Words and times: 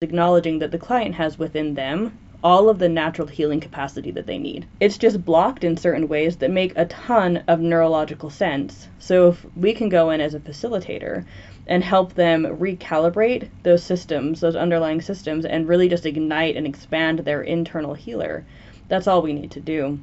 acknowledging 0.00 0.60
that 0.60 0.70
the 0.70 0.78
client 0.78 1.12
has 1.16 1.40
within 1.40 1.74
them 1.74 2.16
all 2.44 2.68
of 2.68 2.78
the 2.78 2.88
natural 2.88 3.26
healing 3.26 3.58
capacity 3.58 4.12
that 4.12 4.26
they 4.26 4.38
need. 4.38 4.64
It's 4.78 4.96
just 4.96 5.24
blocked 5.24 5.64
in 5.64 5.76
certain 5.76 6.06
ways 6.06 6.36
that 6.36 6.52
make 6.52 6.72
a 6.76 6.84
ton 6.84 7.42
of 7.48 7.58
neurological 7.58 8.30
sense. 8.30 8.86
So 9.00 9.30
if 9.30 9.44
we 9.56 9.72
can 9.72 9.88
go 9.88 10.10
in 10.10 10.20
as 10.20 10.34
a 10.34 10.38
facilitator 10.38 11.24
and 11.66 11.82
help 11.82 12.14
them 12.14 12.44
recalibrate 12.44 13.48
those 13.64 13.82
systems, 13.82 14.40
those 14.40 14.54
underlying 14.54 15.00
systems, 15.00 15.44
and 15.44 15.66
really 15.66 15.88
just 15.88 16.06
ignite 16.06 16.54
and 16.54 16.64
expand 16.64 17.18
their 17.18 17.42
internal 17.42 17.94
healer, 17.94 18.44
that's 18.86 19.08
all 19.08 19.20
we 19.20 19.32
need 19.32 19.50
to 19.50 19.60
do. 19.60 19.98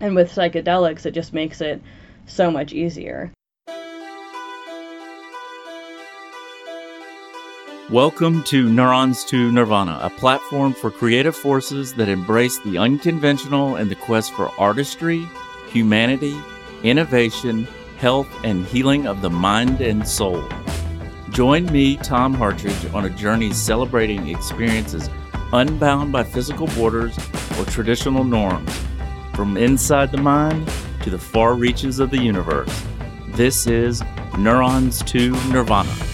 And 0.00 0.16
with 0.16 0.34
psychedelics, 0.34 1.06
it 1.06 1.12
just 1.12 1.32
makes 1.32 1.60
it 1.60 1.80
so 2.26 2.50
much 2.50 2.72
easier. 2.72 3.30
Welcome 7.90 8.44
to 8.44 8.70
Neurons 8.70 9.24
to 9.24 9.50
Nirvana, 9.50 9.98
a 10.00 10.08
platform 10.08 10.72
for 10.72 10.88
creative 10.88 11.34
forces 11.34 11.92
that 11.94 12.08
embrace 12.08 12.58
the 12.58 12.78
unconventional 12.78 13.74
and 13.74 13.90
the 13.90 13.96
quest 13.96 14.32
for 14.32 14.52
artistry, 14.56 15.28
humanity, 15.66 16.40
innovation, 16.84 17.66
health, 17.98 18.28
and 18.44 18.64
healing 18.66 19.08
of 19.08 19.20
the 19.20 19.28
mind 19.28 19.80
and 19.80 20.06
soul. 20.06 20.48
Join 21.30 21.66
me, 21.72 21.96
Tom 21.96 22.32
Hartridge, 22.32 22.94
on 22.94 23.04
a 23.04 23.10
journey 23.10 23.52
celebrating 23.52 24.28
experiences 24.28 25.10
unbound 25.52 26.12
by 26.12 26.22
physical 26.22 26.68
borders 26.68 27.18
or 27.58 27.64
traditional 27.64 28.22
norms, 28.22 28.72
from 29.34 29.56
inside 29.56 30.12
the 30.12 30.18
mind 30.18 30.70
to 31.02 31.10
the 31.10 31.18
far 31.18 31.54
reaches 31.54 31.98
of 31.98 32.10
the 32.10 32.22
universe. 32.22 32.84
This 33.30 33.66
is 33.66 34.02
Neurons 34.38 35.02
to 35.02 35.32
Nirvana. 35.50 36.11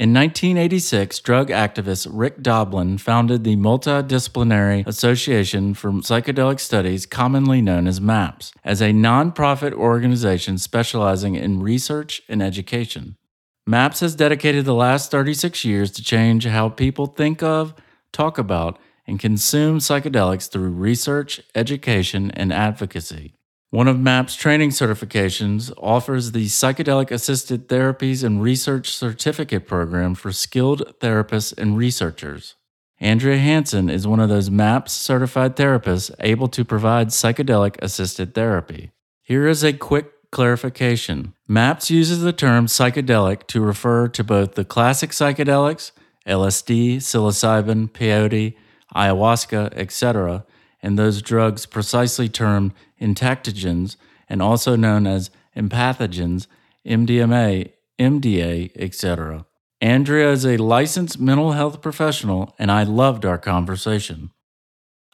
In 0.00 0.14
1986, 0.14 1.20
drug 1.20 1.50
activist 1.50 2.08
Rick 2.10 2.40
Doblin 2.40 2.96
founded 2.96 3.44
the 3.44 3.56
Multidisciplinary 3.56 4.86
Association 4.86 5.74
for 5.74 5.92
Psychedelic 5.92 6.58
Studies, 6.58 7.04
commonly 7.04 7.60
known 7.60 7.86
as 7.86 8.00
MAPS, 8.00 8.50
as 8.64 8.80
a 8.80 8.92
nonprofit 8.92 9.74
organization 9.74 10.56
specializing 10.56 11.34
in 11.34 11.60
research 11.60 12.22
and 12.30 12.42
education. 12.42 13.18
MAPS 13.66 14.00
has 14.00 14.14
dedicated 14.14 14.64
the 14.64 14.72
last 14.72 15.10
36 15.10 15.66
years 15.66 15.90
to 15.90 16.02
change 16.02 16.46
how 16.46 16.70
people 16.70 17.04
think 17.04 17.42
of, 17.42 17.74
talk 18.10 18.38
about, 18.38 18.78
and 19.06 19.20
consume 19.20 19.80
psychedelics 19.80 20.50
through 20.50 20.70
research, 20.70 21.42
education, 21.54 22.30
and 22.30 22.54
advocacy. 22.54 23.34
One 23.72 23.86
of 23.86 24.00
MAP's 24.00 24.34
training 24.34 24.70
certifications 24.70 25.72
offers 25.78 26.32
the 26.32 26.46
Psychedelic 26.46 27.12
Assisted 27.12 27.68
Therapies 27.68 28.24
and 28.24 28.42
Research 28.42 28.90
Certificate 28.90 29.64
Program 29.64 30.16
for 30.16 30.32
skilled 30.32 30.98
therapists 30.98 31.56
and 31.56 31.76
researchers. 31.76 32.56
Andrea 32.98 33.38
Hansen 33.38 33.88
is 33.88 34.08
one 34.08 34.18
of 34.18 34.28
those 34.28 34.50
MAPS 34.50 34.92
certified 34.92 35.54
therapists 35.54 36.10
able 36.18 36.48
to 36.48 36.64
provide 36.64 37.10
psychedelic 37.10 37.76
assisted 37.80 38.34
therapy. 38.34 38.90
Here 39.22 39.46
is 39.46 39.62
a 39.62 39.72
quick 39.72 40.10
clarification 40.32 41.34
MAPS 41.46 41.92
uses 41.92 42.22
the 42.22 42.32
term 42.32 42.66
psychedelic 42.66 43.46
to 43.46 43.60
refer 43.60 44.08
to 44.08 44.24
both 44.24 44.56
the 44.56 44.64
classic 44.64 45.10
psychedelics, 45.10 45.92
LSD, 46.26 46.96
psilocybin, 46.96 47.92
peyote, 47.92 48.56
ayahuasca, 48.96 49.72
etc., 49.74 50.44
and 50.82 50.98
those 50.98 51.22
drugs 51.22 51.66
precisely 51.66 52.28
termed 52.28 52.72
entactogens 53.00 53.96
and 54.28 54.40
also 54.40 54.76
known 54.76 55.06
as 55.06 55.30
empathogens, 55.56 56.46
MDMA, 56.86 57.72
MDA, 57.98 58.70
etc. 58.76 59.44
Andrea 59.80 60.30
is 60.30 60.44
a 60.44 60.56
licensed 60.56 61.18
mental 61.18 61.52
health 61.52 61.80
professional, 61.80 62.54
and 62.58 62.70
I 62.70 62.82
loved 62.82 63.24
our 63.24 63.38
conversation. 63.38 64.30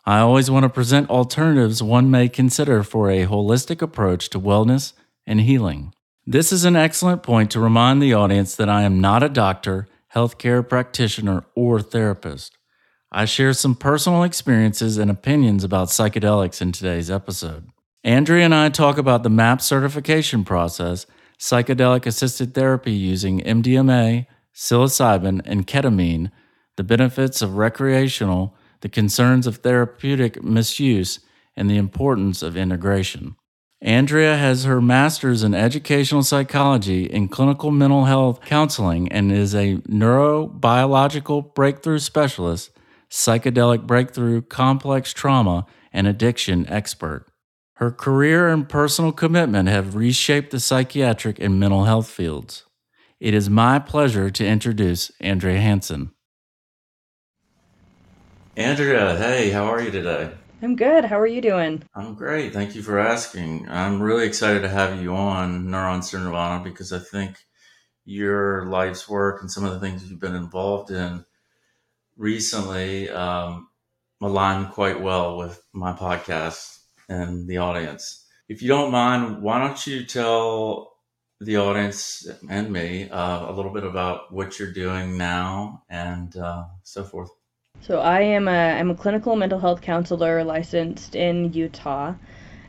I 0.04 0.20
always 0.20 0.50
want 0.50 0.62
to 0.62 0.68
present 0.68 1.10
alternatives 1.10 1.82
one 1.82 2.10
may 2.10 2.28
consider 2.28 2.84
for 2.84 3.10
a 3.10 3.26
holistic 3.26 3.82
approach 3.82 4.28
to 4.30 4.40
wellness 4.40 4.92
and 5.26 5.40
healing. 5.40 5.92
This 6.24 6.52
is 6.52 6.64
an 6.64 6.76
excellent 6.76 7.22
point 7.22 7.50
to 7.52 7.60
remind 7.60 8.00
the 8.00 8.14
audience 8.14 8.54
that 8.54 8.68
I 8.68 8.82
am 8.82 9.00
not 9.00 9.22
a 9.22 9.28
doctor, 9.28 9.88
healthcare 10.14 10.68
practitioner, 10.68 11.44
or 11.54 11.80
therapist. 11.80 12.56
I 13.12 13.24
share 13.24 13.52
some 13.52 13.76
personal 13.76 14.24
experiences 14.24 14.98
and 14.98 15.10
opinions 15.10 15.62
about 15.62 15.88
psychedelics 15.88 16.60
in 16.60 16.72
today's 16.72 17.10
episode. 17.10 17.68
Andrea 18.02 18.44
and 18.44 18.54
I 18.54 18.68
talk 18.68 18.98
about 18.98 19.22
the 19.22 19.30
MAP 19.30 19.60
certification 19.60 20.44
process, 20.44 21.06
psychedelic 21.38 22.06
assisted 22.06 22.54
therapy 22.54 22.92
using 22.92 23.40
MDMA, 23.40 24.26
psilocybin, 24.54 25.42
and 25.44 25.66
ketamine, 25.66 26.30
the 26.76 26.84
benefits 26.84 27.42
of 27.42 27.56
recreational, 27.56 28.54
the 28.80 28.88
concerns 28.88 29.46
of 29.46 29.58
therapeutic 29.58 30.42
misuse, 30.42 31.20
and 31.56 31.70
the 31.70 31.78
importance 31.78 32.42
of 32.42 32.56
integration. 32.56 33.36
Andrea 33.80 34.36
has 34.36 34.64
her 34.64 34.80
master's 34.80 35.42
in 35.42 35.54
educational 35.54 36.22
psychology 36.22 37.10
and 37.10 37.30
clinical 37.30 37.70
mental 37.70 38.06
health 38.06 38.40
counseling 38.44 39.10
and 39.12 39.30
is 39.30 39.54
a 39.54 39.76
neurobiological 39.88 41.54
breakthrough 41.54 41.98
specialist, 41.98 42.70
psychedelic 43.16 43.86
breakthrough, 43.86 44.42
complex 44.42 45.14
trauma, 45.14 45.64
and 45.90 46.06
addiction 46.06 46.68
expert. 46.68 47.24
Her 47.76 47.90
career 47.90 48.48
and 48.48 48.68
personal 48.68 49.10
commitment 49.10 49.70
have 49.70 49.94
reshaped 49.94 50.50
the 50.50 50.60
psychiatric 50.60 51.40
and 51.40 51.58
mental 51.58 51.84
health 51.84 52.10
fields. 52.10 52.64
It 53.18 53.32
is 53.32 53.48
my 53.48 53.78
pleasure 53.78 54.28
to 54.28 54.46
introduce 54.46 55.10
Andrea 55.18 55.58
Hansen. 55.58 56.10
Andrea, 58.54 59.16
hey, 59.16 59.50
how 59.50 59.64
are 59.64 59.82
you 59.82 59.90
today? 59.90 60.32
I'm 60.62 60.76
good. 60.76 61.06
How 61.06 61.18
are 61.18 61.26
you 61.26 61.40
doing? 61.40 61.82
I'm 61.94 62.14
great. 62.14 62.52
Thank 62.52 62.74
you 62.74 62.82
for 62.82 62.98
asking. 62.98 63.66
I'm 63.70 64.02
really 64.02 64.26
excited 64.26 64.60
to 64.62 64.68
have 64.68 65.00
you 65.00 65.14
on 65.14 65.70
Neurons 65.70 66.10
to 66.10 66.18
Nirvana 66.18 66.62
because 66.62 66.92
I 66.92 66.98
think 66.98 67.38
your 68.04 68.66
life's 68.66 69.08
work 69.08 69.40
and 69.40 69.50
some 69.50 69.64
of 69.64 69.72
the 69.72 69.80
things 69.80 70.08
you've 70.08 70.20
been 70.20 70.34
involved 70.34 70.90
in 70.90 71.24
recently 72.16 73.10
um, 73.10 73.68
align 74.20 74.70
quite 74.70 75.00
well 75.00 75.36
with 75.36 75.62
my 75.72 75.92
podcast 75.92 76.80
and 77.08 77.46
the 77.46 77.58
audience. 77.58 78.26
If 78.48 78.62
you 78.62 78.68
don't 78.68 78.92
mind, 78.92 79.42
why 79.42 79.58
don't 79.60 79.86
you 79.86 80.04
tell 80.04 80.92
the 81.40 81.56
audience 81.56 82.26
and 82.48 82.72
me 82.72 83.10
uh, 83.10 83.50
a 83.50 83.52
little 83.52 83.72
bit 83.72 83.84
about 83.84 84.32
what 84.32 84.58
you're 84.58 84.72
doing 84.72 85.16
now 85.16 85.82
and 85.88 86.36
uh, 86.36 86.64
so 86.82 87.04
forth? 87.04 87.30
So 87.80 88.00
I 88.00 88.20
am 88.20 88.48
a 88.48 88.78
I'm 88.78 88.90
a 88.90 88.94
clinical 88.94 89.36
mental 89.36 89.58
health 89.58 89.82
counselor 89.82 90.42
licensed 90.42 91.14
in 91.14 91.52
Utah, 91.52 92.14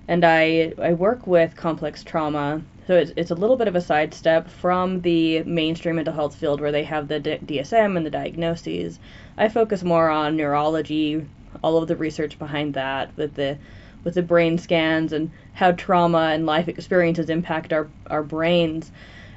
and 0.08 0.26
I 0.26 0.74
I 0.82 0.94
work 0.94 1.26
with 1.26 1.56
complex 1.56 2.04
trauma. 2.04 2.62
So 2.88 2.96
it's 2.96 3.12
it's 3.18 3.32
a 3.32 3.36
little 3.36 3.58
bit 3.58 3.68
of 3.68 3.76
a 3.76 3.82
sidestep 3.82 4.50
from 4.50 5.02
the 5.02 5.44
mainstream 5.44 5.98
mental 5.98 6.14
health 6.14 6.36
field 6.36 6.62
where 6.62 6.72
they 6.72 6.86
have 6.86 7.10
the 7.10 7.20
D- 7.20 7.38
DSM 7.46 7.98
and 7.98 8.06
the 8.06 8.10
diagnoses. 8.10 8.98
I 9.38 9.50
focus 9.50 9.84
more 9.84 10.10
on 10.10 10.38
neurology, 10.38 11.28
all 11.62 11.78
of 11.78 11.90
the 11.90 11.98
research 11.98 12.40
behind 12.40 12.76
that, 12.76 13.12
with 13.18 13.34
the 13.36 13.58
with 14.06 14.14
the 14.14 14.22
brain 14.22 14.58
scans 14.58 15.12
and 15.12 15.32
how 15.52 15.74
trauma 15.74 16.32
and 16.34 16.46
life 16.46 16.70
experiences 16.70 17.30
impact 17.30 17.74
our, 17.74 17.90
our 18.10 18.24
brains. 18.24 18.94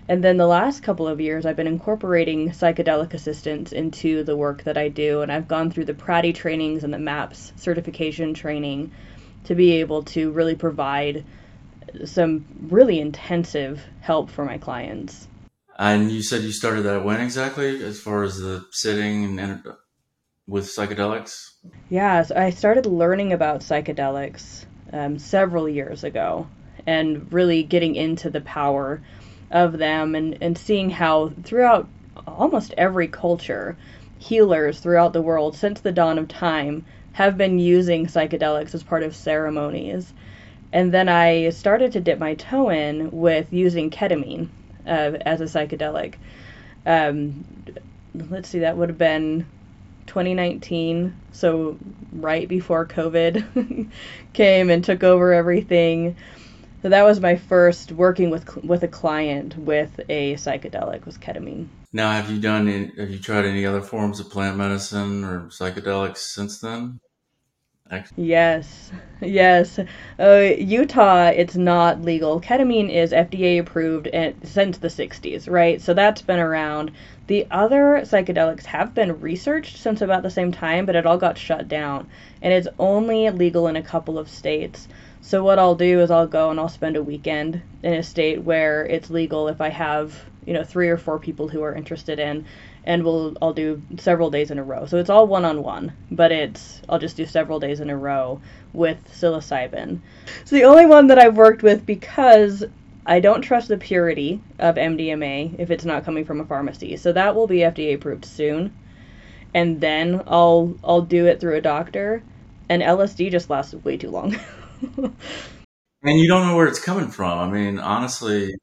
And 0.07 0.23
then 0.23 0.37
the 0.37 0.47
last 0.47 0.85
couple 0.85 1.09
of 1.09 1.21
years, 1.21 1.45
I've 1.45 1.57
been 1.57 1.67
incorporating 1.67 2.51
psychedelic 2.51 3.15
assistance 3.15 3.73
into 3.73 4.23
the 4.23 4.37
work 4.37 4.63
that 4.63 4.79
I 4.79 4.89
do. 4.89 5.23
And 5.23 5.33
I've 5.33 5.49
gone 5.49 5.73
through 5.73 5.87
the 5.87 5.95
PRADI 5.95 6.33
trainings 6.35 6.85
and 6.85 6.95
the 6.95 6.99
MAPS 6.99 7.53
certification 7.57 8.33
training 8.33 8.93
to 9.45 9.57
be 9.57 9.73
able 9.73 10.05
to 10.05 10.31
really 10.31 10.55
provide 10.55 11.25
some 12.05 12.45
really 12.71 13.01
intensive 13.01 13.83
help 14.01 14.31
for 14.31 14.45
my 14.45 14.59
clients. 14.59 15.29
And 15.79 16.11
you 16.11 16.23
said 16.23 16.43
you 16.43 16.53
started 16.53 16.83
that 16.83 17.05
when 17.05 17.21
exactly, 17.21 17.83
as 17.83 18.01
far 18.01 18.23
as 18.23 18.39
the 18.39 18.67
sitting 18.71 19.39
and 19.39 19.63
with 20.47 20.67
psychedelics? 20.67 21.53
Yeah, 21.89 22.23
so 22.23 22.37
I 22.37 22.51
started 22.51 22.87
learning 22.87 23.33
about 23.33 23.61
psychedelics 23.61 24.67
um, 24.93 25.19
several 25.19 25.69
years 25.69 26.05
ago 26.05 26.49
and 26.87 27.33
really 27.33 27.63
getting 27.63 27.95
into 27.95 28.31
the 28.31 28.41
power 28.41 29.03
of 29.51 29.79
them 29.79 30.15
and, 30.15 30.39
and 30.41 30.57
seeing 30.57 30.91
how 30.91 31.33
throughout 31.45 31.89
almost 32.27 32.75
every 32.77 33.09
culture, 33.09 33.77
healers 34.19 34.81
throughout 34.81 35.13
the 35.13 35.23
world 35.23 35.57
since 35.57 35.81
the 35.81 35.93
dawn 35.93 36.19
of 36.19 36.29
time 36.29 36.85
have 37.13 37.37
been 37.37 37.59
using 37.59 38.07
psychedelics 38.07 38.75
as 38.75 38.83
part 38.83 39.03
of 39.03 39.15
ceremonies. 39.17 40.13
And 40.73 40.93
then 40.93 41.09
I 41.09 41.51
started 41.51 41.93
to 41.93 42.01
dip 42.01 42.19
my 42.19 42.35
toe 42.35 42.71
in 42.71 43.11
with 43.11 43.53
using 43.53 43.91
ketamine 43.91 44.49
uh, 44.87 45.19
as 45.25 45.41
a 45.41 45.45
psychedelic. 45.45 46.15
Um, 46.87 47.45
let's 48.15 48.49
see, 48.49 48.61
that 48.61 48.77
would 48.77 48.89
have 48.89 48.99
been 48.99 49.47
2019, 50.07 51.15
so 51.33 51.79
right 52.13 52.49
before 52.49 52.87
COVID 52.87 53.91
came 54.33 54.71
and 54.71 54.85
took 54.85 55.03
over 55.03 55.33
everything. 55.33 56.17
So 56.83 56.89
that 56.89 57.03
was 57.03 57.21
my 57.21 57.37
first 57.37 57.93
working 57.93 58.31
with 58.31 58.57
with 58.65 58.83
a 58.83 58.89
client 58.89 59.57
with 59.59 60.01
a 60.09 60.35
psychedelic 60.35 61.05
was 61.05 61.19
ketamine. 61.19 61.69
Now, 61.93 62.11
have 62.11 62.31
you 62.31 62.41
done? 62.41 62.67
Have 62.97 63.11
you 63.11 63.19
tried 63.19 63.45
any 63.45 63.67
other 63.67 63.83
forms 63.83 64.19
of 64.19 64.31
plant 64.31 64.57
medicine 64.57 65.25
or 65.25 65.49
psychedelics 65.49 66.19
since 66.19 66.61
then? 66.61 67.01
Yes, 68.17 68.93
yes. 69.21 69.79
Uh, 70.19 70.53
Utah, 70.59 71.29
it's 71.29 71.57
not 71.57 72.03
legal. 72.03 72.41
Ketamine 72.41 72.91
is 72.91 73.13
FDA 73.13 73.59
approved 73.59 74.09
since 74.45 74.79
the 74.79 74.91
60s, 74.91 75.49
right? 75.49 75.81
So 75.81 75.95
that's 75.95 76.23
been 76.23 76.39
around. 76.39 76.93
The 77.27 77.47
other 77.51 78.01
psychedelics 78.03 78.65
have 78.67 78.95
been 78.95 79.21
researched 79.21 79.77
since 79.79 80.03
about 80.03 80.23
the 80.23 80.31
same 80.31 80.53
time, 80.53 80.87
but 80.87 80.97
it 80.97 81.07
all 81.07 81.19
got 81.19 81.39
shut 81.39 81.69
down. 81.69 82.09
And 82.43 82.53
it's 82.53 82.69
only 82.79 83.29
legal 83.31 83.67
in 83.69 83.77
a 83.77 83.83
couple 83.83 84.19
of 84.19 84.29
states. 84.29 84.89
So 85.21 85.43
what 85.45 85.59
I'll 85.59 85.75
do 85.75 86.01
is 86.01 86.11
I'll 86.11 86.27
go 86.27 86.51
and 86.51 86.61
I'll 86.61 86.69
spend 86.69 86.97
a 86.97 87.03
weekend 87.03 87.63
in 87.83 87.95
a 87.95 88.03
state 88.03 88.43
where 88.43 88.85
it's 88.87 89.11
legal 89.11 89.49
if 89.49 89.61
I 89.61 89.69
have, 89.69 90.15
you 90.47 90.53
know, 90.53 90.65
three 90.65 90.89
or 90.89 90.97
four 90.99 91.19
people 91.19 91.49
who 91.49 91.63
are 91.63 91.75
interested 91.75 92.19
in 92.19 92.45
and 92.85 93.05
we'll 93.05 93.37
I'll 93.43 93.53
do 93.53 93.83
several 93.99 94.31
days 94.31 94.51
in 94.51 94.59
a 94.59 94.65
row. 94.65 94.87
So 94.87 94.99
it's 94.99 95.11
all 95.11 95.27
one 95.27 95.45
on 95.45 95.63
one, 95.63 95.93
but 96.11 96.33
it's 96.33 96.81
I'll 96.89 96.99
just 96.99 97.17
do 97.17 97.27
several 97.27 97.61
days 97.61 97.81
in 97.81 97.91
a 97.91 97.97
row 97.97 98.41
with 98.73 98.99
psilocybin. 99.13 100.01
So 100.45 100.57
the 100.57 100.65
only 100.65 100.87
one 100.87 101.09
that 101.09 101.19
I've 101.19 101.37
worked 101.37 101.63
with 101.63 101.85
because 101.85 102.65
I 103.07 103.21
don't 103.21 103.43
trust 103.43 103.69
the 103.69 103.77
purity 103.77 104.41
of 104.59 104.77
MDMA 104.77 105.59
if 105.59 105.71
it's 105.71 105.85
not 105.85 106.05
coming 106.05 106.25
from 106.25 106.41
a 106.41 106.45
pharmacy. 106.45 106.97
So 106.97 107.13
that 107.13 107.35
will 107.35 107.47
be 107.47 107.59
FDA 107.59 107.95
approved 107.95 108.25
soon. 108.25 108.75
And 109.53 109.81
then 109.81 110.23
I'll 110.27 110.75
I'll 110.85 111.03
do 111.03 111.27
it 111.27 111.41
through 111.41 111.57
a 111.57 111.61
doctor. 111.61 112.23
And 112.69 112.83
LSD 112.83 113.31
just 113.31 113.51
lasts 113.51 113.75
way 113.75 113.97
too 113.97 114.11
long. 114.11 114.39
and 114.97 116.19
you 116.19 116.29
don't 116.29 116.47
know 116.47 116.57
where 116.57 116.69
it's 116.69 116.79
coming 116.79 117.09
from. 117.09 117.39
I 117.39 117.51
mean, 117.51 117.79
honestly, 117.81 118.55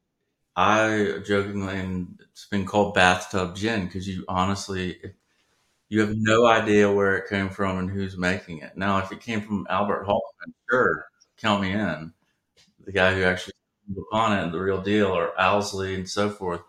I 0.58 1.20
jokingly, 1.24 1.78
and 1.78 2.18
it's 2.32 2.46
been 2.46 2.66
called 2.66 2.92
bathtub 2.92 3.54
gin 3.54 3.84
because 3.84 4.08
you 4.08 4.24
honestly, 4.26 4.98
you 5.88 6.00
have 6.00 6.16
no 6.16 6.46
idea 6.46 6.92
where 6.92 7.16
it 7.16 7.28
came 7.28 7.48
from 7.48 7.78
and 7.78 7.88
who's 7.88 8.16
making 8.16 8.58
it. 8.58 8.76
Now, 8.76 8.98
if 8.98 9.12
it 9.12 9.20
came 9.20 9.40
from 9.40 9.68
Albert 9.70 10.02
Hofmann, 10.06 10.52
sure, 10.68 11.06
count 11.36 11.62
me 11.62 11.70
in. 11.70 12.12
The 12.84 12.90
guy 12.90 13.14
who 13.14 13.22
actually 13.22 13.52
upon 13.96 14.36
it, 14.36 14.50
the 14.50 14.58
real 14.58 14.82
deal, 14.82 15.06
or 15.06 15.32
Owsley 15.40 15.94
and 15.94 16.08
so 16.08 16.28
forth. 16.28 16.62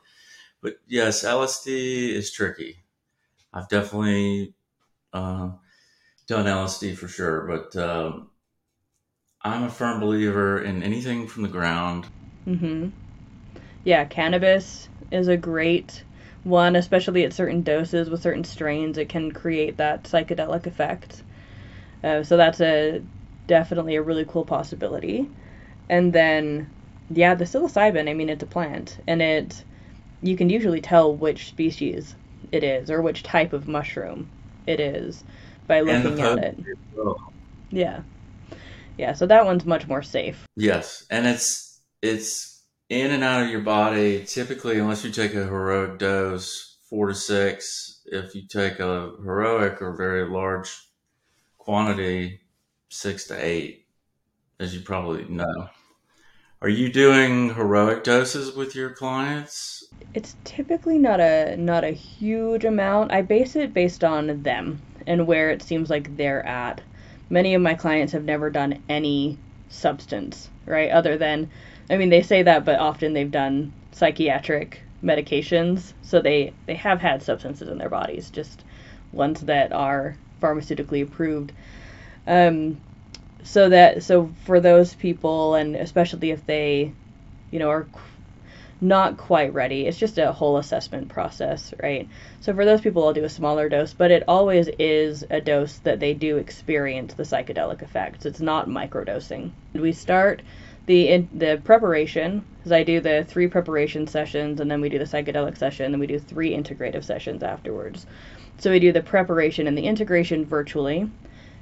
But 0.62 0.76
yes, 0.88 1.24
LSD 1.24 2.10
is 2.14 2.32
tricky. 2.32 2.84
I've 3.52 3.70
definitely 3.70 4.54
uh, 5.14 5.50
done 6.28 6.46
LSD 6.46 6.96
for 6.96 7.08
sure, 7.08 7.42
but 7.48 7.76
um, 7.76 8.30
I'm 9.42 9.64
a 9.64 9.70
firm 9.72 10.00
believer 10.00 10.62
in 10.62 10.84
anything 10.84 11.28
from 11.28 11.42
the 11.42 11.50
ground. 11.50 12.06
Mm-hmm. 12.46 12.90
Yeah, 13.84 14.06
cannabis 14.06 14.90
is 15.12 15.28
a 15.28 15.38
great 15.38 16.04
one, 16.44 16.76
especially 16.76 17.24
at 17.24 17.34
certain 17.34 17.62
doses 17.62 18.10
with 18.10 18.22
certain 18.22 18.44
strains. 18.44 18.98
It 18.98 19.10
can 19.10 19.32
create 19.32 19.78
that 19.78 20.04
psychedelic 20.04 20.66
effect. 20.66 21.24
Uh, 22.04 22.24
so 22.24 22.38
that's 22.38 22.62
a 22.62 23.02
definitely 23.48 23.96
a 23.96 24.02
really 24.02 24.26
cool 24.26 24.46
possibility. 24.46 25.30
And 25.90 26.14
then, 26.14 26.70
yeah, 27.10 27.36
the 27.36 27.46
psilocybin. 27.46 28.10
I 28.10 28.14
mean, 28.14 28.30
it's 28.30 28.44
a 28.44 28.48
plant, 28.48 28.98
and 29.08 29.22
it 29.22 29.64
you 30.22 30.36
can 30.36 30.50
usually 30.50 30.82
tell 30.82 31.16
which 31.16 31.48
species 31.48 32.16
it 32.52 32.64
is 32.64 32.92
or 32.92 33.02
which 33.02 33.24
type 33.24 33.54
of 33.54 33.68
mushroom 33.68 34.30
it 34.68 34.80
is 34.80 35.24
by 35.68 35.82
looking 35.82 36.20
at 36.22 36.38
it. 36.38 36.60
Well. 36.96 37.18
Yeah 37.72 38.02
yeah, 39.00 39.14
so 39.14 39.26
that 39.26 39.46
one's 39.46 39.66
much 39.66 39.88
more 39.88 40.04
safe. 40.04 40.46
Yes, 40.58 41.06
and 41.10 41.26
it's 41.26 41.80
it's 42.02 42.59
in 42.90 43.12
and 43.12 43.24
out 43.24 43.44
of 43.44 43.50
your 43.50 43.62
body 43.62 44.24
typically, 44.26 44.80
unless 44.80 45.04
you 45.04 45.12
take 45.12 45.34
a 45.34 45.46
heroic 45.46 46.00
dose, 46.00 46.78
four 46.90 47.08
to 47.08 47.16
six. 47.16 48.02
If 48.06 48.34
you 48.34 48.48
take 48.48 48.80
a 48.80 49.14
heroic 49.24 49.82
or 49.82 49.96
very 49.96 50.28
large 50.28 50.76
quantity, 51.58 52.42
six 52.90 53.28
to 53.28 53.36
eight, 53.36 53.86
as 54.60 54.74
you 54.74 54.82
probably 54.82 55.26
know. 55.26 55.70
Are 56.62 56.70
you 56.70 56.92
doing 56.92 57.54
heroic 57.54 58.04
doses 58.04 58.56
with 58.56 58.76
your 58.76 58.90
clients? 58.90 59.86
It's 60.14 60.36
typically 60.44 60.98
not 60.98 61.20
a 61.20 61.56
not 61.56 61.84
a 61.84 61.92
huge 61.92 62.66
amount. 62.66 63.14
I 63.14 63.22
base 63.22 63.56
it 63.56 63.74
based 63.74 64.04
on 64.04 64.44
them 64.44 64.82
and 65.08 65.28
where 65.28 65.52
it 65.52 65.62
seems 65.62 65.90
like 65.90 66.18
they're 66.18 66.46
at 66.46 66.82
many 67.30 67.54
of 67.54 67.62
my 67.62 67.76
clients 67.76 68.14
have 68.14 68.24
never 68.24 68.50
done 68.50 68.82
any 68.90 69.38
substance, 69.70 70.50
right? 70.66 70.92
Other 70.92 71.18
than, 71.18 71.50
I 71.90 71.98
mean, 71.98 72.10
they 72.10 72.22
say 72.22 72.44
that, 72.44 72.66
but 72.66 72.80
often 72.80 73.14
they've 73.14 73.32
done 73.32 73.74
psychiatric 73.92 74.82
medications, 75.04 75.94
so 76.02 76.22
they 76.22 76.54
they 76.66 76.76
have 76.76 77.02
had 77.02 77.24
substances 77.24 77.70
in 77.70 77.78
their 77.78 77.90
bodies, 77.90 78.30
just 78.30 78.64
ones 79.12 79.42
that 79.42 79.72
are 79.72 80.16
pharmaceutically 80.42 81.04
approved. 81.04 81.52
Um, 82.28 82.80
so 83.44 83.70
that 83.70 84.04
so 84.04 84.32
for 84.46 84.60
those 84.60 84.94
people, 84.94 85.56
and 85.56 85.76
especially 85.76 86.32
if 86.32 86.46
they, 86.46 86.94
you 87.52 87.60
know, 87.60 87.70
are 87.70 87.88
not 88.82 89.18
quite 89.18 89.54
ready. 89.54 89.86
It's 89.86 89.98
just 89.98 90.18
a 90.18 90.32
whole 90.32 90.58
assessment 90.58 91.10
process, 91.10 91.74
right? 91.82 92.08
So 92.40 92.54
for 92.54 92.64
those 92.64 92.82
people, 92.82 93.06
I'll 93.06 93.14
do 93.14 93.26
a 93.26 93.30
smaller 93.30 93.68
dose, 93.68 93.94
but 93.94 94.12
it 94.12 94.24
always 94.28 94.70
is 94.80 95.26
a 95.30 95.42
dose 95.42 95.80
that 95.80 96.00
they 96.00 96.14
do 96.14 96.38
experience 96.38 97.14
the 97.14 97.24
psychedelic 97.24 97.82
effects. 97.82 98.26
It's 98.26 98.40
not 98.40 98.70
microdosing. 98.70 99.52
We 99.74 99.92
start 99.92 100.42
the 100.90 101.08
in, 101.08 101.30
the 101.36 101.62
preparation, 101.64 102.44
because 102.58 102.72
I 102.72 102.82
do 102.82 103.00
the 103.00 103.24
three 103.30 103.48
preparation 103.48 104.08
sessions, 104.08 104.60
and 104.60 104.72
then 104.72 104.82
we 104.82 104.90
do 104.90 104.98
the 104.98 105.06
psychedelic 105.06 105.56
session, 105.56 105.86
and 105.86 105.94
then 105.94 106.00
we 106.00 106.08
do 106.08 106.18
three 106.18 106.52
integrative 106.52 107.04
sessions 107.04 107.44
afterwards. 107.44 108.08
So 108.58 108.72
we 108.72 108.80
do 108.80 108.92
the 108.92 109.04
preparation 109.04 109.68
and 109.68 109.78
the 109.78 109.86
integration 109.86 110.46
virtually, 110.46 111.08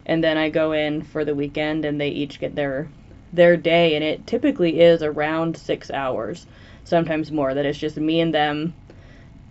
and 0.05 0.23
then 0.23 0.37
I 0.37 0.49
go 0.49 0.71
in 0.71 1.01
for 1.01 1.25
the 1.25 1.35
weekend, 1.35 1.83
and 1.83 1.99
they 1.99 2.07
each 2.07 2.39
get 2.39 2.55
their 2.55 2.87
their 3.33 3.57
day, 3.57 3.95
and 3.95 4.03
it 4.03 4.25
typically 4.25 4.79
is 4.79 5.03
around 5.03 5.57
six 5.57 5.91
hours 5.91 6.47
sometimes 6.85 7.29
more, 7.29 7.53
that 7.53 7.65
it's 7.65 7.77
just 7.77 7.97
me 7.97 8.21
and 8.21 8.33
them 8.33 8.73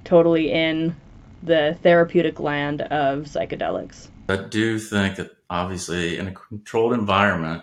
totally 0.05 0.50
in 0.50 0.96
the 1.43 1.76
therapeutic 1.82 2.40
land 2.40 2.81
of 2.81 3.25
psychedelics. 3.26 4.08
I 4.31 4.37
do 4.37 4.79
think 4.79 5.17
that 5.17 5.37
obviously 5.50 6.17
in 6.17 6.29
a 6.29 6.32
controlled 6.32 6.94
environment, 6.94 7.62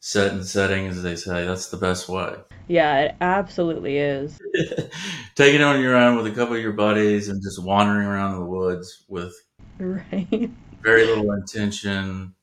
set 0.00 0.32
and 0.32 0.44
setting, 0.44 0.86
as 0.86 1.02
they 1.02 1.16
say, 1.16 1.44
that's 1.44 1.68
the 1.68 1.76
best 1.76 2.08
way. 2.08 2.34
Yeah, 2.68 3.00
it 3.00 3.16
absolutely 3.20 3.96
is. 3.96 4.38
Taking 5.34 5.60
it 5.60 5.64
on 5.64 5.80
your 5.80 5.96
own 5.96 6.16
with 6.16 6.26
a 6.26 6.34
couple 6.34 6.54
of 6.54 6.62
your 6.62 6.72
buddies 6.72 7.28
and 7.28 7.42
just 7.42 7.62
wandering 7.62 8.06
around 8.06 8.38
the 8.38 8.44
woods 8.44 9.04
with 9.08 9.34
right. 9.78 10.50
very 10.82 11.06
little 11.06 11.32
intention, 11.32 12.34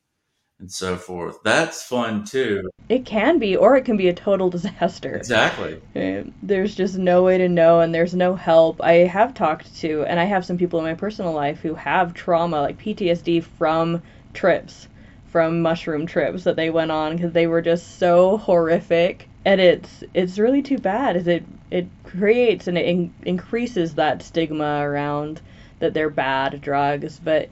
and 0.60 0.72
so 0.72 0.96
forth. 0.98 1.38
That's 1.44 1.84
fun 1.84 2.24
too. 2.24 2.70
It 2.90 3.06
can 3.06 3.40
be, 3.40 3.56
or 3.56 3.76
it 3.76 3.86
can 3.86 3.98
be 3.98 4.08
a 4.08 4.14
total 4.14 4.50
disaster. 4.50 5.16
Exactly. 5.16 5.82
Uh, 5.96 6.30
there's 6.42 6.76
just 6.76 6.98
no 6.98 7.24
way 7.24 7.38
to 7.38 7.50
know, 7.50 7.82
and 7.82 7.94
there's 7.94 8.16
no 8.16 8.36
help. 8.36 8.82
I 8.84 8.94
have 8.94 9.34
talked 9.34 9.76
to, 9.78 10.04
and 10.06 10.20
I 10.20 10.26
have 10.26 10.46
some 10.46 10.58
people 10.58 10.80
in 10.80 10.86
my 10.86 10.94
personal 10.94 11.34
life 11.34 11.60
who 11.60 11.76
have 11.76 12.14
trauma, 12.14 12.62
like 12.62 12.78
PTSD 12.78 13.44
from 13.44 14.02
trips, 14.34 14.88
from 15.36 15.62
mushroom 15.62 16.06
trips 16.06 16.46
that 16.46 16.56
they 16.56 16.70
went 16.70 16.92
on 16.92 17.14
because 17.14 17.34
they 17.34 17.46
were 17.46 17.62
just 17.62 18.00
so 18.00 18.38
horrific. 18.38 19.28
And 19.44 19.60
it's 19.60 20.02
it's 20.14 20.40
really 20.40 20.62
too 20.62 20.78
bad. 20.78 21.18
Is 21.18 21.28
it 21.28 21.44
it 21.70 21.88
creates 22.06 22.68
and 22.68 22.78
it 22.78 22.86
in, 22.86 23.14
increases 23.24 23.96
that 23.96 24.24
stigma 24.24 24.80
around 24.80 25.42
that 25.80 25.94
they're 25.94 26.10
bad 26.10 26.62
drugs, 26.62 27.20
but 27.20 27.50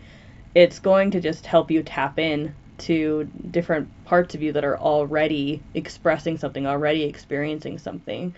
it's 0.56 0.80
going 0.80 1.12
to 1.12 1.20
just 1.20 1.46
help 1.46 1.70
you 1.70 1.84
tap 1.84 2.18
in 2.20 2.56
to 2.78 3.30
different 3.52 3.90
parts 4.06 4.34
of 4.34 4.42
you 4.42 4.54
that 4.54 4.64
are 4.64 4.80
already 4.80 5.62
expressing 5.74 6.38
something, 6.38 6.66
already 6.66 7.04
experiencing 7.04 7.78
something. 7.78 8.34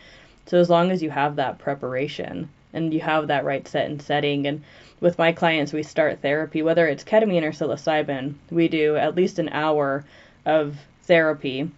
So 0.48 0.58
as 0.58 0.72
long 0.72 0.90
as 0.90 1.04
you 1.04 1.12
have 1.12 1.36
that 1.36 1.60
preparation 1.60 2.50
and 2.76 2.94
you 2.94 3.00
have 3.00 3.28
that 3.28 3.46
right 3.46 3.68
set 3.68 3.90
and 3.90 4.02
setting. 4.02 4.46
And 4.46 4.64
with 5.00 5.18
my 5.18 5.32
clients 5.32 5.74
we 5.74 5.84
start 5.84 6.22
therapy 6.22 6.62
whether 6.62 6.88
it's 6.88 7.04
ketamine 7.04 7.44
or 7.44 7.52
psilocybin, 7.52 8.36
we 8.52 8.68
do 8.68 8.96
at 8.96 9.16
least 9.16 9.40
an 9.40 9.50
hour 9.50 10.06
of 10.46 10.78
therapy 11.04 11.72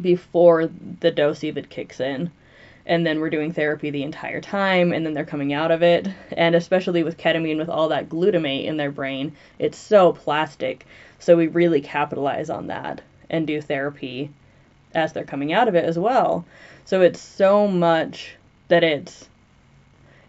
before 0.00 0.68
the 1.00 1.10
dose 1.10 1.44
even 1.44 1.64
kicks 1.64 2.00
in. 2.00 2.30
And 2.84 3.04
then 3.06 3.18
we're 3.18 3.30
doing 3.30 3.52
therapy 3.52 3.90
the 3.90 4.02
entire 4.02 4.40
time 4.40 4.92
and 4.92 5.04
then 5.04 5.14
they're 5.14 5.24
coming 5.24 5.52
out 5.52 5.70
of 5.70 5.82
it. 5.82 6.08
And 6.32 6.54
especially 6.54 7.02
with 7.02 7.16
ketamine 7.16 7.58
with 7.58 7.68
all 7.68 7.88
that 7.88 8.08
glutamate 8.08 8.66
in 8.66 8.76
their 8.76 8.90
brain 8.90 9.32
it's 9.58 9.78
so 9.78 10.12
plastic. 10.12 10.86
So 11.18 11.36
we 11.36 11.46
really 11.46 11.80
capitalize 11.80 12.50
on 12.50 12.66
that 12.66 13.00
and 13.30 13.46
do 13.46 13.60
therapy 13.60 14.30
as 14.94 15.12
they're 15.12 15.24
coming 15.24 15.52
out 15.52 15.68
of 15.68 15.74
it 15.74 15.84
as 15.84 15.98
well. 15.98 16.44
So 16.84 17.02
it's 17.02 17.20
so 17.20 17.66
much 17.66 18.36
that 18.68 18.84
it's 18.84 19.28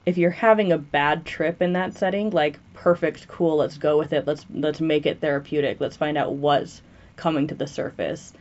if 0.08 0.18
you're 0.18 0.32
having 0.32 0.72
a 0.72 0.78
bad 0.78 1.26
trip 1.26 1.62
in 1.62 1.74
that 1.74 1.94
setting, 1.94 2.30
like 2.30 2.58
perfect, 2.74 3.28
cool, 3.28 3.58
let's 3.58 3.78
go 3.78 3.98
with 3.98 4.14
it. 4.14 4.26
Let's 4.26 4.46
let's 4.54 4.80
make 4.80 5.06
it 5.06 5.20
therapeutic. 5.20 5.82
Let's 5.82 5.98
find 5.98 6.18
out 6.18 6.36
what's 6.36 6.82
coming 7.18 7.46
to 7.48 7.56
the 7.56 7.68
surface 7.68 8.32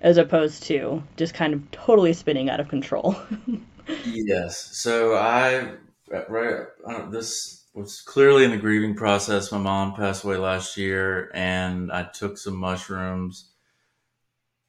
as 0.00 0.16
opposed 0.16 0.62
to 0.62 1.02
just 1.18 1.34
kind 1.34 1.52
of 1.52 1.70
totally 1.72 2.14
spinning 2.14 2.48
out 2.48 2.58
of 2.58 2.68
control. 2.68 3.14
yes. 4.06 4.70
So 4.78 5.14
I 5.14 5.74
right 6.08 6.64
this 7.10 7.66
was 7.74 8.00
clearly 8.00 8.44
in 8.44 8.50
the 8.50 8.56
grieving 8.56 8.94
process. 8.96 9.52
My 9.52 9.58
mom 9.58 9.94
passed 9.94 10.24
away 10.24 10.38
last 10.38 10.78
year 10.78 11.30
and 11.34 11.92
I 11.92 12.04
took 12.04 12.38
some 12.38 12.56
mushrooms 12.56 13.50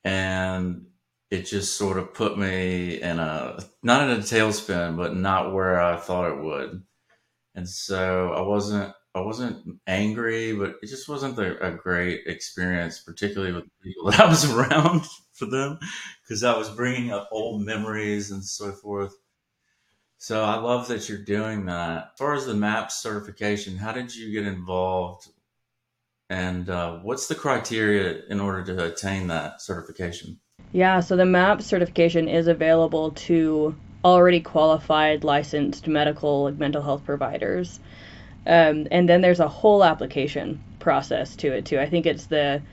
and 0.03 0.88
it 1.31 1.43
just 1.43 1.77
sort 1.77 1.97
of 1.97 2.13
put 2.13 2.38
me 2.38 3.01
in 3.01 3.19
a 3.19 3.59
not 3.81 4.09
in 4.09 4.17
a 4.19 4.21
tailspin, 4.21 4.97
but 4.97 5.15
not 5.15 5.53
where 5.53 5.81
I 5.81 5.95
thought 5.97 6.31
it 6.31 6.43
would. 6.43 6.83
And 7.55 7.67
so 7.67 8.33
I 8.33 8.41
wasn't 8.41 8.93
I 9.15 9.21
wasn't 9.21 9.79
angry, 9.88 10.53
but 10.55 10.75
it 10.83 10.88
just 10.88 11.09
wasn't 11.09 11.39
a, 11.39 11.67
a 11.67 11.71
great 11.71 12.21
experience, 12.27 13.00
particularly 13.00 13.53
with 13.53 13.65
people 13.83 14.05
that 14.11 14.21
I 14.21 14.29
was 14.29 14.51
around 14.51 15.05
for 15.33 15.45
them, 15.47 15.79
because 16.23 16.43
I 16.43 16.57
was 16.57 16.69
bringing 16.69 17.11
up 17.11 17.29
old 17.31 17.65
memories 17.65 18.31
and 18.31 18.43
so 18.43 18.71
forth. 18.71 19.15
So 20.17 20.43
I 20.43 20.55
love 20.57 20.88
that 20.89 21.09
you're 21.09 21.17
doing 21.17 21.65
that. 21.65 22.11
As 22.13 22.19
far 22.19 22.33
as 22.35 22.45
the 22.45 22.53
MAP 22.53 22.91
certification, 22.91 23.77
how 23.77 23.91
did 23.91 24.15
you 24.15 24.31
get 24.31 24.45
involved? 24.45 25.29
And 26.29 26.69
uh, 26.69 27.00
what's 27.00 27.27
the 27.27 27.35
criteria 27.35 28.21
in 28.29 28.39
order 28.39 28.63
to 28.65 28.85
attain 28.85 29.27
that 29.27 29.61
certification? 29.61 30.39
Yeah, 30.70 31.00
so 31.01 31.15
the 31.15 31.25
MAP 31.25 31.62
certification 31.62 32.27
is 32.27 32.48
available 32.48 33.12
to 33.12 33.80
already 34.03 34.41
qualified 34.41 35.24
licensed 35.24 35.88
medical 35.88 36.48
and 36.48 36.58
mental 36.58 36.82
health 36.82 37.03
providers. 37.03 37.80
Um, 38.46 38.88
and 38.91 39.10
then 39.10 39.22
there's 39.22 39.39
a 39.39 39.48
whole 39.50 39.84
application 39.84 40.63
process 40.80 41.36
to 41.38 41.53
it 41.53 41.65
too. 41.65 41.80
I 41.80 41.88
think 41.89 42.06
it's 42.06 42.27
the 42.27 42.63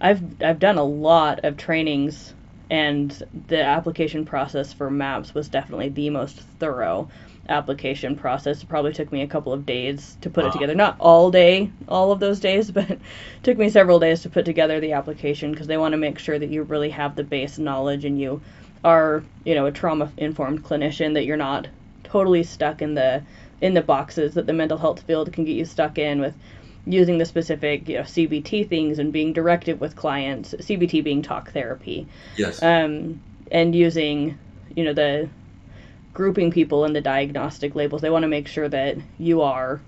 I've 0.00 0.22
I've 0.42 0.58
done 0.60 0.78
a 0.78 0.84
lot 0.84 1.44
of 1.44 1.56
trainings 1.56 2.34
and 2.70 3.10
the 3.48 3.62
application 3.62 4.24
process 4.24 4.72
for 4.72 4.90
maps 4.90 5.34
was 5.34 5.48
definitely 5.48 5.90
the 5.90 6.10
most 6.10 6.40
thorough 6.40 7.10
application 7.48 8.16
process. 8.16 8.62
It 8.62 8.68
probably 8.68 8.92
took 8.92 9.10
me 9.10 9.22
a 9.22 9.26
couple 9.26 9.52
of 9.52 9.66
days 9.66 10.16
to 10.20 10.30
put 10.30 10.44
it 10.44 10.52
together. 10.52 10.74
Not 10.74 10.96
all 10.98 11.30
day, 11.30 11.70
all 11.88 12.12
of 12.12 12.20
those 12.20 12.40
days, 12.40 12.70
but 12.72 12.98
took 13.42 13.58
me 13.58 13.70
several 13.70 13.98
days 13.98 14.22
to 14.22 14.30
put 14.30 14.44
together 14.44 14.80
the 14.80 14.92
application 14.92 15.52
because 15.52 15.66
they 15.66 15.78
want 15.78 15.92
to 15.92 15.98
make 15.98 16.18
sure 16.18 16.38
that 16.38 16.50
you 16.50 16.62
really 16.62 16.90
have 16.90 17.16
the 17.16 17.24
base 17.24 17.58
knowledge 17.58 18.04
and 18.04 18.20
you 18.20 18.40
are, 18.84 19.22
you 19.44 19.54
know, 19.54 19.66
a 19.66 19.72
trauma 19.72 20.12
informed 20.16 20.64
clinician 20.64 21.14
that 21.14 21.24
you're 21.24 21.36
not 21.36 21.68
totally 22.04 22.42
stuck 22.42 22.80
in 22.80 22.94
the 22.94 23.22
in 23.60 23.74
the 23.74 23.82
boxes 23.82 24.34
that 24.34 24.46
the 24.46 24.52
mental 24.52 24.78
health 24.78 25.02
field 25.02 25.32
can 25.32 25.44
get 25.44 25.56
you 25.56 25.64
stuck 25.64 25.98
in 25.98 26.20
with 26.20 26.34
using 26.86 27.18
the 27.18 27.24
specific 27.24 27.88
you 27.88 27.96
know 27.96 28.02
CBT 28.02 28.68
things 28.68 28.98
and 28.98 29.12
being 29.12 29.32
directive 29.32 29.80
with 29.80 29.96
clients. 29.96 30.54
CBT 30.54 31.04
being 31.04 31.22
talk 31.22 31.52
therapy. 31.52 32.06
Yes. 32.36 32.62
Um, 32.62 33.20
and 33.50 33.74
using 33.74 34.38
you 34.74 34.84
know 34.84 34.92
the 34.92 35.28
grouping 36.14 36.50
people 36.50 36.84
in 36.84 36.92
the 36.92 37.00
diagnostic 37.00 37.74
labels. 37.74 38.02
They 38.02 38.10
want 38.10 38.24
to 38.24 38.28
make 38.28 38.48
sure 38.48 38.68
that 38.68 38.96
you 39.18 39.42
are 39.42 39.80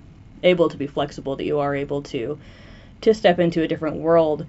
able 0.42 0.68
to 0.68 0.76
be 0.76 0.86
flexible, 0.86 1.36
that 1.36 1.44
you 1.44 1.58
are 1.58 1.74
able 1.74 2.02
to 2.02 2.38
to 3.02 3.14
step 3.14 3.38
into 3.38 3.62
a 3.62 3.68
different 3.68 3.96
world, 3.96 4.46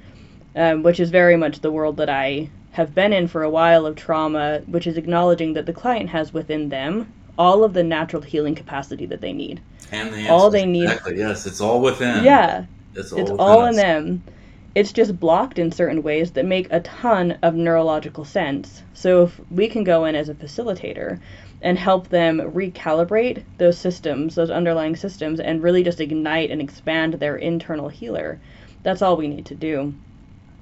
um, 0.56 0.84
which 0.84 1.00
is 1.00 1.10
very 1.10 1.38
much 1.38 1.62
the 1.62 1.72
world 1.72 1.98
that 1.98 2.10
I 2.10 2.50
have 2.72 2.94
been 2.94 3.14
in 3.14 3.28
for 3.28 3.44
a 3.44 3.50
while 3.50 3.86
of 3.86 3.96
trauma, 3.96 4.62
which 4.66 4.88
is 4.88 4.98
acknowledging 4.98 5.54
that 5.54 5.66
the 5.66 5.74
client 5.74 6.10
has 6.10 6.34
within 6.34 6.70
them 6.70 7.12
all 7.38 7.64
of 7.64 7.74
the 7.74 7.84
natural 7.84 8.22
healing 8.22 8.56
capacity 8.56 9.06
that 9.08 9.22
they 9.22 9.34
need. 9.34 9.62
And 9.92 10.14
the 10.14 10.30
all 10.30 10.50
they 10.50 10.66
need. 10.66 10.84
Exactly. 10.84 11.18
Yes, 11.18 11.46
it's 11.46 11.62
all 11.62 11.82
within. 11.82 12.24
Yeah, 12.24 12.66
it's 12.96 13.12
all, 13.12 13.20
it's 13.20 13.32
all 13.32 13.66
in 13.66 13.76
them. 13.76 14.24
It's 14.74 14.94
just 14.94 15.20
blocked 15.20 15.60
in 15.60 15.72
certain 15.72 16.02
ways 16.02 16.32
that 16.32 16.46
make 16.46 16.68
a 16.72 16.80
ton 16.80 17.38
of 17.42 17.56
neurological 17.56 18.24
sense. 18.24 18.84
So 18.94 19.24
if 19.24 19.42
we 19.50 19.68
can 19.68 19.84
go 19.84 20.06
in 20.06 20.16
as 20.16 20.30
a 20.30 20.34
facilitator 20.34 21.20
and 21.62 21.78
help 21.78 22.10
them 22.10 22.40
recalibrate 22.40 23.44
those 23.58 23.78
systems, 23.78 24.36
those 24.36 24.50
underlying 24.50 24.96
systems, 24.96 25.40
and 25.40 25.62
really 25.62 25.84
just 25.84 26.02
ignite 26.02 26.50
and 26.50 26.62
expand 26.62 27.14
their 27.16 27.36
internal 27.36 27.88
healer, 27.88 28.40
that's 28.84 29.02
all 29.02 29.16
we 29.16 29.28
need 29.28 29.46
to 29.46 29.56
do. 29.56 29.94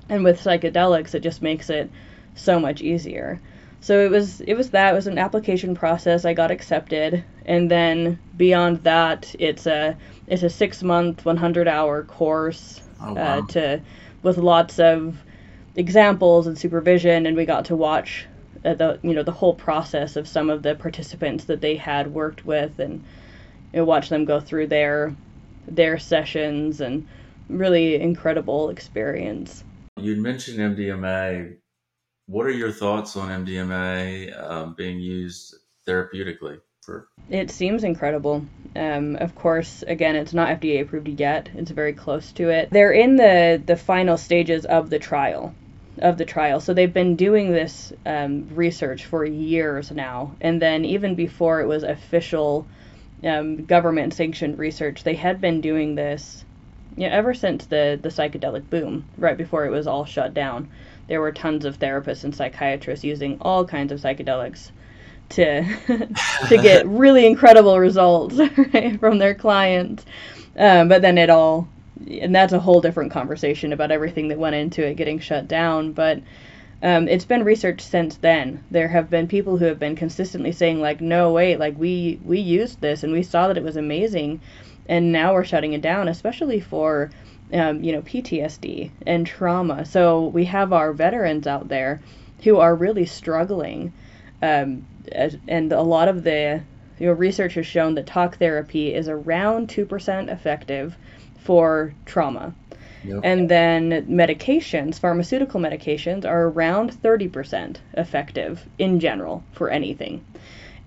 And 0.10 0.24
with 0.24 0.42
psychedelics, 0.42 1.16
it 1.16 1.22
just 1.22 1.42
makes 1.42 1.70
it 1.70 1.90
so 2.36 2.60
much 2.60 2.82
easier. 2.82 3.40
So 3.82 4.00
it 4.00 4.12
was 4.12 4.42
it 4.42 4.56
was 4.56 4.72
that 4.72 4.92
it 4.92 4.96
was 4.96 5.08
an 5.08 5.18
application 5.18 5.74
process. 5.74 6.26
I 6.26 6.34
got 6.34 6.52
accepted, 6.52 7.24
and 7.46 7.72
then 7.72 8.20
beyond 8.36 8.84
that, 8.84 9.34
it's 9.40 9.68
a 9.68 9.96
it's 10.28 10.44
a 10.44 10.50
six 10.50 10.84
month, 10.84 11.24
100 11.24 11.68
hour 11.68 12.04
course 12.04 12.82
oh, 13.02 13.14
wow. 13.14 13.40
uh, 13.40 13.48
to 13.48 13.82
with 14.22 14.38
lots 14.38 14.80
of 14.80 15.18
examples 15.76 16.48
and 16.48 16.58
supervision, 16.58 17.26
and 17.26 17.38
we 17.38 17.46
got 17.46 17.66
to 17.66 17.76
watch 17.76 18.28
uh, 18.66 18.74
the 18.74 19.00
you 19.02 19.14
know 19.14 19.24
the 19.24 19.32
whole 19.32 19.54
process 19.54 20.16
of 20.16 20.28
some 20.28 20.50
of 20.50 20.64
the 20.64 20.76
participants 20.76 21.46
that 21.46 21.62
they 21.62 21.76
had 21.76 22.14
worked 22.14 22.46
with, 22.46 22.80
and 22.80 23.04
you 23.74 23.80
know, 23.80 23.86
watch 23.86 24.10
them 24.10 24.26
go 24.26 24.40
through 24.40 24.68
their 24.68 25.16
their 25.68 25.98
sessions 26.00 26.82
and 26.82 27.08
really 27.50 27.96
incredible 27.96 28.70
experience. 28.70 29.64
You 29.98 30.16
mentioned 30.16 30.60
MDMA 30.60 31.58
what 32.30 32.46
are 32.46 32.52
your 32.52 32.72
thoughts 32.72 33.18
on 33.18 33.44
MDMA 33.44 34.40
um, 34.40 34.76
being 34.76 35.00
used 35.00 35.56
therapeutically? 35.88 36.62
For 36.86 37.08
it 37.30 37.50
seems 37.50 37.84
incredible. 37.84 38.46
Um, 38.76 39.16
of 39.16 39.34
course, 39.34 39.84
again, 39.88 40.16
it's 40.16 40.34
not 40.34 40.62
FDA 40.62 40.82
approved 40.82 41.08
yet. 41.08 41.50
It's 41.56 41.72
very 41.72 41.94
close 41.94 42.32
to 42.34 42.50
it. 42.50 42.70
They're 42.70 42.92
in 42.92 43.16
the 43.16 43.62
the 43.66 43.76
final 43.76 44.16
stages 44.16 44.66
of 44.66 44.92
the 44.92 45.00
trial, 45.00 45.56
of 45.98 46.18
the 46.18 46.26
trial. 46.26 46.60
So 46.60 46.74
they've 46.74 46.94
been 46.94 47.16
doing 47.16 47.52
this 47.52 47.92
um, 48.06 48.48
research 48.54 49.06
for 49.06 49.26
years 49.26 49.92
now, 49.92 50.36
and 50.42 50.62
then 50.62 50.86
even 50.86 51.16
before 51.16 51.62
it 51.62 51.68
was 51.68 51.84
official 51.84 52.68
um, 53.24 53.66
government 53.66 54.14
sanctioned 54.14 54.58
research, 54.58 55.04
they 55.04 55.16
had 55.16 55.42
been 55.42 55.62
doing 55.62 55.96
this, 55.96 56.46
you 56.96 57.08
know, 57.08 57.14
ever 57.16 57.34
since 57.34 57.66
the 57.66 58.00
the 58.02 58.10
psychedelic 58.10 58.70
boom, 58.70 59.06
right 59.18 59.38
before 59.38 59.66
it 59.66 59.72
was 59.72 59.88
all 59.88 60.06
shut 60.06 60.34
down 60.34 60.70
there 61.10 61.20
were 61.20 61.32
tons 61.32 61.66
of 61.66 61.80
therapists 61.80 62.24
and 62.24 62.34
psychiatrists 62.34 63.04
using 63.04 63.38
all 63.42 63.66
kinds 63.66 63.92
of 63.92 64.00
psychedelics 64.00 64.70
to 65.30 65.64
to 66.48 66.58
get 66.58 66.88
really 66.88 67.26
incredible 67.26 67.78
results 67.78 68.36
right, 68.74 68.98
from 69.00 69.18
their 69.18 69.36
clients. 69.36 70.06
Um, 70.56 70.88
but 70.88 71.02
then 71.02 71.18
it 71.18 71.30
all, 71.30 71.68
and 72.08 72.34
that's 72.34 72.54
a 72.54 72.60
whole 72.60 72.82
different 72.82 73.12
conversation 73.12 73.74
about 73.74 73.92
everything 73.92 74.30
that 74.30 74.40
went 74.40 74.56
into 74.56 74.86
it 74.86 74.96
getting 74.96 75.20
shut 75.20 75.48
down. 75.48 75.92
But 75.92 76.22
um, 76.82 77.08
it's 77.08 77.26
been 77.26 77.44
researched 77.44 77.82
since 77.82 78.18
then. 78.18 78.64
There 78.72 78.88
have 78.88 79.10
been 79.10 79.28
people 79.28 79.58
who 79.58 79.66
have 79.66 79.80
been 79.80 79.96
consistently 79.96 80.52
saying 80.52 80.80
like, 80.80 81.02
no, 81.02 81.32
wait, 81.32 81.60
like 81.60 81.78
we 81.78 82.20
we 82.24 82.40
used 82.40 82.80
this 82.82 83.04
and 83.04 83.12
we 83.12 83.24
saw 83.24 83.48
that 83.48 83.58
it 83.58 83.64
was 83.64 83.78
amazing, 83.78 84.42
and 84.88 85.12
now 85.12 85.34
we're 85.34 85.44
shutting 85.44 85.74
it 85.74 85.82
down, 85.82 86.08
especially 86.08 86.60
for 86.60 87.12
um, 87.52 87.84
you 87.84 87.92
know, 87.92 88.02
PTSD 88.02 88.92
and 89.06 89.26
trauma. 89.26 89.86
So 89.86 90.28
we 90.28 90.46
have 90.46 90.72
our 90.72 90.94
veterans 90.94 91.48
out 91.48 91.68
there 91.68 92.00
who 92.44 92.58
are 92.58 92.76
really 92.76 93.06
struggling, 93.06 93.92
um, 94.42 94.86
as, 95.12 95.36
and 95.48 95.74
a 95.74 95.82
lot 95.82 96.08
of 96.08 96.24
the 96.24 96.62
research 97.00 97.56
has 97.56 97.66
shown 97.66 97.96
that 97.96 98.06
talk 98.06 98.38
therapy 98.38 98.94
is 98.94 99.08
around 99.08 99.70
two 99.70 99.86
percent 99.86 100.30
effective 100.30 100.96
for 101.44 101.94
trauma. 102.06 102.54
Yep. 103.04 103.22
And 103.24 103.50
then 103.50 104.06
medications, 104.08 105.00
pharmaceutical 105.00 105.60
medications, 105.60 106.26
are 106.26 106.48
around 106.48 106.92
30% 106.92 107.78
effective 107.94 108.66
in 108.78 109.00
general 109.00 109.44
for 109.54 109.70
anything. 109.70 110.24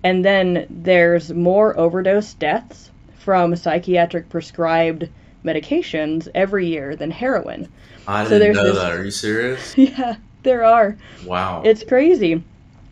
And 0.03 0.23
then 0.23 0.67
there's 0.69 1.33
more 1.33 1.77
overdose 1.77 2.33
deaths 2.33 2.91
from 3.17 3.55
psychiatric 3.55 4.29
prescribed 4.29 5.09
medications 5.43 6.27
every 6.35 6.67
year 6.67 6.95
than 6.95 7.09
heroin. 7.09 7.69
I 8.07 8.25
so 8.25 8.37
didn't 8.37 8.55
know 8.55 8.63
this, 8.65 8.75
that. 8.75 8.91
Are 8.91 9.03
you 9.03 9.11
serious? 9.11 9.77
Yeah, 9.77 10.17
there 10.43 10.63
are. 10.63 10.97
Wow. 11.25 11.63
It's 11.65 11.83
crazy. 11.83 12.43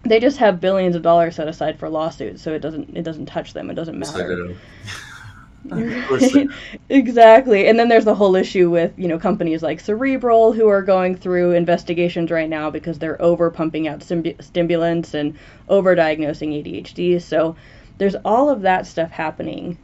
They 0.03 0.19
just 0.19 0.37
have 0.37 0.59
billions 0.59 0.95
of 0.95 1.03
dollars 1.03 1.35
set 1.35 1.47
aside 1.47 1.77
for 1.77 1.89
lawsuits, 1.89 2.41
so 2.41 2.53
it 2.53 2.59
doesn't 2.59 2.97
it 2.97 3.03
doesn't 3.03 3.27
touch 3.27 3.53
them. 3.53 3.69
It 3.69 3.75
doesn't 3.75 3.99
matter. 3.99 4.55
exactly. 6.89 7.67
And 7.67 7.79
then 7.79 7.87
there's 7.89 8.05
the 8.05 8.15
whole 8.15 8.35
issue 8.35 8.69
with, 8.69 8.97
you 8.97 9.07
know, 9.07 9.19
companies 9.19 9.61
like 9.61 9.79
Cerebral 9.79 10.53
who 10.53 10.67
are 10.67 10.81
going 10.81 11.15
through 11.15 11.51
investigations 11.51 12.31
right 12.31 12.49
now 12.49 12.69
because 12.69 12.97
they're 12.99 13.21
over 13.21 13.49
pumping 13.51 13.87
out 13.87 14.03
stimulants 14.03 15.13
and 15.13 15.37
over 15.69 15.95
diagnosing 15.95 16.53
ADHD. 16.53 17.19
So 17.19 17.55
there's 17.97 18.15
all 18.25 18.49
of 18.49 18.61
that 18.63 18.87
stuff 18.87 19.11
happening 19.11 19.77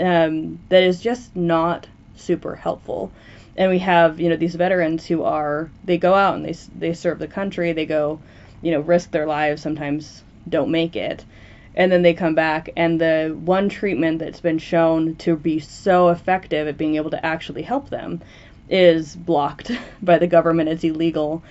um, 0.00 0.58
that 0.68 0.82
is 0.82 1.00
just 1.00 1.34
not 1.36 1.86
super 2.16 2.56
helpful. 2.56 3.12
And 3.56 3.70
we 3.70 3.78
have, 3.80 4.20
you 4.20 4.28
know, 4.28 4.36
these 4.36 4.54
veterans 4.54 5.06
who 5.06 5.22
are 5.22 5.70
they 5.84 5.98
go 5.98 6.14
out 6.14 6.34
and 6.36 6.44
they 6.44 6.54
they 6.78 6.94
serve 6.94 7.18
the 7.18 7.28
country, 7.28 7.72
they 7.72 7.86
go, 7.86 8.20
you 8.62 8.72
know, 8.72 8.80
risk 8.80 9.10
their 9.10 9.26
lives, 9.26 9.62
sometimes 9.62 10.22
don't 10.48 10.70
make 10.70 10.96
it. 10.96 11.24
And 11.74 11.90
then 11.90 12.02
they 12.02 12.14
come 12.14 12.34
back. 12.34 12.70
And 12.76 13.00
the 13.00 13.36
one 13.44 13.68
treatment 13.68 14.18
that's 14.18 14.40
been 14.40 14.58
shown 14.58 15.16
to 15.16 15.36
be 15.36 15.60
so 15.60 16.08
effective 16.08 16.68
at 16.68 16.78
being 16.78 16.96
able 16.96 17.10
to 17.10 17.24
actually 17.24 17.62
help 17.62 17.90
them 17.90 18.20
is 18.68 19.16
blocked 19.16 19.70
by 20.02 20.18
the 20.18 20.26
government. 20.26 20.68
It's 20.68 20.84
illegal. 20.84 21.42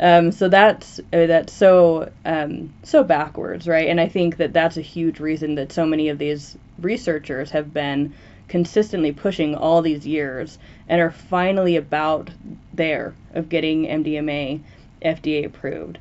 Um, 0.00 0.30
so 0.30 0.48
that's 0.48 1.00
uh, 1.00 1.26
that's 1.26 1.52
so 1.52 2.10
um, 2.24 2.72
so 2.84 3.02
backwards 3.02 3.66
right? 3.66 3.88
And 3.88 4.00
i 4.00 4.08
think 4.08 4.36
that 4.36 4.52
that's 4.52 4.76
a 4.76 4.82
huge 4.82 5.18
reason 5.18 5.56
that 5.56 5.72
so 5.72 5.84
many 5.84 6.08
of 6.08 6.18
these 6.18 6.56
researchers 6.78 7.50
have 7.50 7.74
been 7.74 8.14
consistently 8.46 9.12
pushing 9.12 9.54
all 9.54 9.82
these 9.82 10.06
years 10.06 10.58
and 10.88 11.00
are 11.00 11.10
finally 11.10 11.76
about 11.76 12.30
there 12.72 13.14
of 13.34 13.48
getting 13.48 13.84
mdma 13.84 14.60
fda 15.02 15.44
approved 15.44 15.98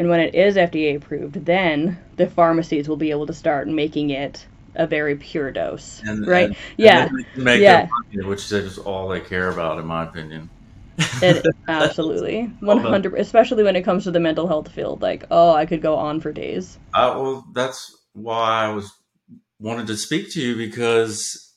and 0.00 0.08
when 0.08 0.20
it 0.20 0.34
is 0.34 0.56
FDA 0.56 0.96
approved, 0.96 1.44
then 1.44 1.98
the 2.16 2.26
pharmacies 2.26 2.88
will 2.88 2.96
be 2.96 3.10
able 3.10 3.26
to 3.26 3.34
start 3.34 3.68
making 3.68 4.08
it 4.08 4.46
a 4.74 4.86
very 4.86 5.14
pure 5.14 5.50
dose, 5.50 6.00
And, 6.06 6.26
right? 6.26 6.46
and- 6.46 6.56
yeah, 6.78 7.06
and 7.10 7.60
yeah. 7.60 7.86
money, 8.14 8.26
which 8.26 8.50
is 8.50 8.78
all 8.78 9.08
they 9.08 9.20
care 9.20 9.50
about, 9.50 9.78
in 9.78 9.84
my 9.84 10.04
opinion. 10.04 10.48
it, 11.20 11.44
absolutely, 11.68 12.44
one 12.60 12.78
hundred. 12.78 13.12
Especially 13.18 13.62
when 13.62 13.76
it 13.76 13.82
comes 13.82 14.04
to 14.04 14.10
the 14.10 14.20
mental 14.20 14.48
health 14.48 14.72
field, 14.72 15.02
like 15.02 15.26
oh, 15.30 15.52
I 15.52 15.66
could 15.66 15.82
go 15.82 15.96
on 15.96 16.22
for 16.22 16.32
days. 16.32 16.78
Uh, 16.94 17.12
well, 17.16 17.44
that's 17.52 17.94
why 18.14 18.64
I 18.64 18.68
was 18.70 18.90
wanted 19.58 19.86
to 19.88 19.98
speak 19.98 20.32
to 20.32 20.40
you 20.40 20.56
because 20.56 21.54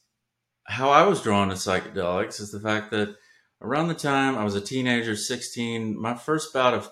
how 0.66 0.90
I 0.90 1.04
was 1.04 1.22
drawn 1.22 1.48
to 1.48 1.56
psychedelics 1.56 2.42
is 2.42 2.52
the 2.52 2.60
fact 2.60 2.92
that 2.92 3.16
around 3.62 3.88
the 3.88 3.94
time 3.94 4.38
I 4.38 4.44
was 4.44 4.56
a 4.56 4.60
teenager, 4.62 5.16
sixteen, 5.16 5.98
my 5.98 6.14
first 6.14 6.54
bout 6.54 6.74
of 6.74 6.90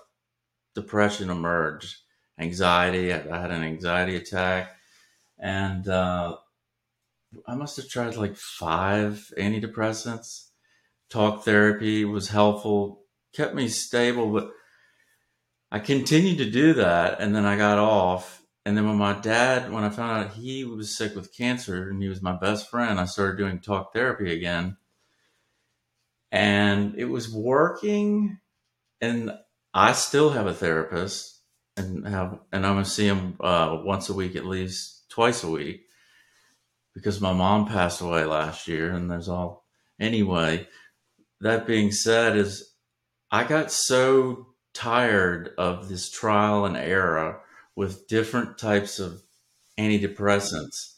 depression 0.74 1.30
emerged, 1.30 1.96
anxiety. 2.38 3.12
I, 3.12 3.18
I 3.30 3.40
had 3.40 3.50
an 3.50 3.62
anxiety 3.62 4.16
attack, 4.16 4.72
and 5.38 5.88
uh, 5.88 6.36
I 7.46 7.54
must 7.54 7.76
have 7.76 7.88
tried 7.88 8.16
like 8.16 8.36
five 8.36 9.32
antidepressants. 9.38 10.48
Talk 11.10 11.44
therapy 11.44 12.04
was 12.04 12.28
helpful, 12.28 13.02
kept 13.34 13.54
me 13.54 13.68
stable, 13.68 14.32
but 14.32 14.50
I 15.70 15.78
continued 15.78 16.38
to 16.38 16.50
do 16.50 16.74
that, 16.74 17.20
and 17.20 17.34
then 17.34 17.44
I 17.44 17.56
got 17.56 17.78
off. 17.78 18.42
And 18.64 18.76
then 18.76 18.86
when 18.86 18.96
my 18.96 19.14
dad, 19.14 19.72
when 19.72 19.84
I 19.84 19.90
found 19.90 20.24
out 20.24 20.34
he 20.34 20.64
was 20.64 20.96
sick 20.96 21.16
with 21.16 21.36
cancer 21.36 21.90
and 21.90 22.00
he 22.00 22.08
was 22.08 22.22
my 22.22 22.36
best 22.36 22.70
friend, 22.70 23.00
I 23.00 23.06
started 23.06 23.36
doing 23.36 23.58
talk 23.58 23.92
therapy 23.92 24.32
again. 24.32 24.76
And 26.30 26.94
it 26.96 27.06
was 27.06 27.32
working. 27.32 28.38
And 29.00 29.32
I 29.74 29.92
still 29.92 30.30
have 30.30 30.46
a 30.46 30.54
therapist 30.54 31.40
and 31.76 32.06
have, 32.06 32.38
and 32.52 32.66
I'm 32.66 32.82
to 32.82 32.88
see 32.88 33.06
him 33.06 33.36
uh, 33.40 33.78
once 33.82 34.08
a 34.08 34.14
week, 34.14 34.36
at 34.36 34.44
least 34.44 35.08
twice 35.08 35.42
a 35.42 35.50
week, 35.50 35.86
because 36.94 37.20
my 37.20 37.32
mom 37.32 37.66
passed 37.66 38.00
away 38.00 38.24
last 38.24 38.68
year. 38.68 38.92
And 38.92 39.10
there's 39.10 39.28
all, 39.28 39.64
anyway, 39.98 40.68
that 41.40 41.66
being 41.66 41.90
said, 41.90 42.36
is 42.36 42.72
I 43.30 43.44
got 43.44 43.72
so 43.72 44.48
tired 44.74 45.50
of 45.58 45.88
this 45.88 46.10
trial 46.10 46.64
and 46.64 46.76
error 46.76 47.40
with 47.74 48.06
different 48.08 48.58
types 48.58 48.98
of 48.98 49.22
antidepressants 49.78 50.94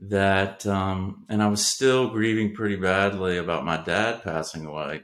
that 0.00 0.66
um, 0.66 1.24
and 1.28 1.42
i 1.42 1.48
was 1.48 1.64
still 1.64 2.10
grieving 2.10 2.54
pretty 2.54 2.76
badly 2.76 3.36
about 3.36 3.64
my 3.64 3.76
dad 3.76 4.22
passing 4.22 4.64
away 4.64 5.02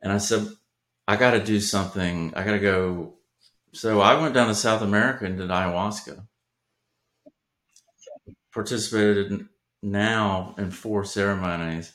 and 0.00 0.12
i 0.12 0.18
said 0.18 0.48
i 1.08 1.16
got 1.16 1.32
to 1.32 1.42
do 1.42 1.58
something 1.58 2.32
i 2.36 2.44
got 2.44 2.52
to 2.52 2.60
go 2.60 3.14
so 3.72 4.00
i 4.00 4.14
went 4.20 4.34
down 4.34 4.46
to 4.46 4.54
south 4.54 4.82
america 4.82 5.24
and 5.24 5.38
did 5.38 5.50
ayahuasca 5.50 6.24
participated 8.54 9.48
now 9.82 10.54
in 10.56 10.70
four 10.70 11.04
ceremonies 11.04 11.92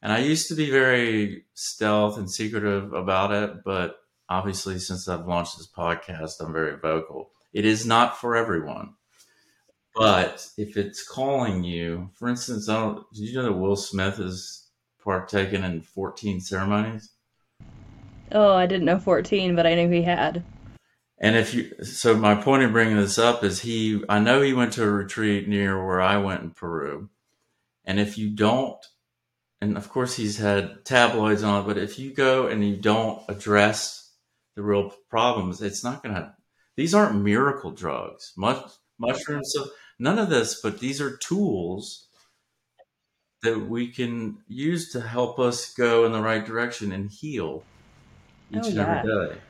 and 0.00 0.12
i 0.12 0.18
used 0.18 0.46
to 0.46 0.54
be 0.54 0.70
very 0.70 1.44
stealth 1.54 2.16
and 2.16 2.30
secretive 2.30 2.92
about 2.92 3.32
it 3.32 3.64
but 3.64 3.96
obviously 4.30 4.78
since 4.78 5.08
I've 5.08 5.26
launched 5.26 5.58
this 5.58 5.68
podcast, 5.68 6.40
I'm 6.40 6.52
very 6.52 6.78
vocal. 6.78 7.32
It 7.52 7.64
is 7.66 7.84
not 7.84 8.18
for 8.18 8.36
everyone. 8.36 8.94
But 9.94 10.48
if 10.56 10.76
it's 10.76 11.06
calling 11.06 11.64
you, 11.64 12.10
for 12.14 12.28
instance, 12.28 12.68
I 12.68 12.80
don't, 12.80 13.12
did 13.12 13.28
you 13.28 13.34
know 13.34 13.42
that 13.42 13.52
Will 13.52 13.74
Smith 13.74 14.18
has 14.18 14.68
partaken 15.02 15.64
in 15.64 15.82
14 15.82 16.40
ceremonies? 16.40 17.10
Oh, 18.32 18.54
I 18.54 18.66
didn't 18.66 18.86
know 18.86 18.98
fourteen, 18.98 19.56
but 19.56 19.66
I 19.66 19.74
knew 19.74 19.90
he 19.90 20.02
had. 20.02 20.44
And 21.20 21.36
if 21.36 21.52
you, 21.52 21.70
so 21.82 22.16
my 22.16 22.34
point 22.34 22.62
in 22.62 22.72
bringing 22.72 22.96
this 22.96 23.18
up 23.18 23.44
is 23.44 23.60
he, 23.60 24.02
I 24.08 24.18
know 24.20 24.40
he 24.40 24.54
went 24.54 24.72
to 24.74 24.84
a 24.84 24.90
retreat 24.90 25.46
near 25.46 25.84
where 25.84 26.00
I 26.00 26.16
went 26.16 26.42
in 26.42 26.50
Peru. 26.52 27.10
And 27.84 28.00
if 28.00 28.16
you 28.16 28.30
don't, 28.30 28.78
and 29.60 29.76
of 29.76 29.90
course 29.90 30.16
he's 30.16 30.38
had 30.38 30.84
tabloids 30.86 31.42
on 31.42 31.66
but 31.66 31.76
if 31.76 31.98
you 31.98 32.14
go 32.14 32.46
and 32.46 32.66
you 32.66 32.76
don't 32.76 33.22
address 33.28 34.12
the 34.56 34.62
real 34.62 34.94
problems, 35.10 35.60
it's 35.60 35.84
not 35.84 36.02
going 36.02 36.14
to, 36.14 36.34
these 36.76 36.94
aren't 36.94 37.22
miracle 37.22 37.70
drugs, 37.70 38.32
much, 38.38 38.64
mushrooms, 38.98 39.54
none 39.98 40.18
of 40.18 40.30
this, 40.30 40.62
but 40.62 40.80
these 40.80 41.02
are 41.02 41.18
tools 41.18 42.06
that 43.42 43.68
we 43.68 43.88
can 43.88 44.38
use 44.48 44.90
to 44.92 45.02
help 45.02 45.38
us 45.38 45.74
go 45.74 46.06
in 46.06 46.12
the 46.12 46.22
right 46.22 46.46
direction 46.46 46.92
and 46.92 47.10
heal 47.10 47.62
each 48.50 48.64
Oh, 48.64 48.66
and 48.68 48.76
yeah. 48.76 48.98
every 48.98 49.28
day. 49.34 49.40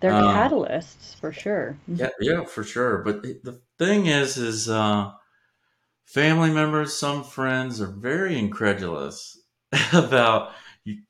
They're 0.00 0.12
Um, 0.12 0.34
catalysts 0.34 1.14
for 1.20 1.32
sure. 1.32 1.76
Yeah, 1.86 2.08
yeah, 2.20 2.44
for 2.44 2.64
sure. 2.64 2.98
But 2.98 3.22
the 3.22 3.60
thing 3.78 4.06
is, 4.06 4.38
is 4.38 4.68
uh, 4.68 5.12
family 6.06 6.50
members, 6.50 6.98
some 6.98 7.22
friends 7.22 7.80
are 7.80 7.86
very 7.92 8.38
incredulous 8.38 9.38
about 9.92 10.52
you, 10.84 11.02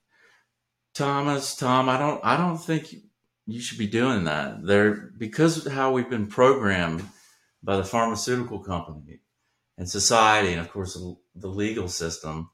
Thomas. 0.95 1.55
Tom, 1.57 1.89
I 1.89 1.99
don't, 1.99 2.21
I 2.25 2.37
don't 2.37 2.59
think 2.59 2.95
you 3.47 3.61
should 3.61 3.79
be 3.79 3.87
doing 3.87 4.25
that. 4.25 4.65
They're 4.65 4.95
because 5.17 5.65
of 5.67 5.73
how 5.73 5.93
we've 5.93 6.11
been 6.11 6.27
programmed 6.27 7.05
by 7.63 7.77
the 7.77 7.85
pharmaceutical 7.85 8.59
company 8.61 9.21
and 9.79 9.89
society, 9.89 10.53
and 10.53 10.61
of 10.61 10.71
course 10.71 10.95
the, 10.95 11.15
the 11.37 11.49
legal 11.49 11.89
system. 11.89 12.51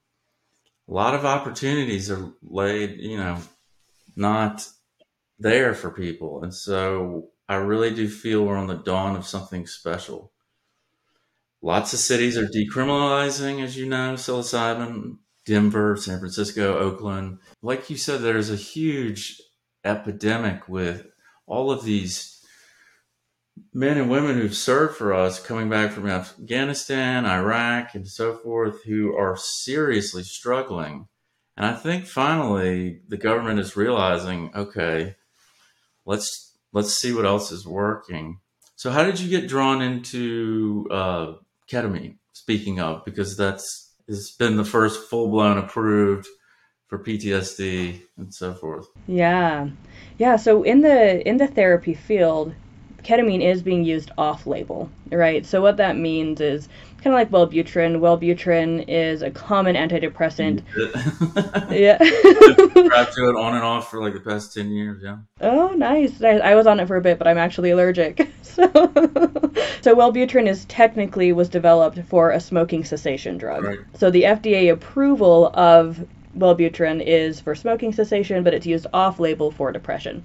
A 0.88 0.92
lot 0.92 1.14
of 1.14 1.24
opportunities 1.24 2.10
are 2.10 2.32
laid, 2.42 3.00
you 3.00 3.16
know, 3.18 3.38
not 4.16 4.66
there 5.38 5.74
for 5.74 5.90
people. 5.90 6.42
And 6.42 6.52
so 6.52 7.28
I 7.48 7.56
really 7.56 7.94
do 7.94 8.08
feel 8.08 8.44
we're 8.44 8.56
on 8.56 8.66
the 8.66 8.74
dawn 8.74 9.14
of 9.14 9.26
something 9.26 9.66
special. 9.66 10.32
Lots 11.62 11.92
of 11.92 11.98
cities 11.98 12.36
are 12.36 12.46
decriminalizing, 12.46 13.62
as 13.62 13.76
you 13.76 13.86
know, 13.86 14.14
psilocybin, 14.14 15.18
Denver, 15.44 15.96
San 15.96 16.18
Francisco, 16.18 16.78
Oakland. 16.78 17.38
Like 17.62 17.88
you 17.88 17.96
said, 17.96 18.20
there's 18.20 18.50
a 18.50 18.56
huge 18.56 19.40
epidemic 19.84 20.68
with 20.68 21.06
all 21.46 21.70
of 21.70 21.84
these 21.84 22.44
men 23.72 23.96
and 23.96 24.10
women 24.10 24.36
who've 24.36 24.54
served 24.54 24.96
for 24.96 25.14
us 25.14 25.40
coming 25.40 25.70
back 25.70 25.92
from 25.92 26.08
Afghanistan, 26.08 27.24
Iraq, 27.24 27.94
and 27.94 28.06
so 28.06 28.36
forth 28.36 28.82
who 28.84 29.16
are 29.16 29.36
seriously 29.36 30.22
struggling. 30.22 31.08
And 31.56 31.66
I 31.66 31.74
think 31.74 32.06
finally 32.06 33.00
the 33.08 33.16
government 33.16 33.60
is 33.60 33.76
realizing, 33.76 34.50
okay, 34.54 35.16
let's 36.04 36.54
let's 36.72 36.94
see 36.94 37.12
what 37.12 37.24
else 37.24 37.50
is 37.50 37.66
working. 37.66 38.40
So, 38.76 38.90
how 38.90 39.04
did 39.04 39.18
you 39.18 39.28
get 39.28 39.48
drawn 39.48 39.80
into 39.80 40.86
uh, 40.90 41.34
ketamine? 41.70 42.16
Speaking 42.32 42.80
of, 42.80 43.04
because 43.04 43.36
that's 43.36 43.94
it's 44.06 44.32
been 44.36 44.56
the 44.56 44.64
first 44.64 45.08
full 45.08 45.28
blown 45.30 45.58
approved 45.58 46.26
for 46.86 46.98
PTSD 46.98 48.00
and 48.16 48.32
so 48.32 48.54
forth. 48.54 48.86
Yeah. 49.06 49.68
Yeah, 50.18 50.36
so 50.36 50.62
in 50.62 50.82
the 50.82 51.26
in 51.26 51.38
the 51.38 51.48
therapy 51.48 51.94
field, 51.94 52.54
ketamine 53.06 53.40
is 53.40 53.62
being 53.62 53.84
used 53.84 54.10
off 54.18 54.46
label, 54.46 54.90
right? 55.12 55.46
So 55.46 55.62
what 55.62 55.76
that 55.76 55.96
means 55.96 56.40
is 56.40 56.68
kind 57.02 57.14
of 57.14 57.14
like 57.14 57.30
Wellbutrin. 57.30 58.00
Wellbutrin 58.00 58.84
is 58.88 59.22
a 59.22 59.30
common 59.30 59.76
antidepressant. 59.76 60.62
Yeah. 61.70 61.98
Strapped 62.86 63.14
to 63.14 63.28
it 63.28 63.36
on 63.36 63.54
and 63.54 63.62
off 63.62 63.90
for 63.90 64.02
like 64.02 64.14
the 64.14 64.20
past 64.20 64.54
ten 64.54 64.70
years. 64.72 65.02
Yeah. 65.02 65.18
Oh, 65.40 65.68
nice. 65.68 66.20
I, 66.22 66.38
I 66.38 66.54
was 66.56 66.66
on 66.66 66.80
it 66.80 66.88
for 66.88 66.96
a 66.96 67.00
bit, 67.00 67.18
but 67.18 67.28
I'm 67.28 67.38
actually 67.38 67.70
allergic. 67.70 68.28
So, 68.56 68.70
so 69.82 69.94
Wellbutrin 69.94 70.48
is 70.48 70.64
technically 70.64 71.30
was 71.30 71.50
developed 71.50 71.98
for 72.08 72.30
a 72.30 72.40
smoking 72.40 72.84
cessation 72.84 73.36
drug. 73.36 73.64
Right. 73.64 73.80
So 73.92 74.10
the 74.10 74.22
FDA 74.22 74.72
approval 74.72 75.50
of 75.52 76.02
Wellbutrin 76.38 77.04
is 77.04 77.38
for 77.38 77.54
smoking 77.54 77.92
cessation, 77.92 78.42
but 78.42 78.54
it's 78.54 78.64
used 78.64 78.86
off-label 78.94 79.50
for 79.50 79.72
depression. 79.72 80.24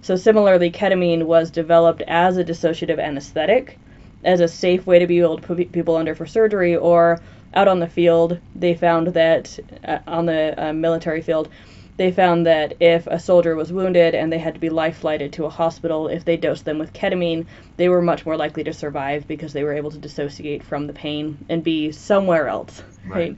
So 0.00 0.16
similarly, 0.16 0.70
ketamine 0.70 1.24
was 1.24 1.50
developed 1.50 2.02
as 2.06 2.36
a 2.36 2.44
dissociative 2.44 2.98
anesthetic, 2.98 3.78
as 4.24 4.40
a 4.40 4.48
safe 4.48 4.86
way 4.86 4.98
to 4.98 5.06
be 5.06 5.20
able 5.20 5.38
to 5.38 5.46
put 5.46 5.72
people 5.72 5.96
under 5.96 6.14
for 6.14 6.26
surgery, 6.26 6.76
or 6.76 7.20
out 7.54 7.68
on 7.68 7.80
the 7.80 7.88
field, 7.88 8.38
they 8.54 8.74
found 8.74 9.08
that 9.08 9.58
uh, 9.84 9.98
on 10.06 10.26
the 10.26 10.54
uh, 10.56 10.72
military 10.72 11.22
field, 11.22 11.48
they 11.96 12.12
found 12.12 12.46
that 12.46 12.74
if 12.80 13.08
a 13.08 13.18
soldier 13.18 13.56
was 13.56 13.72
wounded 13.72 14.14
and 14.14 14.32
they 14.32 14.38
had 14.38 14.54
to 14.54 14.60
be 14.60 14.70
life 14.70 14.98
flighted 14.98 15.32
to 15.32 15.46
a 15.46 15.50
hospital, 15.50 16.06
if 16.06 16.24
they 16.24 16.36
dosed 16.36 16.64
them 16.64 16.78
with 16.78 16.92
ketamine, 16.92 17.46
they 17.76 17.88
were 17.88 18.00
much 18.00 18.24
more 18.24 18.36
likely 18.36 18.62
to 18.64 18.72
survive 18.72 19.26
because 19.26 19.52
they 19.52 19.64
were 19.64 19.72
able 19.72 19.90
to 19.90 19.98
dissociate 19.98 20.62
from 20.62 20.86
the 20.86 20.92
pain 20.92 21.36
and 21.48 21.64
be 21.64 21.90
somewhere 21.90 22.46
else, 22.46 22.82
right? 23.04 23.36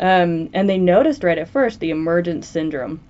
right? 0.00 0.22
Um, 0.22 0.50
and 0.54 0.68
they 0.68 0.78
noticed 0.78 1.22
right 1.22 1.38
at 1.38 1.48
first 1.48 1.80
the 1.80 1.90
emergent 1.90 2.44
syndrome 2.44 3.00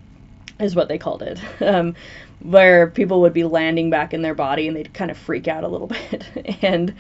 is 0.59 0.75
what 0.75 0.89
they 0.89 0.99
called 0.99 1.23
it. 1.23 1.41
Um, 1.61 1.95
where 2.41 2.89
people 2.89 3.23
would 3.23 3.33
be 3.33 3.45
landing 3.45 3.89
back 3.89 4.13
in 4.13 4.21
their 4.21 4.35
body 4.35 4.69
and 4.69 4.77
they'd 4.77 4.93
kind 4.93 5.11
of 5.11 5.17
freak 5.17 5.49
out 5.49 5.65
a 5.65 5.69
little 5.69 5.87
bit. 6.11 6.27
and 6.63 6.95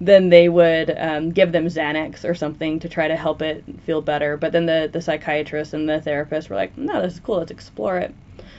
then 0.00 0.28
they 0.28 0.48
would 0.48 0.94
um, 0.98 1.30
give 1.30 1.52
them 1.52 1.66
Xanax 1.66 2.28
or 2.28 2.34
something 2.34 2.80
to 2.80 2.88
try 2.88 3.06
to 3.06 3.16
help 3.16 3.40
it 3.40 3.64
feel 3.86 4.02
better. 4.02 4.36
But 4.36 4.52
then 4.52 4.66
the, 4.66 4.90
the 4.92 5.00
psychiatrist 5.00 5.74
and 5.74 5.88
the 5.88 6.00
therapist 6.00 6.50
were 6.50 6.56
like, 6.56 6.76
no, 6.76 7.00
this 7.00 7.14
is 7.14 7.20
cool, 7.20 7.38
let's 7.38 7.52
explore 7.52 7.98
it. 7.98 8.14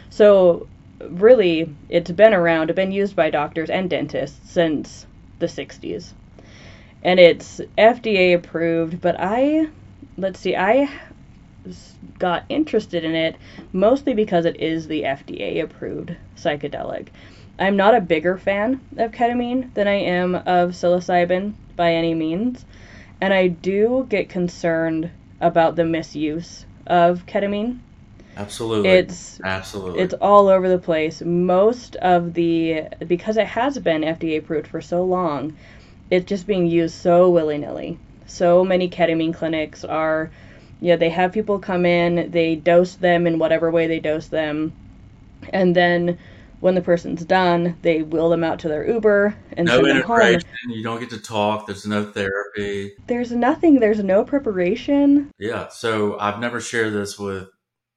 So, 0.09 0.67
really, 1.01 1.73
it's 1.89 2.11
been 2.11 2.33
around, 2.33 2.69
it's 2.69 2.75
been 2.75 2.91
used 2.91 3.15
by 3.15 3.29
doctors 3.29 3.69
and 3.69 3.89
dentists 3.89 4.51
since 4.51 5.05
the 5.39 5.47
60s. 5.47 6.13
And 7.03 7.19
it's 7.19 7.59
FDA 7.77 8.35
approved, 8.35 9.01
but 9.01 9.15
I, 9.19 9.67
let's 10.17 10.39
see, 10.39 10.55
I 10.55 10.89
got 12.19 12.43
interested 12.49 13.03
in 13.03 13.15
it 13.15 13.35
mostly 13.73 14.13
because 14.13 14.45
it 14.45 14.59
is 14.59 14.87
the 14.87 15.03
FDA 15.03 15.61
approved 15.61 16.15
psychedelic. 16.35 17.07
I'm 17.59 17.75
not 17.77 17.95
a 17.95 18.01
bigger 18.01 18.37
fan 18.37 18.81
of 18.97 19.11
ketamine 19.11 19.73
than 19.73 19.87
I 19.87 19.95
am 19.95 20.35
of 20.35 20.71
psilocybin 20.71 21.53
by 21.75 21.93
any 21.93 22.13
means, 22.13 22.65
and 23.19 23.33
I 23.33 23.47
do 23.47 24.07
get 24.09 24.29
concerned 24.29 25.11
about 25.39 25.75
the 25.75 25.85
misuse 25.85 26.65
of 26.87 27.25
ketamine. 27.25 27.79
Absolutely. 28.37 28.89
It's 28.89 29.39
absolutely. 29.43 30.01
It's 30.01 30.13
all 30.15 30.47
over 30.47 30.69
the 30.69 30.79
place. 30.79 31.21
Most 31.21 31.97
of 31.97 32.33
the 32.33 32.87
because 33.05 33.37
it 33.37 33.47
has 33.47 33.77
been 33.77 34.01
FDA 34.01 34.39
approved 34.39 34.67
for 34.67 34.81
so 34.81 35.03
long, 35.03 35.55
it's 36.09 36.25
just 36.25 36.47
being 36.47 36.65
used 36.65 36.95
so 36.95 37.29
willy-nilly. 37.29 37.99
So 38.25 38.63
many 38.63 38.89
ketamine 38.89 39.33
clinics 39.33 39.83
are 39.83 40.31
yeah, 40.81 40.97
they 40.97 41.09
have 41.09 41.31
people 41.31 41.59
come 41.59 41.85
in, 41.85 42.31
they 42.31 42.55
dose 42.55 42.95
them 42.95 43.25
in 43.25 43.39
whatever 43.39 43.71
way 43.71 43.87
they 43.87 43.99
dose 43.99 44.27
them, 44.27 44.73
and 45.53 45.75
then 45.75 46.17
when 46.61 46.75
the 46.75 46.81
person's 46.81 47.25
done, 47.25 47.75
they 47.81 48.03
wheel 48.03 48.29
them 48.29 48.43
out 48.43 48.59
to 48.59 48.67
their 48.67 48.87
Uber 48.87 49.35
and 49.53 49.67
no 49.67 49.83
send 49.83 49.97
them 49.97 50.01
home. 50.03 50.39
You 50.67 50.83
don't 50.83 50.99
get 50.99 51.09
to 51.09 51.17
talk. 51.17 51.65
There's 51.65 51.87
no 51.87 52.05
therapy. 52.05 52.93
There's 53.07 53.31
nothing. 53.31 53.79
There's 53.79 54.03
no 54.03 54.23
preparation. 54.23 55.31
Yeah. 55.39 55.69
So 55.69 56.19
I've 56.19 56.39
never 56.39 56.61
shared 56.61 56.93
this 56.93 57.17
with 57.17 57.49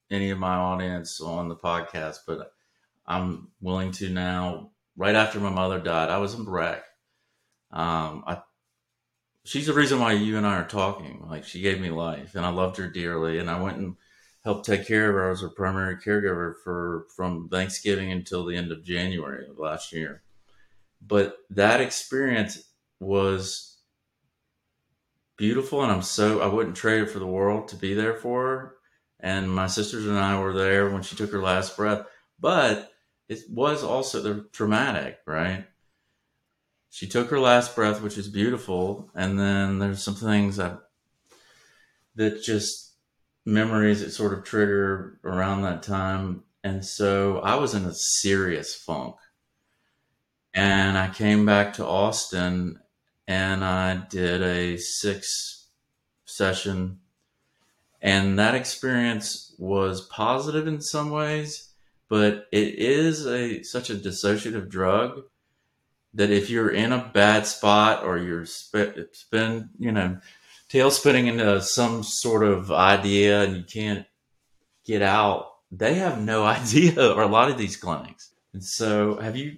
any 0.09 0.31
of 0.31 0.39
my 0.39 0.55
audience 0.55 1.21
on 1.21 1.47
the 1.47 1.55
podcast, 1.55 2.19
but 2.27 2.51
I'm 3.05 3.49
willing 3.61 3.91
to 3.93 4.09
now. 4.09 4.71
Right 4.97 5.15
after 5.15 5.39
my 5.39 5.49
mother 5.49 5.79
died, 5.79 6.09
I 6.09 6.17
was 6.17 6.33
in 6.33 6.45
wreck. 6.45 6.83
Um, 7.69 8.23
I 8.25 8.41
she's 9.45 9.67
the 9.67 9.73
reason 9.73 9.99
why 9.99 10.11
you 10.13 10.37
and 10.37 10.45
I 10.45 10.55
are 10.55 10.67
talking. 10.67 11.25
Like 11.29 11.45
she 11.45 11.61
gave 11.61 11.79
me 11.79 11.89
life, 11.89 12.35
and 12.35 12.45
I 12.45 12.49
loved 12.49 12.77
her 12.77 12.89
dearly, 12.89 13.39
and 13.39 13.49
I 13.49 13.61
went 13.61 13.77
and 13.77 13.95
helped 14.43 14.65
take 14.65 14.85
care 14.85 15.09
of 15.09 15.15
her. 15.15 15.27
I 15.27 15.29
was 15.29 15.41
her 15.41 15.49
primary 15.49 15.95
caregiver 15.95 16.55
for 16.63 17.05
from 17.15 17.47
Thanksgiving 17.49 18.11
until 18.11 18.45
the 18.45 18.57
end 18.57 18.71
of 18.71 18.83
January 18.83 19.47
of 19.47 19.57
last 19.57 19.93
year. 19.93 20.23
But 21.05 21.37
that 21.51 21.81
experience 21.81 22.63
was 22.99 23.77
beautiful, 25.37 25.83
and 25.83 25.91
I'm 25.91 26.01
so 26.01 26.41
I 26.41 26.47
wouldn't 26.47 26.75
trade 26.75 27.03
it 27.03 27.09
for 27.09 27.19
the 27.19 27.27
world 27.27 27.69
to 27.69 27.75
be 27.75 27.93
there 27.93 28.15
for 28.15 28.47
her. 28.47 28.75
And 29.19 29.49
my 29.49 29.67
sisters 29.67 30.05
and 30.07 30.17
I 30.17 30.39
were 30.39 30.53
there 30.53 30.89
when 30.89 31.01
she 31.01 31.15
took 31.15 31.31
her 31.31 31.41
last 31.41 31.77
breath. 31.77 32.05
But 32.39 32.91
it 33.29 33.39
was 33.49 33.83
also 33.83 34.43
traumatic, 34.51 35.19
right? 35.25 35.65
She 36.95 37.07
took 37.07 37.29
her 37.29 37.41
last 37.41 37.75
breath, 37.75 38.01
which 38.01 38.17
is 38.17 38.29
beautiful, 38.29 39.11
and 39.13 39.37
then 39.37 39.79
there's 39.79 40.01
some 40.01 40.15
things 40.15 40.55
that 40.55 40.79
that 42.15 42.41
just 42.41 42.93
memories 43.45 43.99
that 43.99 44.11
sort 44.11 44.31
of 44.31 44.45
trigger 44.45 45.19
around 45.25 45.63
that 45.63 45.83
time, 45.83 46.45
and 46.63 46.85
so 46.85 47.39
I 47.39 47.55
was 47.55 47.73
in 47.73 47.83
a 47.83 47.93
serious 47.93 48.73
funk, 48.73 49.17
and 50.53 50.97
I 50.97 51.09
came 51.09 51.45
back 51.45 51.73
to 51.73 51.85
Austin, 51.85 52.79
and 53.27 53.65
I 53.65 53.97
did 54.09 54.41
a 54.41 54.77
six 54.77 55.67
session, 56.23 57.01
and 58.01 58.39
that 58.39 58.55
experience 58.55 59.53
was 59.59 60.07
positive 60.07 60.65
in 60.65 60.79
some 60.79 61.09
ways, 61.09 61.73
but 62.07 62.47
it 62.53 62.75
is 62.75 63.27
a 63.27 63.63
such 63.63 63.89
a 63.89 63.95
dissociative 63.95 64.69
drug 64.69 65.23
that 66.15 66.31
if 66.31 66.49
you're 66.49 66.71
in 66.71 66.91
a 66.91 67.11
bad 67.13 67.45
spot 67.45 68.03
or 68.03 68.17
you're 68.17 68.45
spin, 68.45 69.05
spin 69.11 69.69
you 69.77 69.91
know, 69.91 70.17
tail 70.69 70.89
spinning 70.89 71.27
into 71.27 71.61
some 71.61 72.03
sort 72.03 72.43
of 72.43 72.71
idea 72.71 73.43
and 73.43 73.55
you 73.57 73.63
can't 73.63 74.05
get 74.85 75.01
out, 75.01 75.51
they 75.71 75.95
have 75.95 76.21
no 76.21 76.43
idea, 76.57 77.13
or 77.13 77.21
a 77.21 77.27
lot 77.27 77.51
of 77.51 77.57
these 77.57 77.77
clinics. 77.77 78.31
And 78.53 78.63
so, 78.63 79.17
have 79.17 79.35
you 79.35 79.57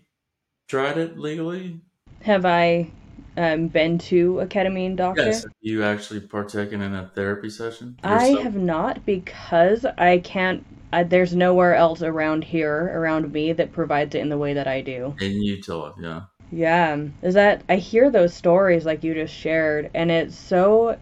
tried 0.67 0.97
it 0.97 1.17
legally? 1.17 1.79
Have 2.21 2.45
I 2.45 2.89
um, 3.37 3.67
been 3.67 3.99
to 3.99 4.39
a 4.39 4.47
ketamine 4.47 4.95
doctor? 4.95 5.25
Yes. 5.25 5.43
Have 5.43 5.51
you 5.61 5.83
actually 5.83 6.21
partaken 6.21 6.81
in 6.81 6.95
a 6.95 7.11
therapy 7.13 7.49
session? 7.49 7.97
Yourself? 8.03 8.39
I 8.39 8.41
have 8.41 8.55
not 8.55 9.05
because 9.05 9.85
I 9.97 10.19
can't. 10.19 10.65
I, 10.91 11.03
there's 11.03 11.35
nowhere 11.35 11.75
else 11.75 12.01
around 12.01 12.45
here, 12.45 12.91
around 12.95 13.31
me, 13.31 13.53
that 13.53 13.73
provides 13.73 14.15
it 14.15 14.19
in 14.19 14.29
the 14.29 14.37
way 14.37 14.53
that 14.53 14.67
I 14.67 14.81
do. 14.81 15.13
In 15.19 15.43
Utah, 15.43 15.93
yeah. 16.01 16.21
Yeah, 16.51 16.97
is 17.21 17.33
that 17.35 17.63
I 17.69 17.75
hear 17.77 18.09
those 18.09 18.33
stories 18.33 18.85
like 18.85 19.03
you 19.03 19.13
just 19.13 19.33
shared, 19.33 19.89
and 19.93 20.09
it's 20.11 20.35
so 20.37 20.97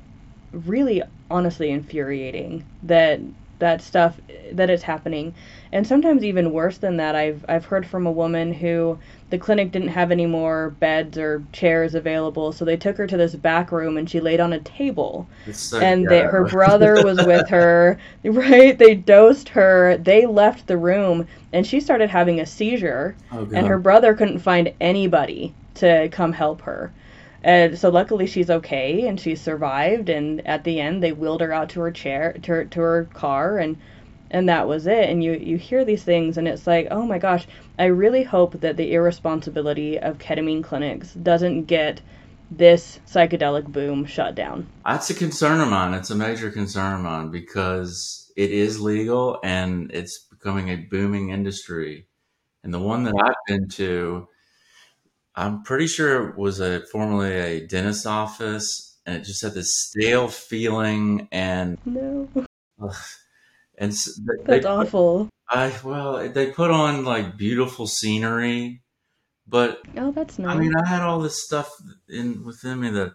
really 0.51 1.03
honestly 1.29 1.69
infuriating 1.71 2.65
that 2.83 3.19
that 3.59 3.81
stuff 3.81 4.19
that 4.53 4.69
is 4.69 4.83
happening. 4.83 5.35
And 5.71 5.85
sometimes 5.87 6.23
even 6.23 6.51
worse 6.53 6.77
than 6.79 6.97
that 6.97 7.15
i've 7.15 7.45
i've 7.49 7.65
heard 7.65 7.85
from 7.87 8.07
a 8.07 8.11
woman 8.11 8.53
who 8.53 8.99
the 9.31 9.37
clinic 9.39 9.71
didn't 9.71 9.87
have 9.87 10.11
any 10.11 10.25
more 10.25 10.69
beds 10.79 11.17
or 11.17 11.43
chairs 11.51 11.95
available 11.95 12.51
so 12.51 12.63
they 12.63 12.77
took 12.77 12.95
her 12.97 13.07
to 13.07 13.17
this 13.17 13.33
back 13.35 13.71
room 13.71 13.97
and 13.97 14.09
she 14.09 14.19
laid 14.19 14.39
on 14.39 14.53
a 14.53 14.59
table. 14.59 15.27
So 15.51 15.79
and 15.79 16.07
they, 16.07 16.21
her 16.21 16.45
brother 16.45 17.03
was 17.03 17.25
with 17.25 17.49
her. 17.49 17.99
Right? 18.23 18.77
They 18.77 18.95
dosed 18.95 19.49
her. 19.49 19.97
They 19.97 20.25
left 20.25 20.67
the 20.67 20.77
room 20.77 21.27
and 21.53 21.65
she 21.65 21.79
started 21.79 22.09
having 22.09 22.39
a 22.39 22.45
seizure. 22.45 23.15
Oh, 23.31 23.47
and 23.53 23.67
her 23.67 23.79
brother 23.79 24.13
couldn't 24.13 24.39
find 24.39 24.73
anybody 24.79 25.53
to 25.75 26.09
come 26.09 26.33
help 26.33 26.61
her. 26.61 26.91
And 27.43 27.77
so 27.77 27.89
luckily 27.89 28.25
she's 28.25 28.49
okay 28.49 29.07
and 29.07 29.19
she 29.19 29.35
survived. 29.35 30.09
And 30.09 30.45
at 30.47 30.63
the 30.63 30.79
end, 30.79 31.01
they 31.01 31.11
wheeled 31.11 31.41
her 31.41 31.53
out 31.53 31.69
to 31.69 31.81
her 31.81 31.91
chair, 31.91 32.33
to 32.43 32.51
her, 32.51 32.65
to 32.65 32.79
her 32.79 33.07
car, 33.13 33.57
and 33.57 33.77
and 34.31 34.49
that 34.49 34.67
was 34.67 34.87
it. 34.87 35.09
And 35.09 35.23
you 35.23 35.33
you 35.33 35.57
hear 35.57 35.85
these 35.85 36.03
things, 36.03 36.37
and 36.37 36.47
it's 36.47 36.65
like, 36.65 36.87
oh 36.89 37.05
my 37.05 37.19
gosh, 37.19 37.47
I 37.77 37.85
really 37.85 38.23
hope 38.23 38.61
that 38.61 38.77
the 38.77 38.93
irresponsibility 38.93 39.99
of 39.99 40.17
ketamine 40.17 40.63
clinics 40.63 41.13
doesn't 41.13 41.65
get 41.65 42.01
this 42.51 42.99
psychedelic 43.07 43.67
boom 43.67 44.05
shut 44.05 44.35
down. 44.35 44.67
That's 44.85 45.09
a 45.09 45.13
concern 45.13 45.59
of 45.59 45.69
mine. 45.69 45.93
It's 45.93 46.11
a 46.11 46.15
major 46.15 46.51
concern 46.51 46.93
of 46.93 47.01
mine 47.01 47.31
because 47.31 48.31
it 48.37 48.51
is 48.51 48.79
legal 48.79 49.39
and 49.43 49.91
it's 49.91 50.19
becoming 50.19 50.69
a 50.69 50.75
booming 50.75 51.29
industry. 51.29 52.07
And 52.63 52.73
the 52.73 52.79
one 52.79 53.03
that 53.03 53.15
I've 53.21 53.35
been 53.47 53.67
to, 53.69 54.27
I'm 55.35 55.63
pretty 55.63 55.87
sure 55.87 56.29
it 56.29 56.37
was 56.37 56.59
a 56.59 56.85
formerly 56.91 57.33
a 57.33 57.67
dentist 57.67 58.07
office, 58.07 58.97
and 59.05 59.17
it 59.17 59.23
just 59.23 59.41
had 59.41 59.53
this 59.53 59.75
stale 59.77 60.27
feeling 60.27 61.27
and 61.31 61.77
no, 61.85 62.27
ugh, 62.81 62.95
and 63.77 63.91
they, 63.91 63.97
that's 64.45 64.63
they 64.63 64.63
awful. 64.63 65.29
I 65.49 65.73
well, 65.83 66.27
they 66.29 66.51
put 66.51 66.71
on 66.71 67.05
like 67.05 67.37
beautiful 67.37 67.87
scenery, 67.87 68.81
but 69.47 69.81
oh, 69.97 70.11
that's 70.11 70.39
nice. 70.39 70.55
I 70.55 70.59
mean, 70.59 70.73
I 70.75 70.87
had 70.87 71.01
all 71.01 71.19
this 71.19 71.43
stuff 71.43 71.71
in 72.09 72.43
within 72.43 72.79
me 72.79 72.89
that, 72.91 73.13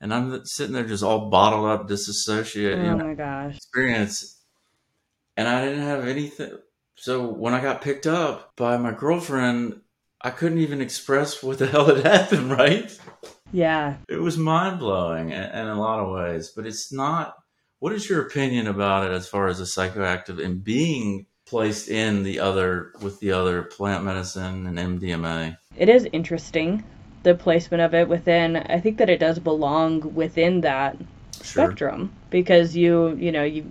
and 0.00 0.12
I'm 0.12 0.44
sitting 0.44 0.74
there 0.74 0.86
just 0.86 1.04
all 1.04 1.30
bottled 1.30 1.66
up, 1.66 1.86
disassociated. 1.86 2.80
Oh 2.80 2.96
know, 2.96 3.04
my 3.04 3.14
gosh, 3.14 3.56
experience, 3.56 4.42
and 5.36 5.48
I 5.48 5.64
didn't 5.64 5.84
have 5.84 6.06
anything. 6.06 6.58
So 6.96 7.26
when 7.28 7.54
I 7.54 7.62
got 7.62 7.80
picked 7.80 8.06
up 8.06 8.54
by 8.56 8.76
my 8.76 8.92
girlfriend, 8.92 9.80
I 10.20 10.30
couldn't 10.30 10.58
even 10.58 10.80
express 10.80 11.42
what 11.42 11.58
the 11.58 11.66
hell 11.68 11.86
had 11.86 12.04
happened, 12.04 12.50
right? 12.50 12.94
Yeah. 13.52 13.96
It 14.08 14.20
was 14.20 14.36
mind 14.36 14.80
blowing 14.80 15.30
in, 15.30 15.42
in, 15.42 15.66
a 15.66 15.80
lot 15.80 16.00
of 16.00 16.10
ways, 16.12 16.52
but 16.54 16.66
it's 16.66 16.92
not. 16.92 17.34
What 17.78 17.94
is 17.94 18.08
your 18.08 18.26
opinion 18.26 18.66
about 18.66 19.06
it 19.06 19.14
as 19.14 19.28
far 19.28 19.48
as 19.48 19.60
a 19.60 19.64
psychoactive 19.64 20.44
and 20.44 20.62
being 20.62 21.26
placed 21.50 21.88
in 21.88 22.22
the 22.22 22.40
other 22.40 22.92
with 23.02 23.20
the 23.20 23.32
other 23.32 23.62
plant 23.62 24.04
medicine 24.04 24.66
and 24.66 24.78
MDMA? 24.78 25.58
It 25.76 25.88
is 25.88 26.08
interesting 26.12 26.84
the 27.22 27.34
placement 27.34 27.82
of 27.82 27.92
it 27.92 28.08
within. 28.08 28.56
I 28.56 28.80
think 28.80 28.98
that 28.98 29.10
it 29.10 29.18
does 29.18 29.38
belong 29.38 30.14
within 30.14 30.62
that 30.62 30.96
sure. 31.42 31.66
spectrum 31.66 32.12
because 32.30 32.76
you 32.76 33.16
you 33.16 33.32
know 33.32 33.44
you 33.44 33.70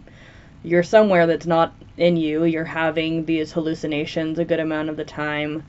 you're 0.62 0.84
somewhere 0.84 1.26
that's 1.26 1.46
not 1.46 1.74
in 1.98 2.18
you. 2.18 2.44
You're 2.44 2.66
having 2.66 3.26
these 3.26 3.52
hallucinations 3.54 4.40
a 4.40 4.46
good 4.46 4.60
amount 4.60 4.90
of 4.90 4.98
the 4.98 5.06
time. 5.06 5.64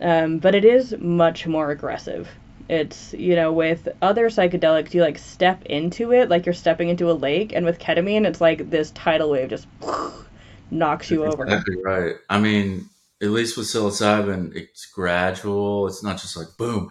Um, 0.00 0.38
but 0.38 0.54
it 0.54 0.64
is 0.64 0.96
much 0.98 1.46
more 1.46 1.70
aggressive. 1.70 2.26
It's, 2.70 3.12
you 3.12 3.36
know, 3.36 3.52
with 3.52 3.88
other 4.00 4.30
psychedelics, 4.30 4.94
you 4.94 5.02
like 5.02 5.18
step 5.18 5.62
into 5.66 6.12
it 6.12 6.30
like 6.30 6.46
you're 6.46 6.54
stepping 6.54 6.88
into 6.88 7.10
a 7.10 7.12
lake. 7.12 7.52
And 7.52 7.66
with 7.66 7.78
ketamine, 7.78 8.24
it's 8.24 8.40
like 8.40 8.70
this 8.70 8.92
tidal 8.92 9.30
wave 9.30 9.50
just 9.50 9.66
knocks 10.70 11.10
you 11.10 11.24
over. 11.24 11.44
Exactly 11.44 11.76
right. 11.82 12.16
I 12.28 12.40
mean, 12.40 12.88
at 13.22 13.30
least 13.30 13.56
with 13.56 13.66
psilocybin, 13.66 14.54
it's 14.54 14.86
gradual. 14.86 15.86
It's 15.86 16.02
not 16.02 16.18
just 16.18 16.36
like 16.36 16.48
boom. 16.58 16.90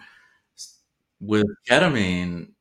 With 1.20 1.46
ketamine, 1.68 2.52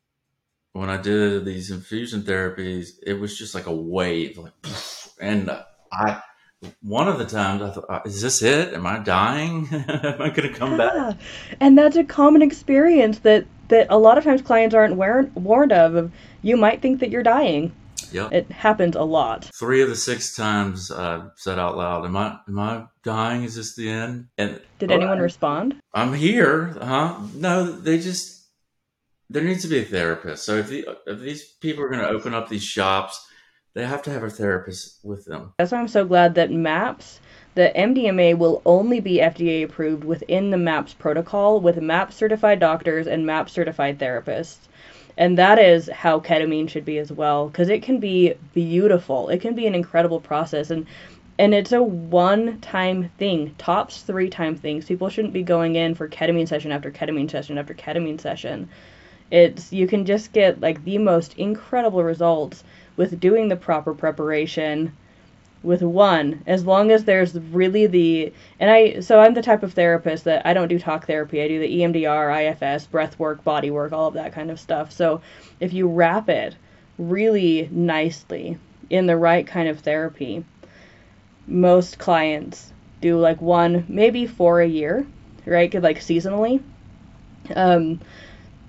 when 0.73 0.89
I 0.89 0.97
did 0.97 1.45
these 1.45 1.71
infusion 1.71 2.23
therapies, 2.23 2.91
it 3.05 3.13
was 3.13 3.38
just 3.38 3.55
like 3.55 3.67
a 3.67 3.75
wave, 3.75 4.38
like, 4.38 4.53
and 5.21 5.49
I. 5.91 6.21
One 6.82 7.08
of 7.08 7.17
the 7.17 7.25
times 7.25 7.62
I 7.62 7.69
thought, 7.69 7.86
uh, 7.89 8.01
"Is 8.03 8.21
this 8.21 8.41
it? 8.41 8.73
Am 8.73 8.86
I 8.86 8.99
dying? 8.99 9.69
Am 9.71 10.21
I 10.21 10.29
going 10.29 10.51
to 10.51 10.53
come 10.53 10.71
yeah. 10.71 10.77
back?" 10.77 11.17
And 11.62 11.77
that's 11.77 11.95
a 11.95 12.03
common 12.03 12.41
experience 12.41 13.19
that 13.19 13.45
that 13.69 13.88
a 13.89 13.97
lot 13.97 14.17
of 14.17 14.25
times 14.25 14.41
clients 14.41 14.75
aren't 14.75 14.95
warned 14.95 15.71
of. 15.71 16.12
You 16.41 16.58
might 16.58 16.82
think 16.82 16.99
that 16.99 17.12
you're 17.12 17.23
dying. 17.23 17.71
Yep. 18.12 18.31
It 18.31 18.51
happens 18.51 18.95
a 18.95 19.03
lot. 19.03 19.49
Three 19.53 19.81
of 19.81 19.89
the 19.89 19.95
six 19.95 20.35
times 20.35 20.91
I 20.91 21.27
said 21.35 21.59
out 21.59 21.77
loud, 21.77 22.05
"Am 22.05 22.15
I 22.17 22.39
am 22.47 22.59
I 22.59 22.85
dying? 23.03 23.43
Is 23.43 23.55
this 23.55 23.75
the 23.75 23.89
end?" 23.89 24.27
And 24.38 24.62
did 24.79 24.91
oh, 24.91 24.95
anyone 24.95 25.19
respond? 25.19 25.75
I'm 25.93 26.13
here, 26.13 26.77
huh? 26.81 27.19
No, 27.35 27.71
they 27.71 27.99
just 27.99 28.47
there 29.29 29.43
needs 29.43 29.62
to 29.62 29.67
be 29.67 29.79
a 29.79 29.85
therapist. 29.85 30.43
So 30.43 30.55
if 30.55 30.69
the, 30.69 30.88
if 31.05 31.19
these 31.19 31.43
people 31.43 31.83
are 31.83 31.89
going 31.89 32.01
to 32.01 32.09
open 32.09 32.33
up 32.33 32.49
these 32.49 32.63
shops, 32.63 33.23
they 33.75 33.85
have 33.85 34.01
to 34.03 34.12
have 34.12 34.23
a 34.23 34.29
therapist 34.29 34.99
with 35.03 35.25
them. 35.25 35.53
That's 35.57 35.71
why 35.71 35.79
I'm 35.79 35.88
so 35.88 36.05
glad 36.05 36.35
that 36.35 36.51
MAPS 36.51 37.19
the 37.55 37.71
MDMA 37.75 38.38
will 38.38 38.62
only 38.65 38.99
be 38.99 39.17
FDA 39.17 39.63
approved 39.63 40.03
within 40.03 40.49
the 40.49 40.57
MAPS 40.57 40.93
protocol 40.93 41.59
with 41.59 41.81
MAPS 41.81 42.15
certified 42.15 42.59
doctors 42.59 43.05
and 43.05 43.25
MAPS 43.25 43.51
certified 43.51 43.99
therapists. 43.99 44.68
And 45.19 45.38
that 45.38 45.60
is 45.60 45.89
how 45.89 46.21
ketamine 46.21 46.69
should 46.69 46.86
be 46.86 46.97
as 46.97 47.12
well, 47.12 47.49
because 47.49 47.67
it 47.67 47.84
can 47.84 47.99
be 47.99 48.36
beautiful. 48.53 49.27
It 49.27 49.41
can 49.41 49.53
be 49.53 49.67
an 49.67 49.75
incredible 49.75 50.21
process, 50.21 50.71
and 50.71 50.88
and 51.38 51.53
it's 51.53 51.73
a 51.73 51.84
one-time 51.84 53.10
thing, 53.17 53.53
tops 53.58 54.01
three-time 54.01 54.55
things. 54.55 54.86
People 54.86 55.10
shouldn't 55.10 55.34
be 55.34 55.43
going 55.43 55.75
in 55.75 55.93
for 55.93 56.08
ketamine 56.08 56.47
session 56.47 56.71
after 56.71 56.89
ketamine 56.89 57.29
session 57.29 57.58
after 57.58 57.73
ketamine 57.73 58.19
session. 58.19 58.69
It's 59.29 59.73
you 59.73 59.88
can 59.88 60.05
just 60.05 60.32
get 60.32 60.62
like 60.62 60.84
the 60.86 60.97
most 60.97 61.38
incredible 61.38 62.03
results 62.03 62.63
with 62.95 63.19
doing 63.19 63.49
the 63.49 63.58
proper 63.58 63.93
preparation 63.93 64.93
with 65.62 65.82
one 65.82 66.41
as 66.48 66.65
long 66.65 66.89
as 66.91 67.04
there's 67.04 67.38
really 67.38 67.86
the 67.86 68.32
and 68.60 68.72
I 68.72 69.02
so 69.02 69.19
I'm 69.19 69.34
the 69.34 69.41
type 69.41 69.63
of 69.63 69.74
therapist 69.74 70.24
that 70.24 70.45
I 70.45 70.54
don't 70.54 70.67
do 70.67 70.80
talk 70.80 71.06
therapy. 71.06 71.41
I 71.41 71.48
do 71.48 71.60
the 71.60 71.80
EMDR, 71.80 72.52
IFS, 72.52 72.88
breath 72.88 73.19
work, 73.19 73.43
body 73.43 73.69
work, 73.72 73.91
all 73.91 74.08
of 74.08 74.13
that 74.13 74.34
kind 74.34 74.52
of 74.52 74.60
stuff. 74.60 74.91
So 74.91 75.22
if 75.60 75.74
you 75.74 75.88
wrap 75.88 76.30
it 76.30 76.56
really 76.98 77.67
nicely 77.72 78.58
in 78.89 79.06
the 79.06 79.17
right 79.17 79.45
kind 79.45 79.67
of 79.67 79.80
therapy, 79.80 80.45
most 81.45 81.98
clients 81.98 82.72
do 83.02 83.17
like 83.17 83.41
one, 83.41 83.86
maybe 83.88 84.26
four 84.28 84.62
a 84.62 84.67
year, 84.67 85.06
right? 85.45 85.74
Like 85.74 86.00
seasonally. 86.00 86.62
Um, 87.56 88.00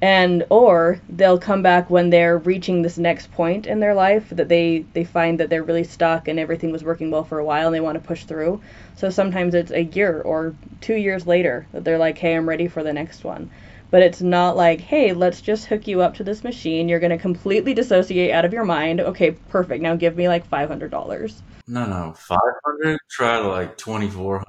and 0.02 0.44
or 0.48 0.98
they'll 1.10 1.38
come 1.38 1.62
back 1.62 1.90
when 1.90 2.08
they're 2.08 2.38
reaching 2.38 2.80
this 2.80 2.96
next 2.96 3.30
point 3.32 3.66
in 3.66 3.80
their 3.80 3.94
life 3.94 4.28
that 4.30 4.48
they 4.48 4.84
they 4.94 5.04
find 5.04 5.38
that 5.38 5.50
they're 5.50 5.62
really 5.62 5.84
stuck 5.84 6.26
and 6.26 6.38
everything 6.38 6.72
was 6.72 6.82
working 6.82 7.10
well 7.10 7.24
for 7.24 7.38
a 7.38 7.44
while 7.44 7.66
and 7.66 7.74
they 7.74 7.80
want 7.80 8.00
to 8.00 8.06
push 8.06 8.24
through. 8.24 8.60
So 8.96 9.10
sometimes 9.10 9.54
it's 9.54 9.70
a 9.70 9.84
year 9.84 10.22
or 10.22 10.54
two 10.80 10.94
years 10.94 11.26
later 11.26 11.66
that 11.72 11.84
they're 11.84 11.98
like 11.98 12.16
hey 12.18 12.34
i'm 12.34 12.48
ready 12.48 12.66
for 12.68 12.82
the 12.82 12.92
next 12.92 13.24
one. 13.24 13.50
But 13.90 14.02
it's 14.02 14.22
not 14.22 14.56
like 14.56 14.80
hey 14.80 15.12
let's 15.12 15.42
just 15.42 15.66
hook 15.66 15.86
you 15.86 16.00
up 16.00 16.14
to 16.14 16.24
this 16.24 16.44
machine. 16.44 16.88
You're 16.88 17.00
going 17.00 17.10
to 17.10 17.18
completely 17.18 17.74
dissociate 17.74 18.30
out 18.30 18.46
of 18.46 18.54
your 18.54 18.64
mind. 18.64 19.00
Okay 19.00 19.32
perfect. 19.32 19.82
Now 19.82 19.96
give 19.96 20.16
me 20.16 20.28
like 20.28 20.48
$500 20.48 21.32
no 21.68 21.86
no. 21.86 22.14
500 22.16 22.98
try 23.10 23.38
like 23.38 23.76
2400 23.76 24.44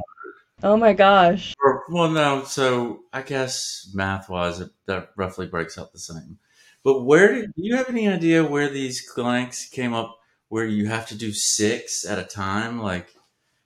Oh 0.64 0.78
my 0.78 0.94
gosh. 0.94 1.54
well, 1.90 2.10
no. 2.10 2.44
So 2.44 3.02
I 3.12 3.22
guess 3.22 3.90
math 3.94 4.30
wise, 4.30 4.62
that 4.86 5.10
roughly 5.16 5.48
breaks 5.48 5.78
out 5.78 5.92
the 5.92 6.00
same. 6.00 6.38
But 6.84 7.04
where 7.04 7.34
did 7.34 7.54
do 7.56 7.64
you 7.64 7.76
have 7.76 7.90
any 7.90 8.08
idea 8.08 8.44
where 8.44 8.70
these 8.70 9.02
clinics 9.02 9.68
came 9.70 9.94
up? 9.94 10.18
Where 10.50 10.66
you 10.66 10.88
have 10.88 11.08
to 11.08 11.16
do 11.16 11.32
six 11.32 12.06
at 12.06 12.20
a 12.20 12.24
time, 12.24 12.82
like 12.82 13.08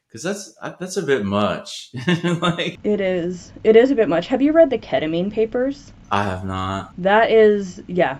because 0.07 0.23
that's 0.23 0.77
that's 0.79 0.97
a 0.97 1.01
bit 1.01 1.25
much. 1.25 1.89
like 2.41 2.79
it 2.83 3.01
is. 3.01 3.51
It 3.63 3.75
is 3.75 3.91
a 3.91 3.95
bit 3.95 4.07
much. 4.07 4.27
Have 4.27 4.41
you 4.41 4.53
read 4.53 4.69
the 4.69 4.77
ketamine 4.77 5.31
papers? 5.31 5.91
I 6.11 6.23
have 6.23 6.45
not. 6.45 6.93
That 6.97 7.31
is, 7.31 7.81
yeah, 7.87 8.19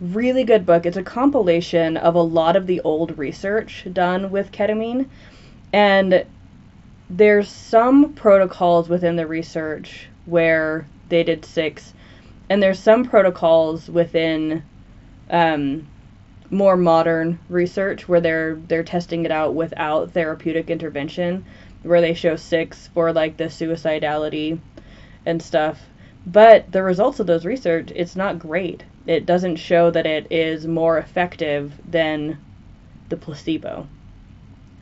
really 0.00 0.44
good 0.44 0.66
book. 0.66 0.84
It's 0.84 0.96
a 0.96 1.02
compilation 1.02 1.96
of 1.96 2.14
a 2.14 2.20
lot 2.20 2.56
of 2.56 2.66
the 2.66 2.80
old 2.80 3.16
research 3.16 3.86
done 3.92 4.30
with 4.30 4.52
ketamine, 4.52 5.08
and 5.72 6.26
there's 7.10 7.48
some 7.50 8.14
protocols 8.14 8.88
within 8.88 9.16
the 9.16 9.26
research 9.26 10.06
where 10.26 10.86
they 11.08 11.24
did 11.24 11.44
six, 11.44 11.92
and 12.48 12.62
there's 12.62 12.78
some 12.78 13.04
protocols 13.04 13.90
within 13.90 14.62
um, 15.28 15.88
more 16.50 16.76
modern 16.76 17.38
research 17.48 18.08
where 18.08 18.20
they're 18.20 18.54
they're 18.54 18.84
testing 18.84 19.24
it 19.24 19.32
out 19.32 19.54
without 19.54 20.12
therapeutic 20.12 20.70
intervention, 20.70 21.44
where 21.82 22.00
they 22.00 22.14
show 22.14 22.36
six 22.36 22.88
for 22.94 23.12
like 23.12 23.36
the 23.36 23.44
suicidality 23.44 24.60
and 25.26 25.42
stuff. 25.42 25.80
But 26.26 26.70
the 26.70 26.82
results 26.82 27.18
of 27.18 27.26
those 27.26 27.44
research, 27.44 27.90
it's 27.94 28.14
not 28.14 28.38
great. 28.38 28.84
It 29.06 29.26
doesn't 29.26 29.56
show 29.56 29.90
that 29.90 30.06
it 30.06 30.30
is 30.30 30.66
more 30.66 30.98
effective 30.98 31.72
than 31.90 32.38
the 33.08 33.16
placebo. 33.16 33.88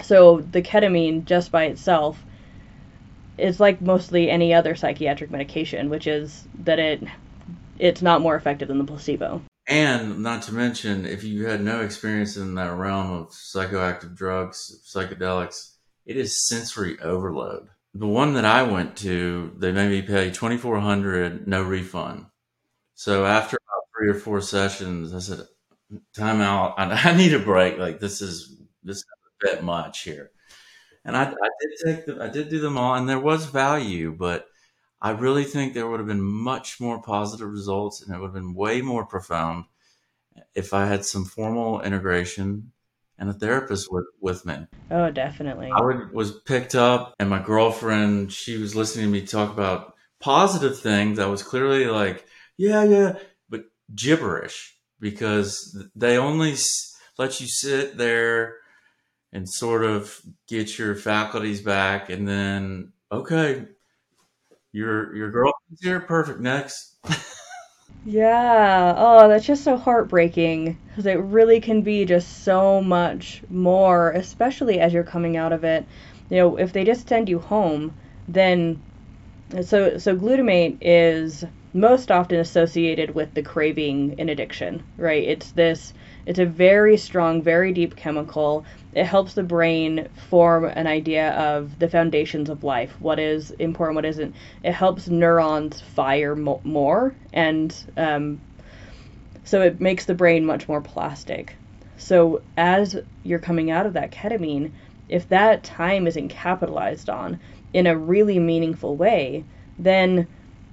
So 0.03 0.41
the 0.41 0.63
ketamine 0.63 1.25
just 1.25 1.51
by 1.51 1.65
itself 1.65 2.23
is 3.37 3.61
like 3.61 3.81
mostly 3.81 4.31
any 4.31 4.53
other 4.53 4.75
psychiatric 4.75 5.31
medication, 5.31 5.91
which 5.91 6.07
is 6.07 6.47
that 6.61 6.79
it 6.79 7.03
it's 7.79 8.03
not 8.03 8.21
more 8.21 8.35
effective 8.35 8.69
than 8.69 8.79
the 8.79 8.85
placebo. 8.85 9.41
And 9.69 10.23
not 10.23 10.43
to 10.45 10.55
mention, 10.55 11.05
if 11.07 11.23
you 11.23 11.47
had 11.47 11.61
no 11.61 11.83
experience 11.83 12.37
in 12.37 12.55
that 12.55 12.75
realm 12.75 13.13
of 13.13 13.31
psychoactive 13.31 14.17
drugs, 14.17 14.81
psychedelics, 14.87 15.75
it 16.07 16.17
is 16.17 16.47
sensory 16.49 16.99
overload. 17.01 17.69
The 17.95 18.07
one 18.07 18.35
that 18.35 18.45
I 18.45 18.63
went 18.63 18.97
to, 18.99 19.53
they 19.59 19.73
made 19.73 19.91
me 19.91 20.03
pay 20.03 20.31
twenty 20.31 20.57
four 20.57 20.81
hundred, 20.81 21.47
no 21.47 21.63
refund. 21.63 22.27
So 22.95 23.27
after 23.27 23.57
about 23.57 23.89
three 23.97 24.09
or 24.09 24.15
four 24.15 24.41
sessions, 24.41 25.15
I 25.15 25.19
said, 25.19 25.47
"Time 26.15 26.41
out. 26.41 26.75
I, 26.79 27.15
need 27.17 27.35
a 27.35 27.39
break. 27.39 27.79
Like 27.79 28.01
this 28.01 28.23
is 28.23 28.57
this 28.83 29.05
bit 29.41 29.63
much 29.63 30.03
here." 30.03 30.31
And 31.05 31.17
I, 31.17 31.23
I 31.23 31.49
did 31.61 31.71
take 31.85 32.07
the, 32.07 32.23
I 32.23 32.29
did 32.29 32.49
do 32.51 32.61
them 32.61 32.77
all, 32.77 32.95
and 32.95 33.09
there 33.09 33.21
was 33.21 33.47
value, 33.47 34.15
but 34.17 34.47
I 35.01 35.11
really 35.11 35.45
think 35.45 35.73
there 35.73 35.89
would 35.89 36.01
have 36.01 36.09
been 36.09 36.23
much 36.23 36.81
more 36.81 37.01
positive 37.01 37.49
results, 37.49 38.03
and 38.03 38.15
it 38.15 38.19
would 38.19 38.27
have 38.27 38.35
been 38.35 38.55
way 38.55 38.83
more 38.83 39.07
profound 39.07 39.65
if 40.55 40.75
I 40.75 40.87
had 40.87 41.05
some 41.05 41.25
formal 41.25 41.81
integration 41.81 42.73
and 43.19 43.31
a 43.31 43.33
therapist 43.33 43.91
with, 43.91 44.07
with 44.21 44.45
me. 44.45 44.67
Oh, 44.91 45.11
definitely. 45.11 45.71
I 45.75 45.81
would, 45.81 46.13
was 46.13 46.33
picked 46.41 46.75
up, 46.75 47.15
and 47.19 47.31
my 47.31 47.43
girlfriend, 47.43 48.33
she 48.33 48.59
was 48.59 48.77
listening 48.77 49.07
to 49.07 49.11
me 49.11 49.27
talk 49.27 49.51
about 49.53 49.95
positive 50.21 50.79
things. 50.79 51.19
I 51.19 51.27
was 51.27 51.43
clearly 51.43 51.87
like, 51.87 52.27
yeah, 52.57 52.85
yeah, 52.85 53.19
but 53.49 53.65
gibberish 53.95 54.77
because 55.01 55.81
they 55.95 56.19
only 56.19 56.57
let 57.19 57.41
you 57.41 57.47
sit 57.47 57.97
there 57.97 58.57
and 59.33 59.49
sort 59.49 59.85
of 59.85 60.21
get 60.49 60.79
your 60.79 60.95
faculties 60.95 61.61
back 61.61 62.11
and 62.11 62.27
then 62.27 62.93
okay 63.13 63.67
your 64.73 65.15
your 65.15 65.31
girlfriend's 65.31 65.81
here? 65.83 66.01
Perfect 66.01 66.41
next. 66.41 66.97
Yeah. 68.05 68.95
Oh 68.97 69.29
that's 69.29 69.47
just 69.47 69.63
so 69.63 69.77
heartbreaking 69.77 70.77
because 70.89 71.07
it 71.07 71.21
really 71.21 71.61
can 71.61 71.83
be 71.83 72.05
just 72.05 72.43
so 72.43 72.83
much 72.83 73.43
more 73.51 74.11
especially 74.13 74.81
as 74.81 74.93
you're 74.93 75.05
coming 75.05 75.37
out 75.37 75.53
of 75.53 75.63
it. 75.65 75.87
You 76.31 76.39
know 76.39 76.57
if 76.57 76.73
they 76.73 76.83
just 76.85 77.09
send 77.09 77.29
you 77.29 77.39
home 77.39 77.95
then 78.27 78.83
so 79.63 79.99
so 79.99 80.17
glutamate 80.17 80.79
is 80.81 81.45
most 81.75 82.11
often 82.11 82.39
associated 82.41 83.15
with 83.15 83.35
the 83.35 83.43
craving 83.43 84.19
in 84.19 84.29
addiction 84.29 84.83
right? 84.97 85.25
It's 85.25 85.53
this 85.53 85.95
it's 86.27 86.39
a 86.39 86.47
very 86.47 86.97
strong, 86.99 87.43
very 87.43 87.73
deep 87.73 87.97
chemical. 87.97 88.65
It 88.93 89.05
helps 89.05 89.35
the 89.35 89.43
brain 89.43 90.09
form 90.31 90.65
an 90.65 90.87
idea 90.87 91.31
of 91.33 91.79
the 91.79 91.89
foundations 91.89 92.49
of 92.49 92.65
life, 92.65 92.95
what 93.01 93.19
is 93.19 93.51
important, 93.53 93.97
what 93.97 94.05
isn't. 94.05 94.35
It 94.63 94.73
helps 94.73 95.09
neurons 95.09 95.81
fire 95.81 96.35
mo- 96.35 96.61
more, 96.65 97.15
and 97.33 97.75
um, 97.97 98.41
so 99.45 99.61
it 99.63 99.81
makes 99.81 100.07
the 100.07 100.15
brain 100.15 100.45
much 100.45 100.69
more 100.69 100.81
plastic. 100.81 101.55
So 101.97 102.43
as 102.57 102.99
you're 103.25 103.39
coming 103.39 103.71
out 103.71 103.87
of 103.87 103.93
that 103.95 104.11
ketamine, 104.11 104.73
if 105.09 105.29
that 105.29 105.65
time 105.65 106.07
isn't 106.07 106.29
capitalized 106.29 107.11
on 107.11 107.41
in 107.73 107.87
a 107.87 107.97
really 107.97 108.39
meaningful 108.39 108.97
way, 108.97 109.45
then 109.79 110.27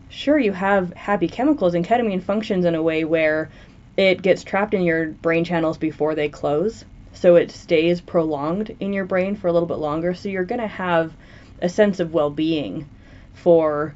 sure 0.10 0.40
you 0.40 0.52
have 0.52 0.94
happy 0.94 1.28
chemicals 1.28 1.74
and 1.74 1.86
ketamine 1.86 2.24
functions 2.24 2.66
in 2.66 2.76
a 2.76 2.84
way 2.84 3.04
where 3.04 3.50
it 3.98 4.22
gets 4.22 4.44
trapped 4.44 4.74
in 4.74 4.82
your 4.82 5.08
brain 5.08 5.44
channels 5.44 5.78
before 5.78 6.16
they 6.16 6.30
close. 6.30 6.86
So 7.16 7.36
it 7.36 7.52
stays 7.52 8.02
prolonged 8.02 8.76
in 8.80 8.94
your 8.94 9.06
brain 9.06 9.36
for 9.36 9.48
a 9.48 9.54
little 9.54 9.68
bit 9.68 9.78
longer. 9.78 10.14
So 10.14 10.30
you're 10.30 10.46
going 10.46 10.62
to 10.62 10.68
have 10.68 11.14
a 11.62 11.70
sense 11.70 12.00
of 12.00 12.14
well 12.14 12.30
being 12.30 12.88
for 13.34 13.96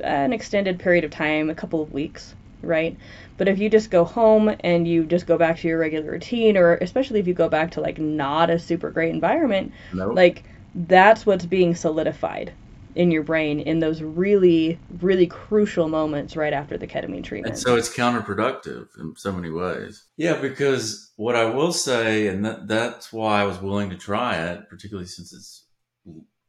an 0.00 0.32
extended 0.32 0.78
period 0.78 1.04
of 1.04 1.10
time, 1.10 1.50
a 1.50 1.54
couple 1.54 1.82
of 1.82 1.92
weeks, 1.92 2.34
right? 2.62 2.96
But 3.36 3.48
if 3.48 3.58
you 3.58 3.68
just 3.68 3.90
go 3.90 4.04
home 4.04 4.54
and 4.60 4.88
you 4.88 5.04
just 5.04 5.26
go 5.26 5.38
back 5.38 5.58
to 5.58 5.68
your 5.68 5.78
regular 5.78 6.10
routine, 6.10 6.56
or 6.56 6.74
especially 6.76 7.20
if 7.20 7.26
you 7.26 7.34
go 7.34 7.48
back 7.48 7.72
to 7.72 7.80
like 7.80 7.98
not 7.98 8.50
a 8.50 8.58
super 8.58 8.90
great 8.90 9.14
environment, 9.14 9.72
nope. 9.92 10.14
like 10.16 10.44
that's 10.74 11.24
what's 11.24 11.46
being 11.46 11.74
solidified 11.74 12.52
in 12.94 13.10
your 13.10 13.22
brain 13.22 13.60
in 13.60 13.80
those 13.80 14.02
really, 14.02 14.78
really 15.00 15.26
crucial 15.26 15.88
moments 15.88 16.36
right 16.36 16.52
after 16.52 16.78
the 16.78 16.86
ketamine 16.86 17.24
treatment. 17.24 17.54
And 17.54 17.62
so 17.62 17.76
it's 17.76 17.94
counterproductive 17.94 18.88
in 18.98 19.14
so 19.16 19.32
many 19.32 19.50
ways. 19.50 20.04
Yeah, 20.16 20.40
because 20.40 21.10
what 21.16 21.34
I 21.34 21.46
will 21.46 21.72
say, 21.72 22.28
and 22.28 22.44
that, 22.44 22.68
that's 22.68 23.12
why 23.12 23.40
I 23.40 23.44
was 23.44 23.60
willing 23.60 23.90
to 23.90 23.96
try 23.96 24.36
it, 24.36 24.68
particularly 24.68 25.08
since 25.08 25.32
it's 25.32 25.64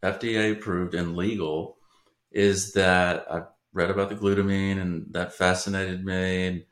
FDA 0.04 0.52
approved 0.52 0.94
and 0.94 1.16
legal, 1.16 1.78
is 2.32 2.74
that 2.74 3.26
I 3.32 3.44
read 3.74 3.90
about 3.90 4.10
the 4.10 4.16
glutamine 4.16 4.80
and 4.80 5.08
that 5.12 5.34
fascinated 5.34 6.06
me. 6.06 6.48
And 6.48 6.64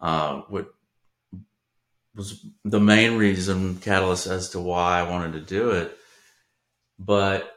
uh, 0.00 0.40
what 0.48 0.72
was 2.14 2.44
the 2.64 2.80
main 2.80 3.16
reason, 3.16 3.76
catalyst 3.76 4.26
as 4.26 4.50
to 4.50 4.60
why 4.60 4.98
I 4.98 5.08
wanted 5.08 5.32
to 5.34 5.40
do 5.40 5.70
it. 5.70 5.96
But 6.98 7.50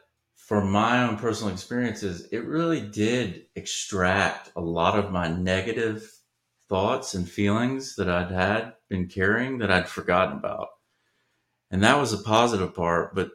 from 0.46 0.70
my 0.70 1.02
own 1.02 1.16
personal 1.16 1.52
experiences, 1.52 2.28
it 2.30 2.44
really 2.44 2.80
did 2.80 3.46
extract 3.56 4.52
a 4.54 4.60
lot 4.60 4.96
of 4.96 5.10
my 5.10 5.26
negative 5.26 6.08
thoughts 6.68 7.14
and 7.14 7.28
feelings 7.28 7.96
that 7.96 8.08
I'd 8.08 8.30
had 8.30 8.74
been 8.88 9.08
carrying 9.08 9.58
that 9.58 9.72
I'd 9.72 9.88
forgotten 9.88 10.38
about. 10.38 10.68
And 11.72 11.82
that 11.82 11.98
was 11.98 12.12
a 12.12 12.18
positive 12.18 12.76
part. 12.76 13.12
But 13.12 13.30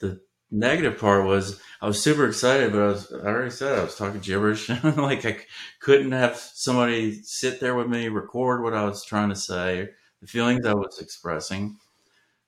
the 0.00 0.20
negative 0.50 0.98
part 0.98 1.24
was 1.24 1.60
I 1.80 1.86
was 1.86 2.02
super 2.02 2.26
excited, 2.26 2.72
but 2.72 2.82
I 2.82 2.86
was, 2.86 3.12
I 3.12 3.26
already 3.26 3.50
said 3.50 3.78
I 3.78 3.84
was 3.84 3.94
talking 3.94 4.20
gibberish. 4.20 4.68
like 4.82 5.24
I 5.24 5.38
couldn't 5.78 6.12
have 6.12 6.36
somebody 6.36 7.22
sit 7.22 7.60
there 7.60 7.76
with 7.76 7.86
me, 7.86 8.08
record 8.08 8.64
what 8.64 8.74
I 8.74 8.84
was 8.84 9.04
trying 9.04 9.28
to 9.28 9.36
say, 9.36 9.90
the 10.20 10.26
feelings 10.26 10.66
I 10.66 10.74
was 10.74 10.98
expressing. 10.98 11.76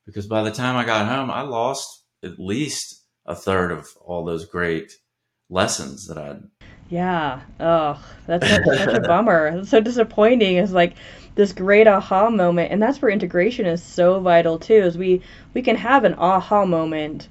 Because 0.06 0.26
by 0.26 0.42
the 0.42 0.50
time 0.50 0.74
I 0.74 0.84
got 0.84 1.06
home, 1.06 1.30
I 1.30 1.42
lost 1.42 2.02
at 2.24 2.40
least 2.40 2.97
a 3.28 3.34
third 3.34 3.70
of 3.70 3.86
all 4.04 4.24
those 4.24 4.46
great 4.46 4.92
lessons 5.50 6.08
that 6.08 6.18
I'd. 6.18 6.42
Yeah. 6.88 7.42
Oh, 7.60 8.02
that's 8.26 8.48
such, 8.48 8.64
such 8.64 8.94
a 8.96 9.00
bummer. 9.00 9.48
It's 9.48 9.68
so 9.68 9.80
disappointing. 9.80 10.56
It's 10.56 10.72
like 10.72 10.94
this 11.34 11.52
great 11.52 11.86
aha 11.86 12.30
moment, 12.30 12.72
and 12.72 12.82
that's 12.82 13.00
where 13.00 13.10
integration 13.10 13.66
is 13.66 13.82
so 13.82 14.18
vital 14.20 14.58
too. 14.58 14.74
Is 14.74 14.96
we 14.96 15.22
we 15.54 15.62
can 15.62 15.76
have 15.76 16.04
an 16.04 16.14
aha 16.14 16.64
moment 16.64 17.28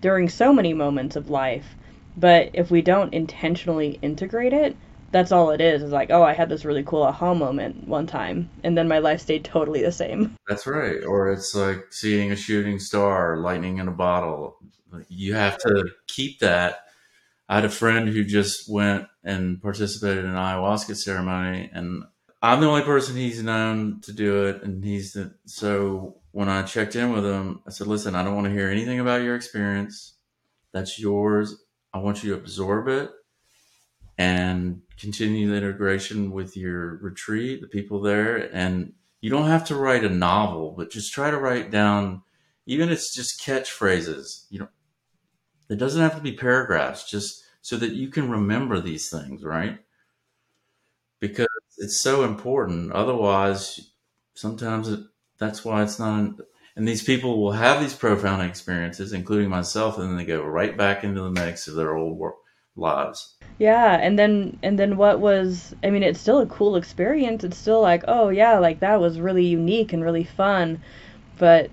during 0.00 0.28
so 0.28 0.52
many 0.52 0.74
moments 0.74 1.16
of 1.16 1.30
life, 1.30 1.76
but 2.16 2.50
if 2.52 2.70
we 2.70 2.82
don't 2.82 3.14
intentionally 3.14 3.98
integrate 4.02 4.52
it, 4.52 4.76
that's 5.12 5.30
all 5.30 5.50
it 5.52 5.60
is. 5.60 5.84
Is 5.84 5.92
like, 5.92 6.10
oh, 6.10 6.24
I 6.24 6.32
had 6.32 6.48
this 6.48 6.64
really 6.64 6.82
cool 6.82 7.04
aha 7.04 7.32
moment 7.32 7.86
one 7.86 8.08
time, 8.08 8.50
and 8.64 8.76
then 8.76 8.88
my 8.88 8.98
life 8.98 9.20
stayed 9.20 9.44
totally 9.44 9.82
the 9.82 9.92
same. 9.92 10.34
That's 10.48 10.66
right. 10.66 11.04
Or 11.04 11.30
it's 11.30 11.54
like 11.54 11.92
seeing 11.92 12.32
a 12.32 12.36
shooting 12.36 12.80
star, 12.80 13.36
lightning 13.36 13.78
in 13.78 13.86
a 13.86 13.92
bottle. 13.92 14.58
You 15.08 15.34
have 15.34 15.58
to 15.58 15.90
keep 16.06 16.40
that. 16.40 16.80
I 17.48 17.56
had 17.56 17.64
a 17.64 17.70
friend 17.70 18.08
who 18.08 18.24
just 18.24 18.68
went 18.68 19.06
and 19.22 19.60
participated 19.62 20.24
in 20.24 20.30
an 20.30 20.36
ayahuasca 20.36 20.96
ceremony, 20.96 21.70
and 21.72 22.04
I'm 22.42 22.60
the 22.60 22.66
only 22.66 22.82
person 22.82 23.16
he's 23.16 23.42
known 23.42 24.00
to 24.02 24.12
do 24.12 24.46
it. 24.46 24.62
And 24.62 24.84
he's 24.84 25.12
the, 25.12 25.34
so 25.46 26.20
when 26.32 26.48
I 26.48 26.62
checked 26.62 26.96
in 26.96 27.12
with 27.12 27.24
him, 27.24 27.60
I 27.66 27.70
said, 27.70 27.86
"Listen, 27.86 28.14
I 28.14 28.22
don't 28.24 28.34
want 28.34 28.46
to 28.46 28.52
hear 28.52 28.68
anything 28.68 29.00
about 29.00 29.22
your 29.22 29.36
experience. 29.36 30.14
That's 30.72 30.98
yours. 30.98 31.56
I 31.94 31.98
want 31.98 32.22
you 32.22 32.32
to 32.32 32.38
absorb 32.38 32.88
it 32.88 33.10
and 34.18 34.82
continue 34.98 35.48
the 35.48 35.56
integration 35.56 36.30
with 36.30 36.56
your 36.56 36.96
retreat, 36.98 37.60
the 37.60 37.68
people 37.68 38.00
there, 38.00 38.54
and 38.54 38.92
you 39.20 39.30
don't 39.30 39.48
have 39.48 39.64
to 39.66 39.76
write 39.76 40.04
a 40.04 40.08
novel, 40.08 40.74
but 40.76 40.90
just 40.90 41.12
try 41.12 41.30
to 41.30 41.38
write 41.38 41.70
down, 41.70 42.22
even 42.66 42.88
if 42.88 42.98
it's 42.98 43.14
just 43.14 43.40
catchphrases. 43.40 44.46
You 44.50 44.60
know, 44.60 44.68
it 45.68 45.76
doesn't 45.76 46.00
have 46.00 46.16
to 46.16 46.22
be 46.22 46.32
paragraphs, 46.32 47.08
just 47.08 47.44
so 47.62 47.76
that 47.76 47.92
you 47.92 48.08
can 48.08 48.30
remember 48.30 48.80
these 48.80 49.10
things, 49.10 49.42
right? 49.42 49.78
Because 51.20 51.48
it's 51.78 52.00
so 52.00 52.24
important. 52.24 52.92
Otherwise, 52.92 53.90
sometimes 54.34 54.88
it, 54.88 55.00
that's 55.38 55.64
why 55.64 55.82
it's 55.82 55.98
not. 55.98 56.34
And 56.76 56.86
these 56.86 57.02
people 57.02 57.42
will 57.42 57.52
have 57.52 57.80
these 57.80 57.94
profound 57.94 58.42
experiences, 58.42 59.12
including 59.12 59.48
myself, 59.48 59.98
and 59.98 60.10
then 60.10 60.16
they 60.16 60.24
go 60.24 60.44
right 60.44 60.76
back 60.76 61.04
into 61.04 61.22
the 61.22 61.30
mix 61.30 61.68
of 61.68 61.74
their 61.74 61.96
old 61.96 62.18
work, 62.18 62.36
lives. 62.76 63.34
Yeah, 63.58 63.96
and 63.96 64.18
then 64.18 64.58
and 64.62 64.78
then 64.78 64.96
what 64.98 65.18
was 65.20 65.74
I 65.82 65.90
mean 65.90 66.02
it's 66.02 66.20
still 66.20 66.40
a 66.40 66.46
cool 66.46 66.76
experience. 66.76 67.42
It's 67.42 67.56
still 67.56 67.80
like, 67.80 68.04
oh 68.06 68.28
yeah, 68.28 68.58
like 68.58 68.80
that 68.80 69.00
was 69.00 69.18
really 69.18 69.46
unique 69.46 69.92
and 69.92 70.04
really 70.04 70.24
fun, 70.24 70.82
but 71.38 71.70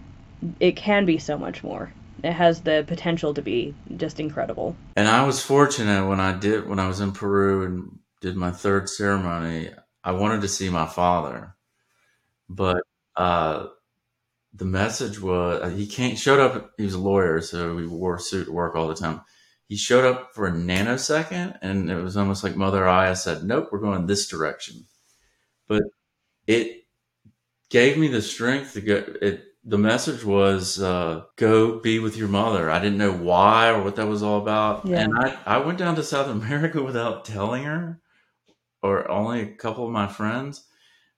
it 0.60 0.75
can 0.75 1.06
be 1.06 1.17
so 1.17 1.38
much 1.38 1.63
more. 1.63 1.91
It 2.23 2.33
has 2.33 2.62
the 2.62 2.83
potential 2.88 3.33
to 3.33 3.41
be 3.41 3.75
just 3.97 4.19
incredible. 4.19 4.75
And 4.95 5.07
I 5.07 5.25
was 5.25 5.43
fortunate 5.43 6.07
when 6.07 6.19
I 6.19 6.38
did 6.38 6.67
when 6.67 6.79
I 6.79 6.88
was 6.88 6.99
in 6.99 7.12
Peru 7.12 7.65
and 7.65 7.99
did 8.21 8.36
my 8.36 8.51
third 8.51 8.89
ceremony, 8.89 9.69
I 10.03 10.12
wanted 10.12 10.41
to 10.41 10.47
see 10.47 10.69
my 10.69 10.86
father. 10.86 11.55
But 12.49 12.83
uh 13.15 13.67
the 14.55 14.65
message 14.65 15.19
was 15.19 15.73
he 15.73 15.88
can't 15.88 16.17
showed 16.17 16.39
up 16.39 16.71
he 16.77 16.83
was 16.83 16.93
a 16.93 16.99
lawyer, 16.99 17.41
so 17.41 17.77
he 17.77 17.86
wore 17.86 18.15
a 18.15 18.19
suit 18.19 18.45
to 18.45 18.51
work 18.51 18.75
all 18.75 18.88
the 18.88 18.95
time 18.95 19.21
he 19.73 19.77
showed 19.77 20.05
up 20.05 20.36
for 20.36 20.45
a 20.45 20.51
nanosecond 20.51 21.57
and 21.63 21.89
it 21.89 21.95
was 21.95 22.15
almost 22.15 22.43
like 22.43 22.55
Mother 22.55 22.88
Aya 22.88 23.15
said, 23.15 23.43
Nope, 23.43 23.69
we're 23.71 23.79
going 23.79 24.05
this 24.05 24.27
direction. 24.27 24.86
But 25.67 25.81
it 26.45 26.83
gave 27.69 27.97
me 27.97 28.07
the 28.07 28.21
strength 28.21 28.73
to 28.73 28.81
go. 28.81 29.03
It, 29.21 29.43
the 29.65 29.78
message 29.78 30.26
was 30.26 30.82
uh, 30.82 31.23
go 31.38 31.80
be 31.80 31.99
with 31.99 32.17
your 32.17 32.28
mother. 32.28 32.69
I 32.69 32.80
didn't 32.80 32.97
know 32.97 33.13
why 33.13 33.69
or 33.69 33.82
what 33.82 33.95
that 33.95 34.08
was 34.08 34.21
all 34.21 34.41
about. 34.41 34.86
Yeah. 34.86 35.02
And 35.02 35.17
I, 35.17 35.38
I 35.45 35.58
went 35.58 35.78
down 35.78 35.95
to 35.95 36.04
South 36.04 36.28
America 36.43 36.82
without 36.82 37.26
telling 37.26 37.63
her 37.63 38.02
or 38.82 39.10
only 39.10 39.41
a 39.41 39.47
couple 39.47 39.86
of 39.86 39.91
my 39.91 40.08
friends. 40.08 40.65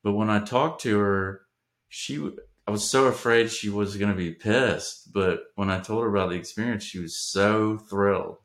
But 0.03 0.13
when 0.13 0.29
I 0.29 0.39
talked 0.39 0.81
to 0.81 0.99
her, 0.99 1.41
she 1.89 2.31
I 2.67 2.71
was 2.71 2.89
so 2.89 3.05
afraid 3.05 3.51
she 3.51 3.69
was 3.69 3.97
going 3.97 4.11
to 4.11 4.17
be 4.17 4.31
pissed. 4.31 5.11
But 5.13 5.41
when 5.55 5.69
I 5.69 5.79
told 5.79 6.03
her 6.03 6.09
about 6.09 6.29
the 6.29 6.35
experience, 6.35 6.83
she 6.83 6.99
was 6.99 7.19
so 7.19 7.77
thrilled 7.77 8.37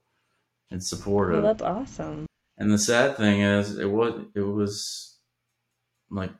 and 0.71 0.83
supportive. 0.83 1.43
Well, 1.43 1.53
that's 1.53 1.63
awesome. 1.63 2.27
And 2.57 2.71
the 2.71 2.79
sad 2.79 3.17
thing 3.17 3.41
is, 3.41 3.79
it 3.79 3.91
was 3.91 4.25
it 4.35 4.41
was 4.41 5.19
like 6.11 6.33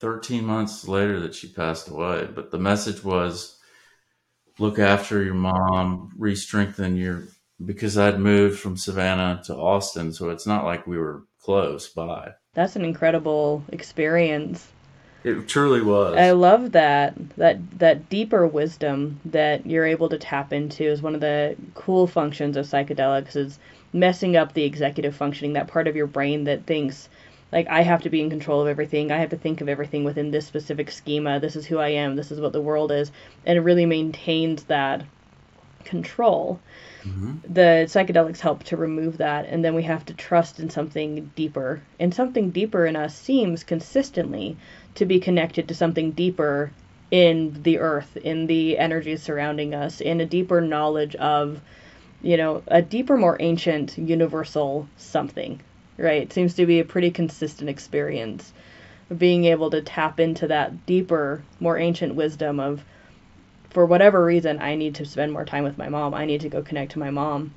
13 0.00 0.44
months 0.44 0.86
later 0.86 1.20
that 1.20 1.34
she 1.34 1.48
passed 1.48 1.88
away. 1.88 2.28
But 2.32 2.50
the 2.50 2.58
message 2.58 3.02
was, 3.02 3.58
look 4.58 4.78
after 4.78 5.22
your 5.22 5.34
mom, 5.34 6.12
re-strengthen 6.16 6.96
your 6.96 7.24
because 7.64 7.98
I'd 7.98 8.20
moved 8.20 8.60
from 8.60 8.76
Savannah 8.76 9.42
to 9.46 9.56
Austin, 9.56 10.12
so 10.12 10.30
it's 10.30 10.46
not 10.46 10.64
like 10.64 10.86
we 10.86 10.96
were 10.96 11.24
close 11.40 11.88
by. 11.88 12.34
That's 12.54 12.76
an 12.76 12.84
incredible 12.84 13.64
experience. 13.70 14.68
It 15.24 15.48
truly 15.48 15.82
was. 15.82 16.16
I 16.16 16.30
love 16.30 16.72
that 16.72 17.14
that 17.36 17.58
that 17.80 18.08
deeper 18.08 18.46
wisdom 18.46 19.20
that 19.24 19.66
you're 19.66 19.86
able 19.86 20.08
to 20.10 20.18
tap 20.18 20.52
into 20.52 20.84
is 20.84 21.02
one 21.02 21.16
of 21.16 21.20
the 21.20 21.56
cool 21.74 22.06
functions 22.06 22.56
of 22.56 22.66
psychedelics 22.66 23.34
is 23.34 23.58
messing 23.92 24.36
up 24.36 24.52
the 24.52 24.64
executive 24.64 25.16
functioning, 25.16 25.54
that 25.54 25.66
part 25.66 25.88
of 25.88 25.96
your 25.96 26.06
brain 26.06 26.44
that 26.44 26.66
thinks 26.66 27.08
like 27.52 27.66
I 27.68 27.82
have 27.82 28.02
to 28.02 28.10
be 28.10 28.20
in 28.20 28.30
control 28.30 28.60
of 28.60 28.68
everything. 28.68 29.10
I 29.10 29.18
have 29.18 29.30
to 29.30 29.36
think 29.36 29.60
of 29.60 29.68
everything 29.68 30.04
within 30.04 30.30
this 30.30 30.46
specific 30.46 30.90
schema. 30.90 31.40
This 31.40 31.56
is 31.56 31.66
who 31.66 31.78
I 31.78 31.88
am. 31.88 32.16
This 32.16 32.30
is 32.30 32.40
what 32.40 32.52
the 32.52 32.60
world 32.60 32.92
is, 32.92 33.10
and 33.46 33.56
it 33.56 33.62
really 33.62 33.86
maintains 33.86 34.64
that 34.64 35.04
control. 35.84 36.60
Mm-hmm. 37.02 37.52
The 37.52 37.86
psychedelics 37.86 38.40
help 38.40 38.64
to 38.64 38.76
remove 38.76 39.18
that, 39.18 39.46
and 39.46 39.64
then 39.64 39.74
we 39.74 39.84
have 39.84 40.04
to 40.06 40.14
trust 40.14 40.60
in 40.60 40.68
something 40.68 41.30
deeper. 41.34 41.80
And 41.98 42.12
something 42.12 42.50
deeper 42.50 42.84
in 42.84 42.96
us 42.96 43.16
seems 43.16 43.64
consistently 43.64 44.56
to 44.96 45.06
be 45.06 45.20
connected 45.20 45.68
to 45.68 45.74
something 45.74 46.10
deeper 46.12 46.70
in 47.10 47.62
the 47.62 47.78
earth, 47.78 48.16
in 48.18 48.46
the 48.46 48.76
energies 48.78 49.22
surrounding 49.22 49.74
us, 49.74 50.00
in 50.00 50.20
a 50.20 50.26
deeper 50.26 50.60
knowledge 50.60 51.14
of, 51.16 51.60
you 52.20 52.36
know, 52.36 52.62
a 52.66 52.82
deeper, 52.82 53.16
more 53.16 53.38
ancient, 53.40 53.96
universal 53.96 54.86
something, 54.98 55.60
right? 55.98 56.22
It 56.22 56.32
seems 56.32 56.54
to 56.54 56.66
be 56.66 56.80
a 56.80 56.84
pretty 56.84 57.10
consistent 57.10 57.68
experience. 57.68 58.52
being 59.16 59.44
able 59.46 59.70
to 59.70 59.80
tap 59.80 60.20
into 60.20 60.46
that 60.48 60.84
deeper, 60.84 61.42
more 61.60 61.78
ancient 61.78 62.14
wisdom 62.14 62.60
of 62.60 62.84
for 63.70 63.86
whatever 63.86 64.22
reason 64.22 64.60
I 64.60 64.74
need 64.74 64.96
to 64.96 65.06
spend 65.06 65.32
more 65.32 65.46
time 65.46 65.64
with 65.64 65.78
my 65.78 65.88
mom. 65.88 66.12
I 66.12 66.26
need 66.26 66.42
to 66.42 66.48
go 66.48 66.62
connect 66.62 66.92
to 66.92 66.98
my 66.98 67.10
mom 67.10 67.54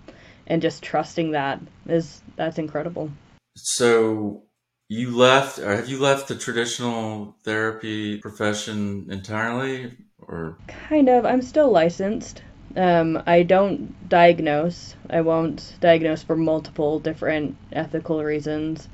and 0.47 0.61
just 0.61 0.81
trusting 0.81 1.31
that 1.31 1.59
is 1.87 2.21
that's 2.35 2.57
incredible. 2.57 3.11
So 3.55 4.43
you 4.91 5.15
left 5.15 5.57
or 5.59 5.73
have 5.73 5.87
you 5.87 5.99
left 5.99 6.27
the 6.27 6.35
traditional 6.35 7.37
therapy 7.45 8.17
profession 8.17 9.07
entirely 9.09 9.97
or 10.19 10.57
kind 10.67 11.07
of 11.07 11.25
i'm 11.25 11.41
still 11.41 11.71
licensed 11.71 12.43
um, 12.77 13.21
i 13.25 13.43
don't 13.43 14.09
diagnose 14.09 14.95
i 15.09 15.21
won't 15.21 15.75
diagnose 15.79 16.23
for 16.23 16.35
multiple 16.35 16.99
different 16.99 17.55
ethical 17.71 18.23
reasons. 18.23 18.87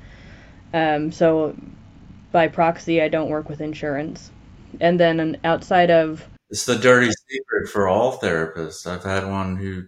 Um, 0.74 1.12
so 1.12 1.56
by 2.32 2.48
proxy 2.48 3.00
i 3.00 3.08
don't 3.08 3.30
work 3.30 3.48
with 3.48 3.60
insurance. 3.60 4.30
And 4.80 5.00
then 5.00 5.38
outside 5.44 5.90
of 5.90 6.26
it's 6.50 6.66
the 6.66 6.76
dirty 6.76 7.10
secret 7.28 7.68
for 7.68 7.88
all 7.88 8.18
therapists. 8.18 8.86
I've 8.86 9.04
had 9.04 9.26
one 9.26 9.56
who 9.56 9.84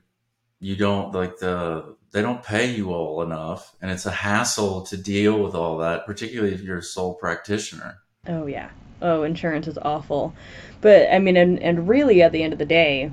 you 0.59 0.77
don't 0.77 1.13
like 1.13 1.39
the 1.39 1.97
they 2.13 2.23
don't 2.23 2.43
pay 2.43 2.71
you 2.71 2.93
all 2.93 3.23
enough 3.23 3.77
and 3.81 3.91
it's 3.91 4.07
a 4.07 4.11
hassle 4.11 4.83
to 4.83 4.97
deal 4.97 5.43
with 5.43 5.55
all 5.55 5.79
that 5.79 6.07
particularly 6.07 6.55
if 6.55 6.63
you're 6.63 6.79
a 6.79 6.83
sole 6.83 7.15
practitioner. 7.15 7.99
Oh 8.27 8.47
yeah. 8.47 8.71
Oh 9.03 9.23
insurance 9.23 9.67
is 9.67 9.79
awful. 9.79 10.35
But 10.81 11.13
i 11.13 11.19
mean 11.19 11.37
and, 11.37 11.63
and 11.63 11.89
really 11.89 12.23
at 12.23 12.33
the 12.33 12.43
end 12.43 12.53
of 12.53 12.59
the 12.59 12.67
day 12.67 13.13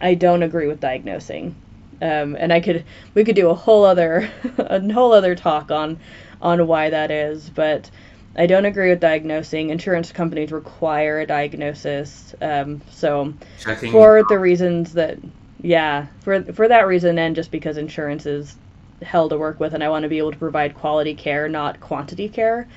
i 0.00 0.14
don't 0.14 0.42
agree 0.42 0.66
with 0.66 0.80
diagnosing 0.80 1.54
um, 2.02 2.36
and 2.38 2.52
i 2.52 2.60
could 2.60 2.84
we 3.14 3.24
could 3.24 3.36
do 3.36 3.50
a 3.50 3.54
whole 3.54 3.84
other 3.84 4.30
a 4.58 4.92
whole 4.92 5.12
other 5.12 5.34
talk 5.34 5.70
on 5.70 5.98
on 6.42 6.66
why 6.66 6.90
that 6.90 7.10
is 7.10 7.50
but 7.50 7.90
I 8.36 8.46
don't 8.46 8.64
agree 8.64 8.90
with 8.90 9.00
diagnosing. 9.00 9.70
Insurance 9.70 10.12
companies 10.12 10.52
require 10.52 11.20
a 11.20 11.26
diagnosis. 11.26 12.34
Um, 12.40 12.80
so, 12.88 13.34
Checking. 13.58 13.90
for 13.90 14.22
the 14.22 14.38
reasons 14.38 14.92
that 14.92 15.18
yeah, 15.62 16.06
for 16.20 16.42
for 16.52 16.68
that 16.68 16.86
reason, 16.86 17.18
and 17.18 17.34
just 17.34 17.50
because 17.50 17.76
insurance 17.76 18.26
is 18.26 18.56
hell 19.02 19.28
to 19.28 19.38
work 19.38 19.60
with, 19.60 19.74
and 19.74 19.82
I 19.82 19.88
want 19.88 20.04
to 20.04 20.08
be 20.08 20.18
able 20.18 20.32
to 20.32 20.38
provide 20.38 20.74
quality 20.74 21.14
care, 21.14 21.48
not 21.48 21.80
quantity 21.80 22.28
care. 22.28 22.68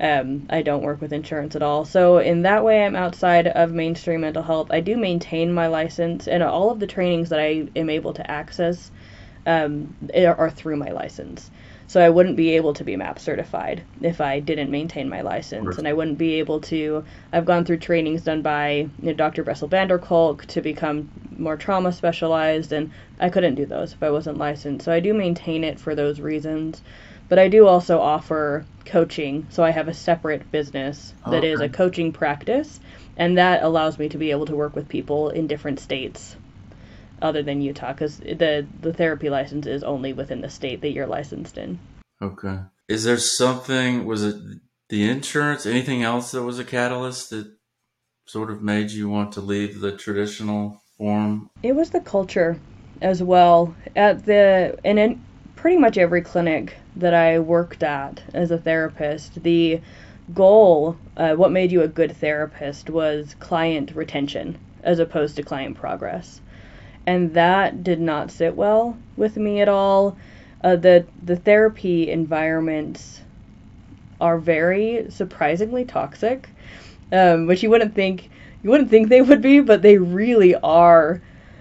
Um, 0.00 0.46
I 0.50 0.62
don't 0.62 0.82
work 0.82 1.00
with 1.00 1.12
insurance 1.12 1.54
at 1.54 1.62
all. 1.62 1.84
So 1.84 2.18
in 2.18 2.42
that 2.42 2.64
way, 2.64 2.84
I'm 2.84 2.96
outside 2.96 3.46
of 3.46 3.72
mainstream 3.72 4.22
mental 4.22 4.42
health. 4.42 4.68
I 4.70 4.80
do 4.80 4.96
maintain 4.96 5.52
my 5.52 5.68
license, 5.68 6.26
and 6.26 6.42
all 6.42 6.70
of 6.70 6.80
the 6.80 6.86
trainings 6.86 7.28
that 7.28 7.38
I 7.38 7.68
am 7.76 7.88
able 7.88 8.12
to 8.14 8.28
access 8.28 8.90
um, 9.46 9.94
are 10.14 10.50
through 10.50 10.76
my 10.76 10.90
license. 10.90 11.50
So 11.86 12.00
I 12.00 12.08
wouldn't 12.08 12.36
be 12.36 12.56
able 12.56 12.72
to 12.74 12.84
be 12.84 12.96
MAPS 12.96 13.22
certified 13.22 13.82
if 14.00 14.20
I 14.20 14.40
didn't 14.40 14.70
maintain 14.70 15.08
my 15.08 15.20
license, 15.20 15.76
and 15.76 15.86
I 15.86 15.92
wouldn't 15.92 16.18
be 16.18 16.34
able 16.34 16.60
to. 16.62 17.04
I've 17.32 17.44
gone 17.44 17.64
through 17.64 17.78
trainings 17.78 18.22
done 18.22 18.42
by 18.42 18.88
you 19.00 19.08
know, 19.08 19.12
Dr. 19.12 19.44
Bessel 19.44 19.68
van 19.68 19.88
der 19.88 19.98
Kolk 19.98 20.46
to 20.46 20.62
become 20.62 21.10
more 21.36 21.56
trauma 21.56 21.92
specialized, 21.92 22.72
and 22.72 22.90
I 23.20 23.28
couldn't 23.28 23.56
do 23.56 23.66
those 23.66 23.92
if 23.92 24.02
I 24.02 24.10
wasn't 24.10 24.38
licensed. 24.38 24.86
So 24.86 24.92
I 24.92 25.00
do 25.00 25.12
maintain 25.12 25.62
it 25.62 25.78
for 25.78 25.94
those 25.94 26.20
reasons. 26.20 26.82
But 27.28 27.38
I 27.38 27.48
do 27.48 27.66
also 27.66 28.00
offer 28.00 28.66
coaching, 28.84 29.46
so 29.50 29.64
I 29.64 29.70
have 29.70 29.88
a 29.88 29.94
separate 29.94 30.50
business 30.50 31.14
oh, 31.24 31.30
that 31.30 31.38
okay. 31.38 31.52
is 31.52 31.60
a 31.60 31.68
coaching 31.68 32.12
practice, 32.12 32.80
and 33.16 33.38
that 33.38 33.62
allows 33.62 33.98
me 33.98 34.08
to 34.10 34.18
be 34.18 34.30
able 34.30 34.46
to 34.46 34.56
work 34.56 34.76
with 34.76 34.88
people 34.88 35.30
in 35.30 35.46
different 35.46 35.80
states 35.80 36.36
other 37.22 37.42
than 37.42 37.62
Utah 37.62 37.92
because 37.92 38.18
the 38.18 38.66
the 38.80 38.92
therapy 38.92 39.30
license 39.30 39.66
is 39.66 39.82
only 39.82 40.12
within 40.12 40.40
the 40.42 40.50
state 40.50 40.82
that 40.82 40.92
you're 40.92 41.06
licensed 41.06 41.58
in. 41.58 41.78
Okay. 42.20 42.58
Is 42.88 43.04
there 43.04 43.16
something? 43.16 44.04
Was 44.04 44.22
it 44.22 44.36
the 44.90 45.08
insurance? 45.08 45.66
Anything 45.66 46.02
else 46.02 46.30
that 46.32 46.42
was 46.42 46.58
a 46.58 46.64
catalyst 46.64 47.30
that 47.30 47.50
sort 48.26 48.50
of 48.50 48.62
made 48.62 48.90
you 48.90 49.08
want 49.08 49.32
to 49.32 49.40
leave 49.40 49.80
the 49.80 49.92
traditional 49.96 50.82
form? 50.98 51.50
It 51.62 51.74
was 51.74 51.90
the 51.90 52.00
culture 52.00 52.60
as 53.00 53.22
well. 53.22 53.74
At 53.96 54.26
the 54.26 54.78
and 54.84 54.98
in 54.98 55.24
pretty 55.56 55.78
much 55.78 55.96
every 55.96 56.20
clinic 56.20 56.76
that 56.96 57.14
I 57.14 57.38
worked 57.38 57.82
at 57.82 58.22
as 58.32 58.50
a 58.50 58.58
therapist, 58.58 59.42
the 59.42 59.80
goal, 60.32 60.96
uh, 61.16 61.34
what 61.34 61.52
made 61.52 61.72
you 61.72 61.82
a 61.82 61.88
good 61.88 62.16
therapist, 62.16 62.90
was 62.90 63.34
client 63.40 63.92
retention 63.94 64.58
as 64.82 64.98
opposed 64.98 65.36
to 65.36 65.42
client 65.42 65.76
progress 65.76 66.40
and 67.06 67.34
that 67.34 67.84
did 67.84 68.00
not 68.00 68.30
sit 68.30 68.54
well 68.54 68.96
with 69.16 69.36
me 69.36 69.60
at 69.60 69.68
all. 69.68 70.16
Uh, 70.62 70.76
the 70.76 71.06
the 71.22 71.36
therapy 71.36 72.10
environments 72.10 73.20
are 74.20 74.38
very 74.38 75.06
surprisingly 75.10 75.84
toxic, 75.84 76.48
um, 77.12 77.46
which 77.46 77.62
you 77.62 77.68
wouldn't 77.70 77.94
think 77.94 78.30
you 78.62 78.70
wouldn't 78.70 78.90
think 78.90 79.08
they 79.08 79.20
would 79.20 79.42
be, 79.42 79.60
but 79.60 79.82
they 79.82 79.98
really 79.98 80.54
are. 80.54 81.20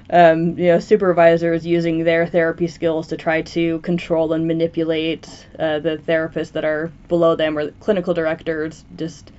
Um, 0.10 0.58
you 0.58 0.68
know, 0.68 0.80
supervisors 0.80 1.66
using 1.66 2.04
their 2.04 2.28
therapy 2.28 2.68
skills 2.68 3.08
to 3.08 3.18
try 3.18 3.42
to 3.42 3.80
control 3.80 4.34
and 4.34 4.48
manipulate 4.48 5.48
uh, 5.58 5.80
the 5.80 5.98
therapists 5.98 6.52
that 6.52 6.66
are 6.66 6.92
below 7.08 7.36
them 7.36 7.58
or 7.58 7.72
clinical 7.72 8.14
directors. 8.14 8.84
Just 8.96 9.32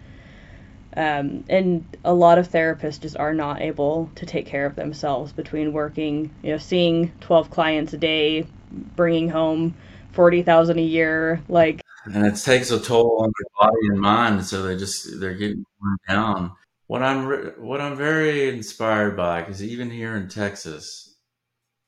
um, 0.97 1.45
and 1.49 1.85
a 2.05 2.15
lot 2.15 2.39
of 2.39 2.49
therapists 2.49 3.01
just 3.01 3.17
are 3.17 3.35
not 3.35 3.61
able 3.61 4.11
to 4.15 4.27
take 4.27 4.47
care 4.47 4.65
of 4.65 4.77
themselves 4.77 5.33
between 5.33 5.73
working, 5.73 6.31
you 6.43 6.53
know, 6.53 6.59
seeing 6.59 7.11
12 7.21 7.51
clients 7.51 7.93
a 7.93 7.99
day, 7.99 8.47
bringing 8.95 9.29
home 9.29 9.75
40,000 10.13 10.79
a 10.79 10.83
year, 10.83 11.43
like. 11.49 11.81
And 12.05 12.25
it 12.25 12.37
takes 12.37 12.71
a 12.71 12.79
toll 12.79 13.19
on 13.23 13.33
their 13.39 13.47
body 13.59 13.87
and 13.89 14.01
mind, 14.01 14.45
so 14.45 14.63
they 14.63 14.77
just 14.77 15.21
they're 15.21 15.35
getting 15.35 15.65
worn 15.81 15.97
down. 16.09 16.53
What 16.87 17.03
I'm 17.03 17.27
what 17.63 17.81
I'm 17.81 17.97
very 17.97 18.49
inspired 18.49 19.17
by, 19.17 19.41
because 19.41 19.63
even 19.63 19.91
here 19.91 20.17
in 20.17 20.29
Texas, 20.29 21.17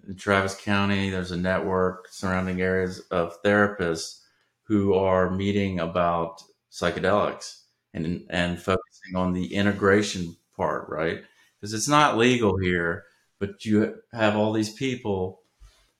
in 0.09 0.17
Travis 0.17 0.55
County, 0.57 1.11
there's 1.11 1.33
a 1.33 1.37
network 1.37 2.09
surrounding 2.11 2.61
areas 2.63 3.01
of 3.11 3.41
therapists 3.43 4.21
who 4.65 4.95
are 4.95 5.31
meeting 5.31 5.81
about 5.81 6.43
psychedelics 6.73 7.63
and 7.95 8.27
and 8.31 8.59
focusing 8.63 9.17
on 9.17 9.33
the 9.33 9.55
integration 9.55 10.37
part, 10.57 10.89
right? 10.89 11.23
Because 11.61 11.75
it's 11.75 11.89
not 11.89 12.19
legal 12.19 12.59
here, 12.59 13.05
but 13.41 13.65
you 13.65 13.97
have 14.13 14.37
all 14.37 14.53
these 14.53 14.73
people 14.75 15.43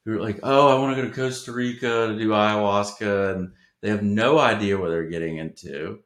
who 0.05 0.19
are 0.19 0.23
like, 0.23 0.41
"Oh, 0.43 0.69
I 0.69 0.81
want 0.81 0.97
to 0.97 1.03
go 1.03 1.09
to 1.09 1.15
Costa 1.15 1.53
Rica 1.53 2.09
to 2.09 2.19
do 2.19 2.31
ayahuasca," 2.31 3.37
and 3.37 3.53
they 3.83 3.91
have 3.91 4.03
no 4.03 4.39
idea 4.39 4.79
what 4.79 4.91
they're 4.91 5.09
getting 5.11 5.39
into, 5.39 6.01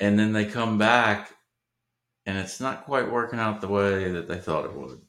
and 0.00 0.18
then 0.18 0.32
they 0.32 0.44
come 0.46 0.78
back, 0.78 1.32
and 2.30 2.38
it's 2.38 2.60
not 2.60 2.84
quite 2.84 3.10
working 3.10 3.40
out 3.40 3.60
the 3.60 3.66
way 3.66 4.08
that 4.12 4.28
they 4.28 4.38
thought 4.38 4.64
it 4.64 4.72
would 4.72 5.00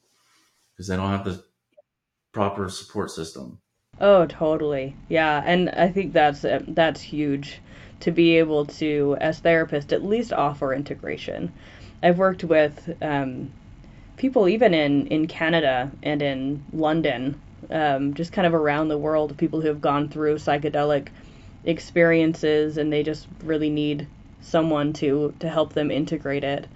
because 0.72 0.88
they 0.88 0.96
don't 0.96 1.10
have 1.10 1.24
the 1.24 1.42
proper 2.32 2.68
support 2.68 3.12
system. 3.12 3.60
Oh, 4.00 4.26
totally. 4.26 4.96
Yeah, 5.08 5.40
and 5.46 5.70
I 5.70 5.88
think 5.88 6.12
that's 6.12 6.44
that's 6.66 7.00
huge 7.00 7.60
to 8.00 8.10
be 8.10 8.38
able 8.38 8.66
to, 8.66 9.16
as 9.20 9.38
therapist, 9.38 9.92
at 9.92 10.04
least 10.04 10.32
offer 10.32 10.74
integration. 10.74 11.52
I've 12.02 12.18
worked 12.18 12.42
with 12.42 12.96
um, 13.00 13.52
people 14.16 14.48
even 14.48 14.74
in, 14.74 15.06
in 15.06 15.28
Canada 15.28 15.92
and 16.02 16.20
in 16.20 16.64
London, 16.72 17.40
um, 17.70 18.14
just 18.14 18.32
kind 18.32 18.48
of 18.48 18.54
around 18.54 18.88
the 18.88 18.98
world, 18.98 19.36
people 19.38 19.60
who 19.60 19.68
have 19.68 19.80
gone 19.80 20.08
through 20.08 20.34
psychedelic 20.38 21.08
experiences 21.64 22.76
and 22.76 22.92
they 22.92 23.04
just 23.04 23.28
really 23.44 23.70
need 23.70 24.08
someone 24.40 24.92
to, 24.94 25.32
to 25.38 25.48
help 25.48 25.74
them 25.74 25.92
integrate 25.92 26.42
it. 26.42 26.66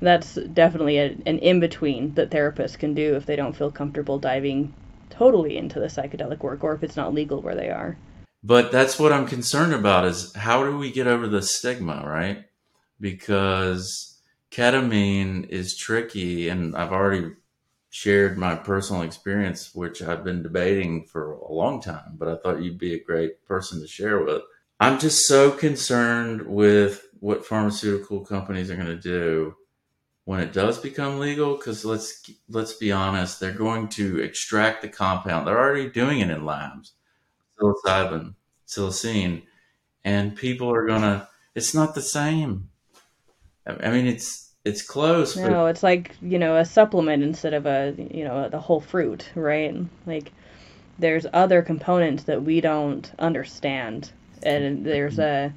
That's 0.00 0.34
definitely 0.34 0.98
a, 0.98 1.16
an 1.26 1.38
in 1.38 1.60
between 1.60 2.14
that 2.14 2.30
therapists 2.30 2.78
can 2.78 2.94
do 2.94 3.16
if 3.16 3.26
they 3.26 3.36
don't 3.36 3.56
feel 3.56 3.70
comfortable 3.70 4.18
diving 4.18 4.74
totally 5.10 5.56
into 5.56 5.78
the 5.78 5.86
psychedelic 5.86 6.40
work 6.40 6.64
or 6.64 6.74
if 6.74 6.82
it's 6.82 6.96
not 6.96 7.12
legal 7.12 7.42
where 7.42 7.54
they 7.54 7.68
are. 7.68 7.96
But 8.42 8.72
that's 8.72 8.98
what 8.98 9.12
I'm 9.12 9.26
concerned 9.26 9.74
about 9.74 10.06
is 10.06 10.34
how 10.34 10.64
do 10.64 10.78
we 10.78 10.90
get 10.90 11.06
over 11.06 11.28
the 11.28 11.42
stigma, 11.42 12.02
right? 12.06 12.46
Because 12.98 14.18
ketamine 14.50 15.48
is 15.50 15.76
tricky 15.76 16.48
and 16.48 16.74
I've 16.74 16.92
already 16.92 17.34
shared 17.90 18.38
my 18.38 18.54
personal 18.54 19.02
experience, 19.02 19.74
which 19.74 20.00
I've 20.00 20.24
been 20.24 20.42
debating 20.42 21.04
for 21.04 21.32
a 21.32 21.52
long 21.52 21.82
time, 21.82 22.16
but 22.16 22.28
I 22.28 22.36
thought 22.36 22.62
you'd 22.62 22.78
be 22.78 22.94
a 22.94 23.04
great 23.04 23.44
person 23.44 23.80
to 23.80 23.86
share 23.86 24.22
with. 24.24 24.42
I'm 24.78 24.98
just 24.98 25.26
so 25.26 25.50
concerned 25.50 26.42
with 26.46 27.06
what 27.18 27.44
pharmaceutical 27.44 28.24
companies 28.24 28.70
are 28.70 28.76
going 28.76 28.86
to 28.86 28.96
do 28.96 29.54
when 30.24 30.40
it 30.40 30.52
does 30.52 30.78
become 30.78 31.18
legal 31.18 31.56
because 31.56 31.84
let's 31.84 32.30
let's 32.48 32.74
be 32.74 32.92
honest 32.92 33.40
they're 33.40 33.52
going 33.52 33.88
to 33.88 34.20
extract 34.20 34.82
the 34.82 34.88
compound 34.88 35.46
they're 35.46 35.58
already 35.58 35.88
doing 35.88 36.20
it 36.20 36.30
in 36.30 36.44
labs 36.44 36.92
psilocybin, 37.60 38.34
psilocin, 38.66 39.42
and 40.04 40.36
people 40.36 40.72
are 40.72 40.86
gonna. 40.86 41.28
It's 41.54 41.74
not 41.74 41.94
the 41.94 42.02
same. 42.02 42.68
I 43.66 43.90
mean, 43.90 44.06
it's 44.06 44.52
it's 44.64 44.82
close. 44.82 45.36
No, 45.36 45.66
it's 45.66 45.82
like 45.82 46.16
you 46.22 46.38
know 46.38 46.56
a 46.56 46.64
supplement 46.64 47.22
instead 47.22 47.54
of 47.54 47.66
a 47.66 47.94
you 47.96 48.24
know 48.24 48.48
the 48.48 48.60
whole 48.60 48.80
fruit, 48.80 49.30
right? 49.34 49.74
Like 50.06 50.32
there's 50.98 51.26
other 51.32 51.62
components 51.62 52.24
that 52.24 52.42
we 52.42 52.60
don't 52.60 53.10
understand, 53.18 54.12
and 54.42 54.84
there's 54.84 55.18
a 55.18 55.52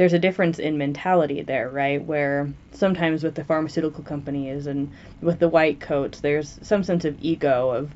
there's 0.00 0.14
a 0.14 0.18
difference 0.18 0.58
in 0.58 0.78
mentality 0.78 1.42
there, 1.42 1.68
right? 1.68 2.02
Where 2.02 2.48
sometimes 2.72 3.22
with 3.22 3.34
the 3.34 3.44
pharmaceutical 3.44 4.02
companies 4.02 4.66
and 4.66 4.90
with 5.20 5.40
the 5.40 5.48
white 5.48 5.78
coats, 5.78 6.20
there's 6.20 6.58
some 6.62 6.82
sense 6.82 7.04
of 7.04 7.18
ego 7.20 7.68
of 7.68 7.94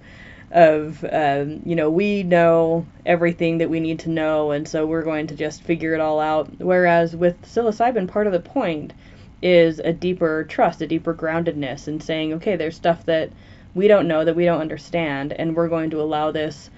of 0.50 1.02
um, 1.10 1.62
you 1.64 1.74
know 1.74 1.88
we 1.88 2.22
know 2.22 2.84
everything 3.06 3.56
that 3.56 3.70
we 3.70 3.80
need 3.80 4.00
to 4.00 4.10
know 4.10 4.50
and 4.50 4.68
so 4.68 4.84
we're 4.84 5.02
going 5.02 5.26
to 5.28 5.34
just 5.34 5.62
figure 5.62 5.94
it 5.94 6.00
all 6.00 6.20
out 6.20 6.46
whereas 6.58 7.16
with 7.16 7.40
psilocybin 7.40 8.06
part 8.06 8.26
of 8.26 8.34
the 8.34 8.38
point 8.38 8.92
is 9.40 9.78
a 9.78 9.92
deeper 9.92 10.44
trust 10.44 10.82
a 10.82 10.86
deeper 10.86 11.14
groundedness 11.14 11.88
and 11.88 12.02
saying 12.02 12.34
okay 12.34 12.54
there's 12.54 12.76
stuff 12.76 13.06
that 13.06 13.30
we 13.74 13.88
don't 13.88 14.06
know 14.06 14.22
that 14.22 14.36
we 14.36 14.44
don't 14.44 14.60
understand 14.60 15.32
and 15.32 15.56
we're 15.56 15.68
going 15.68 15.88
to 15.88 16.00
allow 16.02 16.30
this 16.30 16.68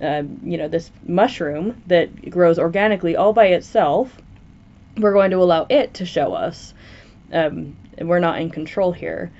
uh, 0.00 0.22
you 0.44 0.56
know 0.56 0.68
this 0.68 0.92
mushroom 1.04 1.82
that 1.88 2.30
grows 2.30 2.58
organically 2.58 3.16
all 3.16 3.32
by 3.32 3.46
itself 3.46 4.16
we're 4.98 5.12
going 5.12 5.30
to 5.30 5.38
allow 5.38 5.66
it 5.68 5.94
to 5.94 6.06
show 6.06 6.34
us 6.34 6.74
um, 7.32 7.76
we're 7.98 8.18
not 8.18 8.40
in 8.40 8.50
control 8.50 8.92
here 8.92 9.32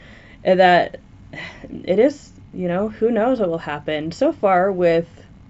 and 0.44 0.60
that 0.60 0.98
it 1.84 1.98
is 1.98 2.32
you 2.52 2.68
know, 2.68 2.88
who 2.88 3.10
knows 3.10 3.40
what 3.40 3.48
will 3.48 3.58
happen. 3.58 4.12
So 4.12 4.32
far 4.32 4.70
with 4.70 5.08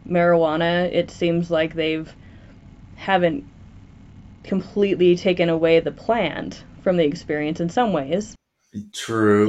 marijuana, 0.09 0.92
it 0.92 1.11
seems 1.11 1.50
like 1.50 1.74
they've 1.74 2.12
haven't 2.96 3.44
completely 4.44 5.16
taken 5.16 5.48
away 5.48 5.80
the 5.80 5.90
plant 5.90 6.64
from 6.82 6.96
the 6.96 7.05
experience 7.05 7.61
in 7.61 7.68
some 7.68 7.92
ways. 7.92 8.36
True. 8.92 9.48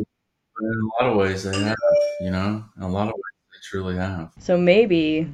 But 0.55 0.65
in 0.65 0.71
a 0.71 1.03
lot 1.03 1.11
of 1.11 1.17
ways 1.17 1.43
they 1.43 1.57
have, 1.63 1.77
you 2.21 2.31
know. 2.31 2.63
In 2.77 2.83
a 2.83 2.89
lot 2.89 3.07
of 3.07 3.13
ways 3.13 3.51
they 3.53 3.59
truly 3.63 3.95
have. 3.95 4.31
So 4.39 4.57
maybe 4.57 5.27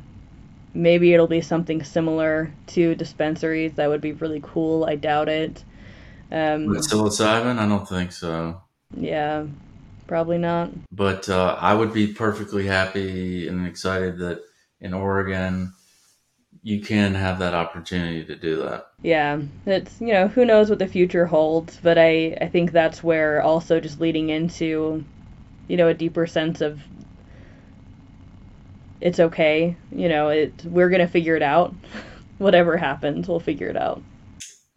maybe 0.74 1.13
it'll 1.13 1.28
be 1.28 1.41
something 1.41 1.84
similar 1.84 2.51
to 2.67 2.95
dispensaries. 2.95 3.74
That 3.74 3.89
would 3.89 4.01
be 4.01 4.13
really 4.13 4.41
cool. 4.43 4.86
I 4.86 4.95
doubt 4.95 5.30
it. 5.30 5.63
Um, 6.32 6.67
With 6.67 6.88
psilocybin, 6.88 7.57
I 7.57 7.67
don't 7.67 7.88
think 7.88 8.11
so. 8.11 8.61
Yeah, 8.95 9.45
Probably 10.09 10.39
not. 10.39 10.72
But 10.91 11.30
uh, 11.30 11.55
I 11.61 11.76
would 11.76 11.93
be 11.93 12.07
perfectly 12.07 12.65
happy 12.65 13.47
and 13.47 13.67
excited 13.67 14.17
that 14.17 14.41
in 14.82 14.91
Oregon, 14.91 15.72
you 16.63 16.82
can 16.82 17.13
have 17.13 17.38
that 17.38 17.53
opportunity 17.53 18.26
to 18.26 18.36
do 18.36 18.55
that. 18.63 18.88
Yeah, 19.03 19.39
it's 19.67 20.01
you 20.01 20.11
know 20.11 20.28
who 20.28 20.45
knows 20.45 20.67
what 20.67 20.80
the 20.80 20.88
future 20.88 21.28
holds, 21.28 21.78
but 21.84 21.99
I 21.99 22.36
I 22.41 22.47
think 22.47 22.72
that's 22.72 23.03
where 23.03 23.43
also 23.43 23.80
just 23.80 24.01
leading 24.01 24.30
into, 24.30 25.05
you 25.67 25.78
know, 25.78 25.89
a 25.89 25.93
deeper 25.93 26.26
sense 26.26 26.59
of 26.59 26.82
it's 29.02 29.20
okay, 29.20 29.76
you 29.91 30.10
know, 30.10 30.30
it 30.30 30.66
we're 30.66 30.89
gonna 30.89 31.08
figure 31.08 31.36
it 31.36 31.43
out. 31.43 31.74
Whatever 32.38 32.78
happens, 32.78 33.28
we'll 33.28 33.39
figure 33.39 33.68
it 33.68 33.76
out. 33.76 34.02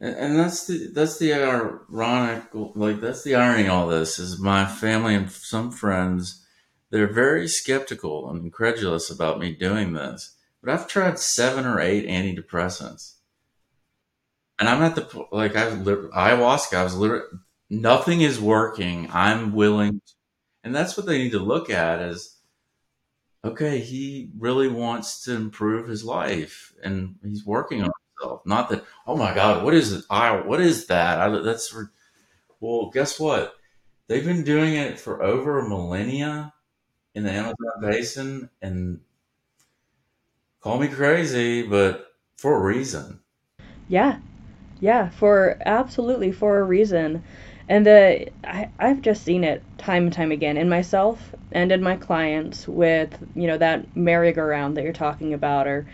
And 0.00 0.36
that's 0.36 0.66
the 0.66 0.88
that's 0.88 1.18
the 1.18 1.32
ironic 1.32 2.42
like 2.52 3.00
that's 3.00 3.22
the 3.22 3.36
irony 3.36 3.68
all 3.68 3.86
this 3.86 4.18
is 4.18 4.40
my 4.40 4.66
family 4.66 5.14
and 5.14 5.30
some 5.30 5.70
friends 5.70 6.42
they're 6.92 7.10
very 7.10 7.48
skeptical 7.48 8.30
and 8.30 8.44
incredulous 8.44 9.10
about 9.10 9.40
me 9.40 9.54
doing 9.54 9.94
this. 9.94 10.36
But 10.62 10.72
I've 10.72 10.86
tried 10.86 11.18
seven 11.18 11.64
or 11.64 11.80
eight 11.80 12.06
antidepressants, 12.06 13.14
and 14.60 14.68
I'm 14.68 14.82
at 14.82 14.94
the 14.94 15.26
like 15.32 15.56
I 15.56 15.70
ayahuasca. 15.70 16.76
I 16.76 16.84
was 16.84 16.94
literally 16.94 17.24
nothing 17.70 18.20
is 18.20 18.38
working. 18.38 19.08
I'm 19.10 19.54
willing, 19.54 20.00
to, 20.06 20.12
and 20.62 20.74
that's 20.74 20.96
what 20.96 21.06
they 21.06 21.18
need 21.18 21.32
to 21.32 21.38
look 21.40 21.70
at 21.70 22.00
is 22.00 22.31
okay. 23.44 23.78
He 23.78 24.30
really 24.38 24.68
wants 24.68 25.24
to 25.24 25.34
improve 25.34 25.88
his 25.88 26.04
life, 26.04 26.74
and 26.82 27.16
he's 27.24 27.44
working 27.44 27.82
on 27.82 27.90
himself. 28.18 28.42
Not 28.46 28.68
that, 28.70 28.84
oh 29.06 29.16
my 29.16 29.34
God, 29.34 29.64
what 29.64 29.74
is 29.74 29.92
it? 29.92 30.04
I, 30.10 30.36
what 30.40 30.60
is 30.60 30.86
that? 30.86 31.20
I, 31.20 31.28
that's 31.40 31.74
well, 32.60 32.90
guess 32.90 33.18
what? 33.18 33.54
They've 34.06 34.24
been 34.24 34.44
doing 34.44 34.74
it 34.74 35.00
for 35.00 35.22
over 35.22 35.58
a 35.58 35.68
millennia 35.68 36.52
in 37.14 37.24
the 37.24 37.30
Amazon 37.30 37.56
basin 37.80 38.50
and 38.60 39.00
call 40.60 40.78
me 40.78 40.88
crazy, 40.88 41.62
but 41.62 42.14
for 42.36 42.56
a 42.56 42.62
reason. 42.62 43.20
Yeah. 43.88 44.18
Yeah, 44.80 45.10
for 45.10 45.58
absolutely 45.64 46.32
for 46.32 46.58
a 46.58 46.64
reason. 46.64 47.22
And 47.68 47.86
the 47.86 48.28
I, 48.44 48.68
I've 48.78 49.02
just 49.02 49.24
seen 49.24 49.44
it 49.44 49.62
time 49.78 50.04
and 50.04 50.12
time 50.12 50.32
again 50.32 50.56
in 50.56 50.68
myself 50.68 51.34
and 51.52 51.72
in 51.72 51.82
my 51.82 51.96
clients 51.96 52.66
with, 52.66 53.16
you 53.34 53.46
know, 53.46 53.58
that 53.58 53.96
merry-go-round 53.96 54.76
that 54.76 54.84
you're 54.84 54.92
talking 54.92 55.34
about 55.34 55.66
or 55.66 55.86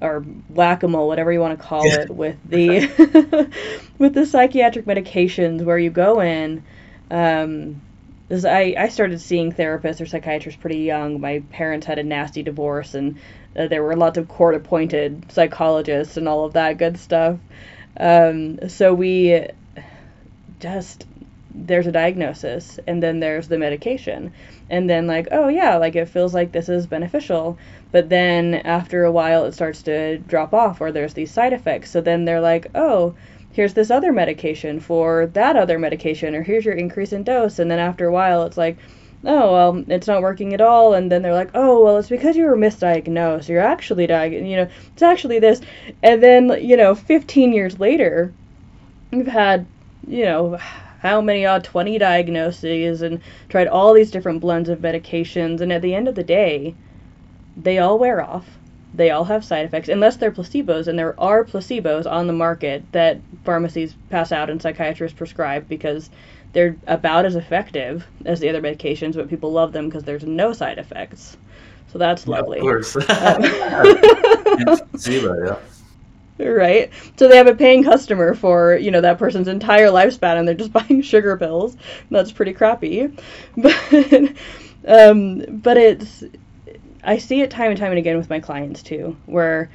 or 0.00 0.20
whack-a-mole, 0.50 1.06
whatever 1.06 1.32
you 1.32 1.40
want 1.40 1.58
to 1.58 1.64
call 1.64 1.82
it, 1.84 2.10
with 2.14 2.36
the 2.48 3.48
with 3.98 4.14
the 4.14 4.26
psychiatric 4.26 4.84
medications 4.86 5.62
where 5.64 5.78
you 5.78 5.90
go 5.90 6.20
in. 6.20 6.62
Um, 7.10 7.80
this, 8.28 8.44
I, 8.44 8.74
I 8.78 8.88
started 8.88 9.20
seeing 9.20 9.52
therapists 9.52 10.00
or 10.00 10.06
psychiatrists 10.06 10.60
pretty 10.60 10.78
young. 10.78 11.20
My 11.20 11.42
parents 11.50 11.86
had 11.86 11.98
a 11.98 12.02
nasty 12.02 12.42
divorce, 12.42 12.94
and 12.94 13.18
uh, 13.56 13.68
there 13.68 13.82
were 13.82 13.96
lots 13.96 14.18
of 14.18 14.28
court-appointed 14.28 15.30
psychologists 15.30 16.16
and 16.16 16.26
all 16.26 16.44
of 16.44 16.54
that 16.54 16.78
good 16.78 16.98
stuff. 16.98 17.38
Um, 17.98 18.68
so 18.68 18.94
we 18.94 19.46
just 20.64 21.06
there's 21.54 21.86
a 21.86 21.92
diagnosis, 21.92 22.80
and 22.86 23.02
then 23.02 23.20
there's 23.20 23.48
the 23.48 23.58
medication, 23.58 24.32
and 24.70 24.88
then 24.88 25.06
like 25.06 25.28
oh 25.30 25.48
yeah, 25.48 25.76
like 25.76 25.94
it 25.94 26.08
feels 26.08 26.32
like 26.32 26.52
this 26.52 26.70
is 26.70 26.86
beneficial, 26.86 27.58
but 27.92 28.08
then 28.08 28.54
after 28.54 29.04
a 29.04 29.12
while 29.12 29.44
it 29.44 29.52
starts 29.52 29.82
to 29.82 30.16
drop 30.18 30.54
off 30.54 30.80
or 30.80 30.90
there's 30.90 31.12
these 31.12 31.30
side 31.30 31.52
effects. 31.52 31.90
So 31.90 32.00
then 32.00 32.24
they're 32.24 32.40
like 32.40 32.68
oh 32.74 33.14
here's 33.52 33.74
this 33.74 33.90
other 33.90 34.10
medication 34.10 34.80
for 34.80 35.26
that 35.26 35.54
other 35.54 35.78
medication 35.78 36.34
or 36.34 36.42
here's 36.42 36.64
your 36.64 36.74
increase 36.74 37.12
in 37.12 37.22
dose. 37.24 37.58
And 37.58 37.70
then 37.70 37.78
after 37.78 38.06
a 38.06 38.12
while 38.12 38.44
it's 38.44 38.56
like 38.56 38.78
oh 39.24 39.52
well 39.52 39.84
it's 39.86 40.08
not 40.08 40.22
working 40.22 40.54
at 40.54 40.62
all. 40.62 40.94
And 40.94 41.12
then 41.12 41.20
they're 41.20 41.34
like 41.34 41.50
oh 41.54 41.84
well 41.84 41.98
it's 41.98 42.08
because 42.08 42.36
you 42.36 42.46
were 42.46 42.56
misdiagnosed. 42.56 43.48
You're 43.48 43.60
actually 43.74 44.06
diagnosed 44.06 44.46
you 44.46 44.56
know 44.56 44.68
it's 44.94 45.02
actually 45.02 45.40
this. 45.40 45.60
And 46.02 46.22
then 46.22 46.58
you 46.60 46.78
know 46.78 46.94
15 46.94 47.52
years 47.52 47.78
later 47.78 48.32
we've 49.12 49.26
had 49.26 49.66
you 50.06 50.24
know 50.24 50.58
how 51.00 51.20
many 51.20 51.44
odd 51.44 51.64
20 51.64 51.98
diagnoses 51.98 53.02
and 53.02 53.20
tried 53.48 53.68
all 53.68 53.92
these 53.92 54.10
different 54.10 54.40
blends 54.40 54.68
of 54.68 54.78
medications 54.78 55.60
and 55.60 55.72
at 55.72 55.82
the 55.82 55.94
end 55.94 56.08
of 56.08 56.14
the 56.14 56.24
day 56.24 56.74
they 57.56 57.78
all 57.78 57.98
wear 57.98 58.22
off. 58.22 58.46
They 58.94 59.10
all 59.10 59.24
have 59.24 59.44
side 59.44 59.66
effects, 59.66 59.88
unless 59.88 60.16
they're 60.16 60.30
placebos, 60.30 60.86
and 60.86 60.98
there 60.98 61.18
are 61.20 61.44
placebos 61.44 62.10
on 62.10 62.26
the 62.26 62.32
market 62.32 62.84
that 62.92 63.20
pharmacies 63.44 63.94
pass 64.08 64.30
out 64.30 64.50
and 64.50 64.62
psychiatrists 64.62 65.16
prescribe 65.18 65.68
because 65.68 66.10
they're 66.52 66.76
about 66.86 67.24
as 67.24 67.34
effective 67.34 68.06
as 68.24 68.38
the 68.38 68.48
other 68.48 68.62
medications, 68.62 69.14
but 69.14 69.28
people 69.28 69.50
love 69.50 69.72
them 69.72 69.88
because 69.88 70.04
there's 70.04 70.24
no 70.24 70.52
side 70.52 70.78
effects. 70.78 71.36
So 71.88 71.98
that's 71.98 72.28
lovely. 72.28 72.58
Of 72.58 72.62
course. 72.62 72.96
Uh, 72.96 74.76
Zero, 74.96 75.46
yeah. 75.46 75.73
Right. 76.38 76.90
So 77.16 77.28
they 77.28 77.36
have 77.36 77.46
a 77.46 77.54
paying 77.54 77.84
customer 77.84 78.34
for, 78.34 78.76
you 78.76 78.90
know, 78.90 79.00
that 79.00 79.18
person's 79.18 79.46
entire 79.46 79.88
lifespan 79.88 80.36
and 80.36 80.48
they're 80.48 80.54
just 80.54 80.72
buying 80.88 81.00
sugar 81.00 81.36
pills. 81.36 81.76
That's 82.10 82.32
pretty 82.32 82.52
crappy. 82.52 83.16
But 83.56 84.32
um 84.86 85.44
but 85.48 85.76
it's 85.78 86.24
I 87.04 87.18
see 87.18 87.40
it 87.40 87.50
time 87.50 87.70
and 87.70 87.78
time 87.78 87.90
and 87.90 87.98
again 87.98 88.16
with 88.16 88.30
my 88.30 88.40
clients 88.40 88.82
too, 88.82 89.16
where 89.26 89.70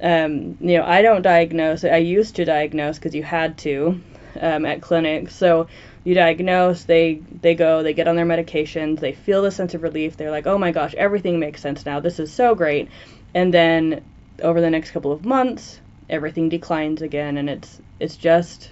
um, 0.00 0.56
you 0.60 0.78
know 0.78 0.84
I 0.84 1.02
don't 1.02 1.22
diagnose. 1.22 1.84
I 1.84 1.96
used 1.96 2.36
to 2.36 2.44
diagnose 2.44 2.98
because 2.98 3.14
you 3.14 3.22
had 3.22 3.58
to 3.58 4.00
um, 4.40 4.64
at 4.64 4.80
clinics. 4.80 5.34
So 5.34 5.66
you 6.04 6.14
diagnose, 6.14 6.84
they 6.84 7.20
they 7.42 7.54
go, 7.54 7.82
they 7.82 7.92
get 7.92 8.08
on 8.08 8.16
their 8.16 8.26
medications, 8.26 9.00
they 9.00 9.12
feel 9.12 9.42
the 9.42 9.50
sense 9.50 9.74
of 9.74 9.82
relief. 9.82 10.16
They're 10.16 10.30
like, 10.30 10.46
oh 10.46 10.58
my 10.58 10.70
gosh, 10.70 10.94
everything 10.94 11.38
makes 11.38 11.60
sense 11.60 11.84
now. 11.84 12.00
This 12.00 12.18
is 12.18 12.32
so 12.32 12.54
great. 12.54 12.88
And 13.34 13.52
then 13.52 14.04
over 14.42 14.60
the 14.60 14.70
next 14.70 14.92
couple 14.92 15.12
of 15.12 15.24
months, 15.24 15.80
everything 16.08 16.48
declines 16.48 17.02
again, 17.02 17.36
and 17.36 17.48
it's 17.50 17.80
it's 18.00 18.16
just 18.16 18.70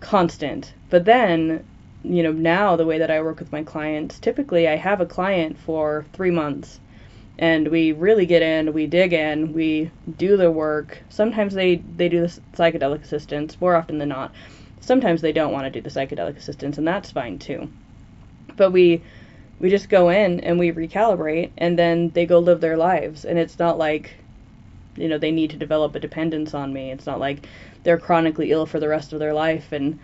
constant. 0.00 0.72
But 0.90 1.04
then 1.04 1.64
you 2.02 2.22
know 2.22 2.32
now 2.32 2.76
the 2.76 2.86
way 2.86 2.98
that 2.98 3.10
I 3.10 3.20
work 3.22 3.38
with 3.38 3.52
my 3.52 3.62
clients, 3.62 4.18
typically 4.18 4.68
I 4.68 4.76
have 4.76 5.00
a 5.00 5.06
client 5.06 5.58
for 5.58 6.04
three 6.12 6.30
months 6.30 6.80
and 7.38 7.68
we 7.68 7.92
really 7.92 8.26
get 8.26 8.42
in, 8.42 8.72
we 8.72 8.86
dig 8.86 9.12
in, 9.12 9.52
we 9.52 9.90
do 10.16 10.36
the 10.36 10.50
work. 10.50 10.98
Sometimes 11.08 11.54
they 11.54 11.76
they 11.96 12.08
do 12.08 12.20
the 12.20 12.40
psychedelic 12.54 13.02
assistance, 13.02 13.60
more 13.60 13.76
often 13.76 13.98
than 13.98 14.08
not. 14.08 14.34
Sometimes 14.80 15.20
they 15.20 15.32
don't 15.32 15.52
want 15.52 15.64
to 15.64 15.70
do 15.70 15.80
the 15.80 15.90
psychedelic 15.90 16.36
assistance, 16.36 16.78
and 16.78 16.86
that's 16.86 17.12
fine 17.12 17.38
too. 17.38 17.70
But 18.56 18.72
we 18.72 19.02
we 19.60 19.70
just 19.70 19.88
go 19.88 20.08
in 20.08 20.40
and 20.40 20.58
we 20.58 20.72
recalibrate, 20.72 21.50
and 21.56 21.78
then 21.78 22.10
they 22.10 22.26
go 22.26 22.40
live 22.40 22.60
their 22.60 22.76
lives, 22.76 23.24
and 23.24 23.38
it's 23.38 23.58
not 23.58 23.78
like 23.78 24.16
you 24.98 25.08
know 25.08 25.18
they 25.18 25.30
need 25.30 25.50
to 25.50 25.56
develop 25.56 25.94
a 25.94 26.00
dependence 26.00 26.54
on 26.54 26.72
me. 26.72 26.90
It's 26.90 27.06
not 27.06 27.20
like 27.20 27.46
they're 27.82 27.98
chronically 27.98 28.52
ill 28.52 28.66
for 28.66 28.80
the 28.80 28.88
rest 28.88 29.12
of 29.12 29.18
their 29.18 29.34
life, 29.34 29.72
and 29.72 29.98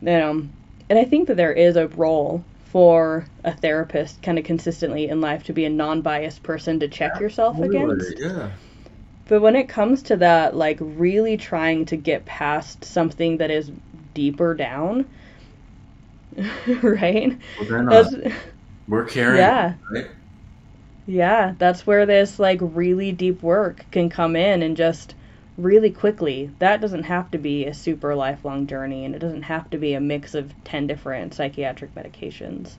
you 0.00 0.06
know. 0.18 0.46
And 0.90 0.98
I 0.98 1.04
think 1.04 1.28
that 1.28 1.36
there 1.36 1.52
is 1.52 1.76
a 1.76 1.88
role 1.88 2.44
for 2.64 3.26
a 3.44 3.52
therapist 3.52 4.22
kind 4.22 4.38
of 4.38 4.44
consistently 4.44 5.08
in 5.08 5.20
life 5.20 5.44
to 5.44 5.52
be 5.52 5.64
a 5.64 5.70
non-biased 5.70 6.42
person 6.42 6.80
to 6.80 6.88
check 6.88 7.20
yourself 7.20 7.58
against. 7.58 8.18
Yeah. 8.18 8.50
But 9.28 9.40
when 9.40 9.56
it 9.56 9.68
comes 9.68 10.02
to 10.04 10.16
that, 10.16 10.56
like 10.56 10.78
really 10.80 11.36
trying 11.36 11.86
to 11.86 11.96
get 11.96 12.24
past 12.24 12.84
something 12.84 13.38
that 13.38 13.50
is 13.50 13.70
deeper 14.14 14.54
down, 14.54 15.06
right? 16.82 17.38
Well. 17.68 18.10
We're 18.88 19.04
caring 19.04 19.38
yeah, 19.38 19.74
Right? 19.90 20.08
Yeah, 21.06 21.54
that's 21.58 21.86
where 21.86 22.06
this 22.06 22.38
like 22.38 22.58
really 22.60 23.12
deep 23.12 23.42
work 23.42 23.84
can 23.90 24.08
come 24.08 24.36
in 24.36 24.62
and 24.62 24.76
just 24.76 25.14
really 25.58 25.90
quickly. 25.90 26.50
That 26.58 26.80
doesn't 26.80 27.04
have 27.04 27.30
to 27.32 27.38
be 27.38 27.66
a 27.66 27.74
super 27.74 28.14
lifelong 28.14 28.66
journey 28.66 29.04
and 29.04 29.14
it 29.14 29.18
doesn't 29.18 29.42
have 29.42 29.68
to 29.70 29.78
be 29.78 29.94
a 29.94 30.00
mix 30.00 30.34
of 30.34 30.52
10 30.64 30.86
different 30.86 31.34
psychiatric 31.34 31.94
medications. 31.94 32.76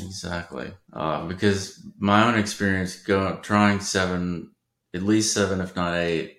Exactly. 0.00 0.72
Uh, 0.92 1.26
because 1.26 1.82
my 1.98 2.26
own 2.26 2.38
experience 2.38 2.96
going 2.96 3.40
trying 3.42 3.80
seven, 3.80 4.50
at 4.94 5.02
least 5.02 5.32
seven, 5.32 5.60
if 5.60 5.74
not 5.76 5.94
eight, 5.94 6.36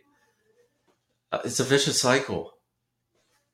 uh, 1.31 1.39
it's 1.43 1.59
a 1.59 1.63
vicious 1.63 1.99
cycle. 1.99 2.51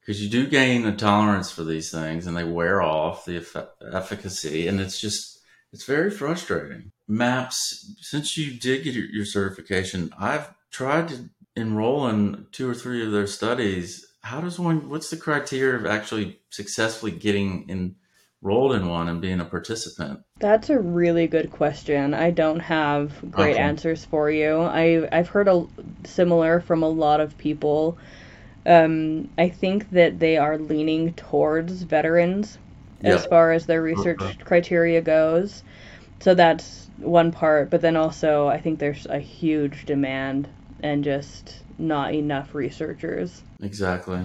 Because 0.01 0.21
you 0.21 0.29
do 0.29 0.47
gain 0.47 0.85
a 0.85 0.95
tolerance 0.95 1.49
for 1.49 1.63
these 1.63 1.89
things, 1.89 2.27
and 2.27 2.37
they 2.37 2.43
wear 2.43 2.79
off 2.79 3.25
the 3.25 3.39
effe- 3.39 3.67
efficacy, 3.91 4.67
and 4.67 4.79
it's 4.79 5.01
just 5.01 5.39
it's 5.73 5.85
very 5.85 6.11
frustrating. 6.11 6.91
MAPS. 7.07 7.95
Since 8.01 8.37
you 8.37 8.59
did 8.59 8.83
get 8.83 8.93
your, 8.93 9.05
your 9.05 9.25
certification, 9.25 10.11
I've 10.19 10.53
tried 10.71 11.09
to 11.09 11.29
enroll 11.55 12.07
in 12.07 12.47
two 12.51 12.69
or 12.69 12.73
three 12.73 13.05
of 13.05 13.11
their 13.11 13.27
studies. 13.27 14.05
How 14.21 14.41
does 14.41 14.59
one? 14.59 14.89
What's 14.89 15.09
the 15.09 15.17
criteria 15.17 15.75
of 15.77 15.85
actually 15.85 16.39
successfully 16.49 17.11
getting 17.11 17.95
enrolled 18.43 18.73
in 18.73 18.87
one 18.87 19.07
and 19.07 19.21
being 19.21 19.39
a 19.39 19.45
participant? 19.45 20.21
That's 20.39 20.69
a 20.69 20.79
really 20.79 21.27
good 21.27 21.51
question. 21.51 22.13
I 22.13 22.31
don't 22.31 22.59
have 22.59 23.31
great 23.31 23.53
Okay. 23.53 23.59
answers 23.59 24.03
for 24.03 24.29
you. 24.29 24.61
I 24.61 25.07
I've 25.11 25.29
heard 25.29 25.47
a 25.47 25.65
similar 26.03 26.59
from 26.59 26.83
a 26.83 26.89
lot 26.89 27.21
of 27.21 27.37
people. 27.37 27.97
Um, 28.65 29.29
I 29.37 29.47
think 29.47 29.91
that 29.91 30.19
they 30.19 30.37
are 30.37 30.57
leaning 30.57 31.13
towards 31.13 31.83
veterans 31.83 32.57
as 33.01 33.25
far 33.25 33.51
as 33.51 33.65
their 33.67 33.81
research 33.81 34.19
Okay. 34.19 34.43
criteria 34.43 35.01
goes. 35.01 35.63
So 36.19 36.33
that's 36.33 36.84
one 36.97 37.31
part, 37.31 37.69
but 37.69 37.81
then 37.81 37.95
also 37.95 38.47
I 38.47 38.59
think 38.59 38.79
there's 38.79 39.05
a 39.05 39.19
huge 39.19 39.85
demand 39.85 40.47
and 40.81 41.03
just 41.03 41.61
not 41.77 42.13
enough 42.13 42.55
researchers. 42.55 43.41
Exactly. 43.61 44.21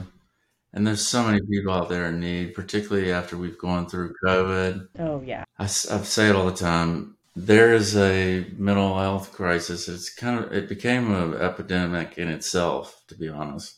And 0.72 0.86
there's 0.86 1.06
so 1.06 1.24
many 1.24 1.40
people 1.40 1.72
out 1.72 1.88
there 1.88 2.06
in 2.06 2.20
need, 2.20 2.54
particularly 2.54 3.12
after 3.12 3.36
we've 3.36 3.58
gone 3.58 3.88
through 3.88 4.14
COVID. 4.24 4.88
Oh 4.98 5.20
yeah. 5.22 5.44
I, 5.58 5.64
I 5.64 5.66
say 5.66 6.28
it 6.28 6.36
all 6.36 6.46
the 6.46 6.56
time. 6.56 7.16
There 7.34 7.74
is 7.74 7.96
a 7.96 8.46
mental 8.56 8.98
health 8.98 9.32
crisis. 9.32 9.88
It's 9.88 10.12
kind 10.12 10.44
of, 10.44 10.52
it 10.52 10.68
became 10.68 11.12
an 11.12 11.34
epidemic 11.34 12.18
in 12.18 12.28
itself, 12.28 13.02
to 13.08 13.14
be 13.16 13.28
honest. 13.28 13.76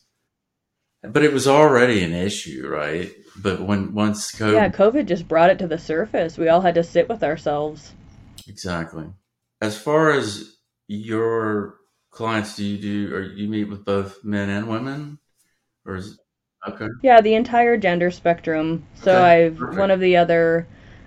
But 1.02 1.24
it 1.24 1.32
was 1.32 1.48
already 1.48 2.02
an 2.02 2.12
issue, 2.12 2.68
right? 2.68 3.12
But 3.36 3.60
when 3.62 3.94
once 3.94 4.30
COVID, 4.32 4.52
Yeah, 4.52 4.68
COVID 4.68 5.06
just 5.06 5.28
brought 5.28 5.50
it 5.50 5.58
to 5.58 5.66
the 5.66 5.78
surface. 5.78 6.38
We 6.38 6.48
all 6.48 6.60
had 6.60 6.74
to 6.76 6.84
sit 6.84 7.08
with 7.08 7.22
ourselves. 7.22 7.92
Exactly. 8.46 9.06
As 9.60 9.78
far 9.78 10.10
as 10.10 10.56
your 10.88 11.76
clients, 12.10 12.56
do 12.56 12.64
you 12.64 12.78
do, 12.78 13.14
or 13.14 13.22
you 13.22 13.48
meet 13.48 13.64
with 13.64 13.84
both 13.84 14.22
men 14.24 14.48
and 14.50 14.68
women? 14.68 15.18
Or 15.86 15.96
is, 15.96 16.18
okay. 16.68 16.88
Yeah, 17.02 17.20
the 17.20 17.34
entire 17.34 17.76
gender 17.76 18.10
spectrum. 18.10 18.84
So 18.94 19.12
Okay, 19.12 19.22
I've 19.22 19.58
perfect. 19.58 19.78
one 19.78 19.90
of 19.90 20.00
the 20.00 20.16
other 20.16 20.66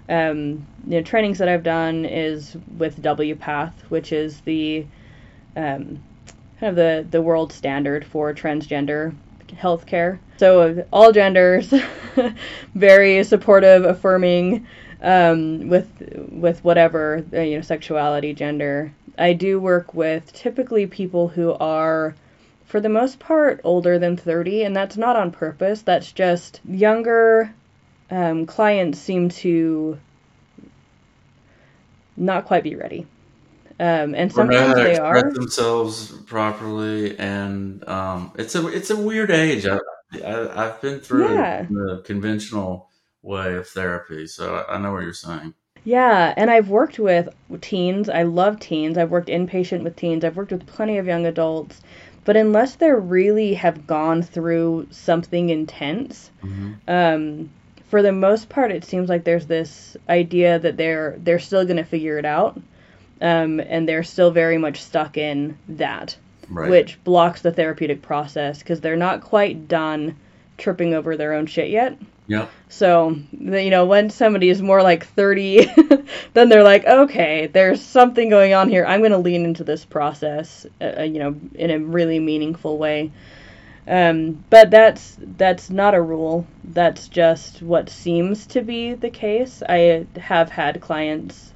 um, 0.09 0.65
you 0.87 0.97
know, 0.97 1.01
trainings 1.01 1.37
that 1.39 1.49
I've 1.49 1.63
done 1.63 2.05
is 2.05 2.55
with 2.77 3.01
WPATH, 3.01 3.73
which 3.89 4.11
is 4.11 4.41
the 4.41 4.85
um, 5.55 6.03
kind 6.59 6.69
of 6.69 6.75
the 6.75 7.05
the 7.09 7.21
world 7.21 7.51
standard 7.51 8.05
for 8.05 8.33
transgender 8.33 9.15
healthcare. 9.49 10.19
So 10.37 10.85
all 10.91 11.11
genders, 11.11 11.73
very 12.75 13.23
supportive, 13.23 13.85
affirming 13.85 14.67
um, 15.05 15.69
with 15.69 15.87
with 16.31 16.63
whatever 16.65 17.25
uh, 17.33 17.41
you 17.41 17.57
know 17.57 17.63
sexuality, 17.63 18.33
gender. 18.33 18.93
I 19.17 19.33
do 19.33 19.61
work 19.61 19.93
with 19.93 20.33
typically 20.33 20.87
people 20.87 21.29
who 21.29 21.53
are 21.53 22.15
for 22.65 22.81
the 22.81 22.89
most 22.89 23.19
part 23.19 23.61
older 23.63 23.99
than 23.99 24.17
30 24.17 24.63
and 24.63 24.75
that's 24.75 24.97
not 24.97 25.15
on 25.15 25.31
purpose 25.31 25.83
that's 25.83 26.11
just 26.11 26.61
younger 26.67 27.53
um, 28.11 28.45
clients 28.47 28.99
seem 28.99 29.29
to 29.29 29.97
not 32.17 32.45
quite 32.45 32.63
be 32.63 32.75
ready 32.75 33.07
um, 33.79 34.15
and 34.15 34.31
or 34.33 34.45
know 34.47 34.65
how 34.65 34.73
sometimes 34.73 34.81
they 34.81 34.97
are 34.97 35.31
themselves 35.33 36.11
properly, 36.25 37.17
and 37.19 37.87
um, 37.87 38.31
it's 38.37 38.55
a 38.55 38.67
it's 38.67 38.89
a 38.89 38.97
weird 38.97 39.31
age. 39.31 39.65
I, 39.65 39.79
I 40.23 40.65
I've 40.65 40.81
been 40.81 40.99
through 40.99 41.27
Yeah. 41.35 41.67
the 41.69 42.01
conventional 42.05 42.89
way 43.25 43.55
of 43.55 43.67
therapy, 43.67 44.27
so 44.27 44.55
I, 44.69 44.75
I 44.75 44.79
know 44.79 44.93
what 44.93 45.03
you're 45.03 45.13
saying. 45.13 45.55
yeah 45.85 46.33
and 46.37 46.49
i've 46.49 46.69
worked 46.69 46.99
with 46.99 47.29
teens. 47.61 48.09
I 48.09 48.23
love 48.23 48.59
teens. 48.59 48.97
I've 48.97 49.11
worked 49.11 49.29
inpatient 49.29 49.83
with 49.83 49.95
teens. 49.95 50.25
I've 50.25 50.35
worked 50.35 50.51
with 50.51 50.65
plenty 50.67 50.97
of 50.97 51.07
young 51.07 51.25
adults. 51.25 51.81
But 52.25 52.35
unless 52.35 52.75
they 52.75 52.91
really 52.91 53.53
have 53.53 53.87
gone 53.87 54.21
through 54.23 54.87
something 54.91 55.49
intense 55.49 56.31
hmm 56.41 56.73
um, 56.87 57.49
for 57.89 58.01
the 58.03 58.11
most 58.11 58.49
part, 58.49 58.71
it 58.71 58.85
seems 58.85 59.09
like 59.09 59.23
there's 59.25 59.47
this 59.47 59.97
idea 60.09 60.59
that 60.59 60.77
they're 60.77 61.15
they're 61.23 61.39
still 61.39 61.65
going 61.65 61.77
to 61.77 61.83
figure 61.85 62.17
it 62.19 62.25
out, 62.25 62.59
um, 63.21 63.59
and 63.61 63.87
they're 63.87 64.03
still 64.03 64.31
very 64.31 64.57
much 64.57 64.81
stuck 64.81 65.17
in 65.17 65.57
that, 65.69 66.17
Right. 66.49 66.69
which 66.69 67.03
blocks 67.03 67.41
the 67.41 67.51
therapeutic 67.51 68.01
process 68.01 68.59
because 68.59 68.81
they're 68.81 68.95
not 68.97 69.21
quite 69.21 69.67
done 69.67 70.15
tripping 70.57 70.93
over 70.93 71.17
their 71.17 71.33
own 71.33 71.45
shit 71.45 71.69
yet. 71.69 71.97
Yeah. 72.27 72.47
So, 72.69 73.15
you 73.31 73.69
know, 73.69 73.85
when 73.85 74.09
somebody 74.09 74.49
is 74.49 74.61
more 74.61 74.81
like 74.81 75.05
30, 75.05 75.65
then 76.33 76.49
they're 76.49 76.63
like, 76.63 76.85
okay, 76.85 77.47
there's 77.47 77.81
something 77.81 78.29
going 78.29 78.53
on 78.53 78.69
here. 78.69 78.85
I'm 78.85 79.01
going 79.01 79.11
to 79.11 79.17
lean 79.17 79.45
into 79.45 79.63
this 79.63 79.85
process, 79.85 80.65
uh, 80.81 81.03
you 81.03 81.19
know, 81.19 81.35
in 81.53 81.69
a 81.69 81.79
really 81.79 82.19
meaningful 82.19 82.77
way. 82.77 83.11
Um, 83.87 84.43
but 84.49 84.71
that's 84.71 85.15
that's 85.19 85.69
not 85.69 85.93
a 85.93 86.01
rule. 86.01 86.47
That's 86.63 87.07
just 87.07 87.61
what 87.61 87.89
seems 87.89 88.47
to 88.47 88.61
be 88.61 88.95
the 88.95 89.11
case. 89.11 89.61
I 89.69 90.07
have 90.15 90.49
had 90.49 90.81
clients 90.81 91.53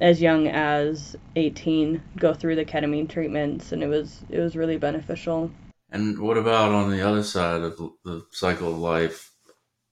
as 0.00 0.20
young 0.20 0.48
as 0.48 1.16
18 1.36 2.02
go 2.18 2.32
through 2.32 2.56
the 2.56 2.64
ketamine 2.64 3.10
treatments, 3.10 3.72
and 3.72 3.82
it 3.82 3.88
was 3.88 4.22
it 4.30 4.40
was 4.40 4.56
really 4.56 4.78
beneficial. 4.78 5.50
And 5.96 6.18
what 6.18 6.36
about 6.36 6.72
on 6.72 6.90
the 6.90 7.00
other 7.00 7.22
side 7.22 7.62
of 7.62 7.80
the- 8.04 8.26
cycle 8.30 8.68
of 8.68 8.78
life? 8.78 9.32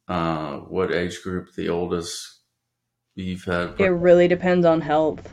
Uh, 0.07 0.57
what 0.59 0.93
age 0.93 1.23
group 1.23 1.55
the 1.55 1.71
oldest 1.71 2.41
you've 3.15 3.45
had? 3.45 3.81
It 3.81 3.89
really 3.89 4.29
depends 4.29 4.67
on 4.67 4.83
health. 4.83 5.33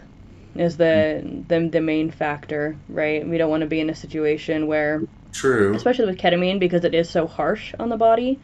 Is 0.56 0.78
the 0.78 1.44
the 1.50 1.68
the 1.68 1.82
main 1.82 2.10
factor, 2.10 2.78
right? 2.88 3.28
We 3.28 3.38
don't 3.38 3.50
want 3.50 3.62
to 3.62 3.68
be 3.68 3.82
in 3.82 3.90
a 3.90 3.96
situation 3.96 4.68
where, 4.68 5.02
True. 5.34 5.74
especially 5.76 6.06
with 6.06 6.18
ketamine, 6.18 6.60
because 6.60 6.86
it 6.86 6.94
is 6.94 7.10
so 7.10 7.28
harsh 7.28 7.74
on 7.78 7.90
the 7.90 7.98
body, 7.98 8.40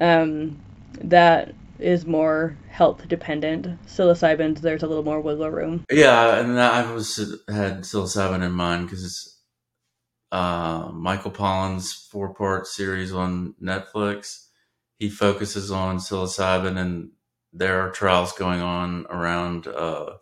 um, 0.00 0.58
that 1.02 1.54
is 1.78 2.06
more 2.06 2.56
health 2.68 3.08
dependent. 3.08 3.66
Psilocybins, 3.86 4.60
there's 4.60 4.82
a 4.82 4.86
little 4.86 5.02
more 5.04 5.20
wiggle 5.20 5.50
room. 5.50 5.84
Yeah, 5.90 6.38
and 6.38 6.60
I 6.60 6.92
was 6.92 7.16
had 7.48 7.84
psilocybin 7.84 8.42
in 8.42 8.52
mind 8.52 8.86
because 8.86 9.04
it's 9.04 9.33
uh, 10.34 10.90
Michael 10.92 11.30
Pollan's 11.30 11.92
four 11.92 12.34
part 12.34 12.66
series 12.66 13.12
on 13.12 13.54
Netflix. 13.62 14.48
He 14.98 15.08
focuses 15.08 15.70
on 15.70 15.98
psilocybin, 15.98 16.76
and 16.76 17.10
there 17.52 17.80
are 17.82 17.92
trials 17.92 18.32
going 18.32 18.60
on 18.60 19.06
around 19.10 19.68
uh, 19.68 20.14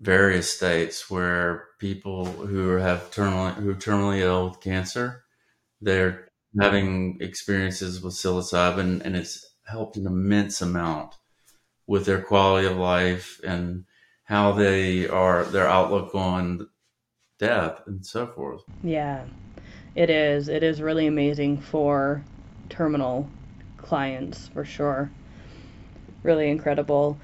various 0.00 0.50
states 0.56 1.10
where 1.10 1.66
people 1.78 2.24
who 2.24 2.68
have 2.76 3.10
terminally 3.10 3.52
who 3.56 3.70
are 3.72 3.74
terminally 3.74 4.20
ill 4.20 4.48
with 4.48 4.60
cancer, 4.62 5.24
they're 5.82 6.28
having 6.58 7.18
experiences 7.20 8.02
with 8.02 8.14
psilocybin, 8.14 9.02
and 9.04 9.16
it's 9.16 9.54
helped 9.66 9.98
an 9.98 10.06
immense 10.06 10.62
amount 10.62 11.14
with 11.86 12.06
their 12.06 12.22
quality 12.22 12.66
of 12.66 12.78
life 12.78 13.38
and 13.44 13.84
how 14.22 14.52
they 14.52 15.06
are 15.06 15.44
their 15.44 15.68
outlook 15.68 16.14
on 16.14 16.68
death 17.38 17.82
and 17.86 18.04
so 18.04 18.26
forth. 18.26 18.62
Yeah, 18.82 19.24
it 19.94 20.10
is. 20.10 20.48
It 20.48 20.62
is 20.62 20.80
really 20.82 21.06
amazing 21.06 21.60
for 21.60 22.22
terminal 22.68 23.28
clients 23.76 24.48
for 24.48 24.64
sure. 24.64 25.10
Really 26.22 26.50
incredible. 26.50 27.18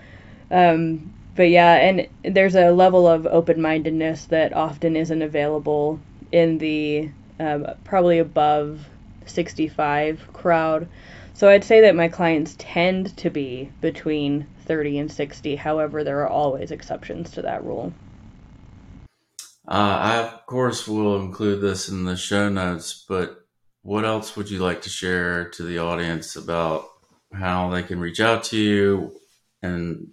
Um, 0.50 1.14
but 1.36 1.48
yeah, 1.50 1.74
and 1.76 2.08
there's 2.24 2.56
a 2.56 2.70
level 2.72 3.06
of 3.06 3.26
open 3.26 3.60
mindedness 3.62 4.26
that 4.26 4.52
often 4.52 4.96
isn't 4.96 5.22
available 5.22 6.00
in 6.32 6.58
the 6.58 7.10
um, 7.38 7.66
probably 7.84 8.18
above 8.18 8.86
65 9.26 10.32
crowd. 10.32 10.88
So 11.34 11.48
I'd 11.48 11.64
say 11.64 11.80
that 11.82 11.96
my 11.96 12.08
clients 12.08 12.56
tend 12.58 13.16
to 13.18 13.30
be 13.30 13.70
between 13.80 14.46
30 14.66 14.98
and 14.98 15.10
60. 15.12 15.56
However, 15.56 16.04
there 16.04 16.20
are 16.20 16.28
always 16.28 16.70
exceptions 16.70 17.30
to 17.32 17.42
that 17.42 17.64
rule. 17.64 17.94
Uh, 19.70 19.98
I, 20.02 20.16
of 20.16 20.46
course, 20.46 20.88
will 20.88 21.22
include 21.22 21.60
this 21.60 21.88
in 21.88 22.04
the 22.04 22.16
show 22.16 22.48
notes, 22.48 23.04
but 23.08 23.46
what 23.82 24.04
else 24.04 24.36
would 24.36 24.50
you 24.50 24.58
like 24.58 24.82
to 24.82 24.88
share 24.88 25.48
to 25.50 25.62
the 25.62 25.78
audience 25.78 26.34
about 26.34 26.88
how 27.32 27.70
they 27.70 27.84
can 27.84 28.00
reach 28.00 28.18
out 28.18 28.42
to 28.44 28.58
you 28.58 29.12
and 29.62 30.08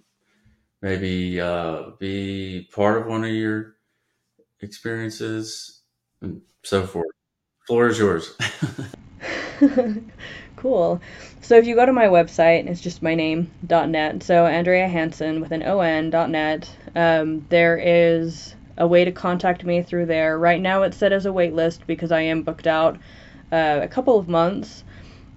maybe 0.80 1.40
uh, 1.40 1.90
be 1.98 2.68
part 2.72 3.02
of 3.02 3.08
one 3.08 3.24
of 3.24 3.30
your 3.30 3.74
experiences 4.60 5.82
and 6.22 6.40
so 6.62 6.86
forth? 6.86 7.10
Floor 7.66 7.88
is 7.88 7.98
yours. 7.98 8.36
cool. 10.56 11.00
So 11.40 11.56
if 11.56 11.66
you 11.66 11.74
go 11.74 11.84
to 11.84 11.92
my 11.92 12.06
website, 12.06 12.68
it's 12.68 12.80
just 12.80 13.02
my 13.02 13.16
name, 13.16 13.50
.net. 13.68 14.22
So 14.22 14.46
Andrea 14.46 14.86
Hanson 14.86 15.40
with 15.40 15.50
an 15.50 15.64
O-N, 15.64 16.10
.net. 16.10 16.70
Um, 16.94 17.44
there 17.48 17.76
is 17.76 18.54
a 18.78 18.86
way 18.86 19.04
to 19.04 19.12
contact 19.12 19.64
me 19.64 19.82
through 19.82 20.06
there. 20.06 20.38
Right 20.38 20.60
now 20.60 20.82
it's 20.82 20.96
set 20.96 21.12
as 21.12 21.26
a 21.26 21.32
wait 21.32 21.52
list 21.52 21.86
because 21.86 22.12
I 22.12 22.22
am 22.22 22.42
booked 22.42 22.66
out 22.66 22.96
uh, 23.52 23.80
a 23.82 23.88
couple 23.88 24.18
of 24.18 24.28
months. 24.28 24.84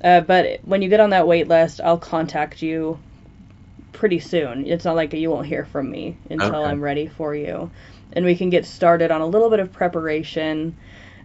Uh, 0.04 0.22
but 0.22 0.62
when 0.64 0.82
you 0.82 0.89
get 0.89 1.00
on 1.00 1.10
that 1.10 1.28
wait 1.28 1.48
list, 1.48 1.82
I'll 1.84 1.98
contact 1.98 2.62
you 2.62 3.00
pretty 3.92 4.20
soon. 4.20 4.66
It's 4.68 4.86
not 4.86 4.96
like 4.96 5.14
you 5.14 5.30
won't 5.30 5.48
hear 5.48 5.66
from 5.66 5.89
me 5.89 6.18
until 6.30 6.56
okay. 6.56 6.70
I'm 6.70 6.82
ready 6.82 7.08
for 7.08 7.36
you. 7.36 7.72
And 8.14 8.26
we 8.26 8.36
can 8.36 8.50
get 8.50 8.66
started 8.66 9.12
on 9.12 9.22
a 9.22 9.26
little 9.26 9.50
bit 9.50 9.60
of 9.60 9.72
preparation. 9.72 10.76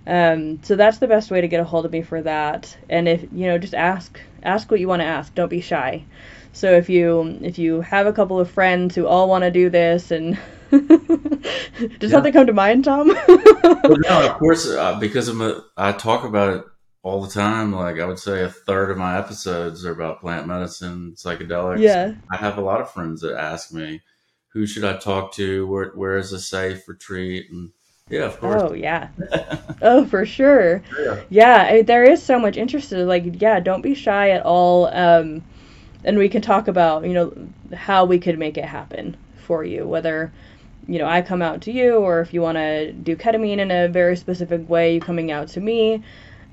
Um, 0.06 0.62
so 0.62 0.76
that's 0.76 0.98
the 0.98 1.08
best 1.08 1.30
way 1.30 1.40
to 1.40 1.48
get 1.48 1.60
a 1.60 1.64
hold 1.64 1.84
of 1.84 1.92
me 1.92 2.02
for 2.02 2.22
that. 2.22 2.76
And 2.88 3.08
if 3.08 3.22
you 3.32 3.46
know, 3.46 3.58
just 3.58 3.74
ask 3.74 4.20
ask 4.42 4.70
what 4.70 4.80
you 4.80 4.88
want 4.88 5.00
to 5.00 5.06
ask. 5.06 5.34
Don't 5.34 5.48
be 5.48 5.60
shy. 5.60 6.04
So 6.52 6.72
if 6.72 6.88
you 6.88 7.38
if 7.42 7.58
you 7.58 7.80
have 7.82 8.06
a 8.06 8.12
couple 8.12 8.38
of 8.38 8.50
friends 8.50 8.94
who 8.94 9.06
all 9.06 9.28
want 9.28 9.44
to 9.44 9.50
do 9.50 9.68
this 9.68 10.10
and 10.10 10.38
Does 10.70 10.82
yeah. 12.00 12.08
something 12.08 12.32
come 12.32 12.46
to 12.46 12.52
mind, 12.52 12.84
Tom? 12.84 13.08
well, 13.08 13.16
no, 14.08 14.26
of 14.26 14.38
course, 14.38 14.68
uh, 14.68 14.98
because 14.98 15.28
I'm 15.28 15.40
a, 15.40 15.64
I 15.76 15.92
talk 15.92 16.24
about 16.24 16.56
it 16.56 16.64
all 17.02 17.22
the 17.22 17.30
time. 17.30 17.72
Like 17.72 18.00
I 18.00 18.04
would 18.04 18.18
say, 18.18 18.42
a 18.42 18.48
third 18.48 18.90
of 18.90 18.98
my 18.98 19.18
episodes 19.18 19.84
are 19.84 19.92
about 19.92 20.20
plant 20.20 20.46
medicine, 20.46 21.14
psychedelics. 21.16 21.80
Yeah, 21.80 22.14
I 22.30 22.36
have 22.36 22.58
a 22.58 22.62
lot 22.62 22.80
of 22.80 22.90
friends 22.90 23.20
that 23.20 23.38
ask 23.38 23.72
me, 23.72 24.02
"Who 24.48 24.66
should 24.66 24.84
I 24.84 24.96
talk 24.96 25.32
to? 25.34 25.66
Where 25.66 25.90
where 25.90 26.16
is 26.16 26.32
a 26.32 26.40
safe 26.40 26.88
retreat?" 26.88 27.46
And 27.50 27.70
yeah, 28.08 28.24
of 28.24 28.38
course. 28.40 28.62
Oh 28.62 28.74
yeah. 28.74 29.08
oh, 29.82 30.04
for 30.06 30.24
sure. 30.26 30.82
Yeah. 30.98 31.20
yeah 31.28 31.68
I 31.70 31.82
there 31.82 32.04
is 32.04 32.22
so 32.22 32.38
much 32.38 32.56
interest. 32.56 32.92
Like, 32.92 33.40
yeah, 33.40 33.60
don't 33.60 33.82
be 33.82 33.94
shy 33.94 34.30
at 34.30 34.42
all. 34.42 34.86
Um, 34.86 35.42
and 36.04 36.18
we 36.18 36.28
can 36.28 36.42
talk 36.42 36.68
about 36.68 37.04
you 37.04 37.12
know 37.12 37.32
how 37.74 38.04
we 38.04 38.18
could 38.18 38.38
make 38.38 38.56
it 38.56 38.64
happen 38.64 39.16
for 39.46 39.64
you, 39.64 39.86
whether 39.86 40.32
you 40.86 40.98
know, 40.98 41.06
I 41.06 41.22
come 41.22 41.42
out 41.42 41.62
to 41.62 41.72
you, 41.72 41.96
or 41.96 42.20
if 42.20 42.32
you 42.32 42.40
want 42.40 42.56
to 42.58 42.92
do 42.92 43.16
ketamine 43.16 43.58
in 43.58 43.70
a 43.70 43.88
very 43.88 44.16
specific 44.16 44.68
way, 44.68 44.94
you 44.94 45.00
coming 45.00 45.30
out 45.30 45.48
to 45.48 45.60
me. 45.60 46.02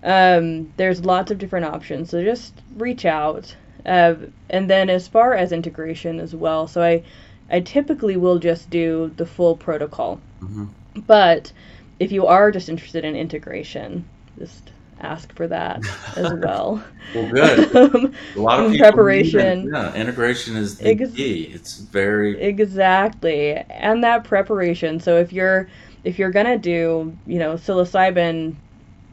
Um, 0.03 0.73
there's 0.75 1.05
lots 1.05 1.31
of 1.31 1.38
different 1.38 1.65
options, 1.65 2.09
so 2.09 2.23
just 2.23 2.53
reach 2.75 3.05
out. 3.05 3.55
Uh, 3.86 4.15
and 4.49 4.69
then 4.69 4.89
as 4.89 5.07
far 5.07 5.34
as 5.34 5.51
integration 5.51 6.19
as 6.19 6.36
well, 6.36 6.67
so 6.67 6.81
I, 6.81 7.03
I 7.49 7.59
typically 7.59 8.17
will 8.17 8.39
just 8.39 8.69
do 8.69 9.11
the 9.17 9.25
full 9.25 9.55
protocol. 9.55 10.19
Mm-hmm. 10.41 10.65
But 11.05 11.51
if 11.99 12.11
you 12.11 12.27
are 12.27 12.51
just 12.51 12.69
interested 12.69 13.05
in 13.05 13.15
integration, 13.15 14.07
just 14.38 14.71
ask 15.04 15.34
for 15.36 15.47
that 15.47 15.82
as 16.16 16.34
well. 16.34 16.84
well, 17.14 17.32
good. 17.32 17.76
Um, 17.93 18.14
a 18.36 18.39
lot 18.39 18.60
of 18.60 18.76
preparation. 18.78 19.70
Yeah, 19.74 19.93
integration 19.93 20.56
is 20.56 20.78
the 20.78 20.89
Ex- 20.89 21.12
key. 21.12 21.43
It's 21.54 21.78
very 21.78 22.41
exactly, 22.41 23.54
and 23.54 24.04
that 24.04 24.24
preparation. 24.24 24.99
So 24.99 25.18
if 25.18 25.34
you're 25.34 25.68
if 26.04 26.18
you're 26.18 26.32
gonna 26.32 26.58
do 26.58 27.16
you 27.26 27.39
know 27.39 27.54
psilocybin 27.54 28.56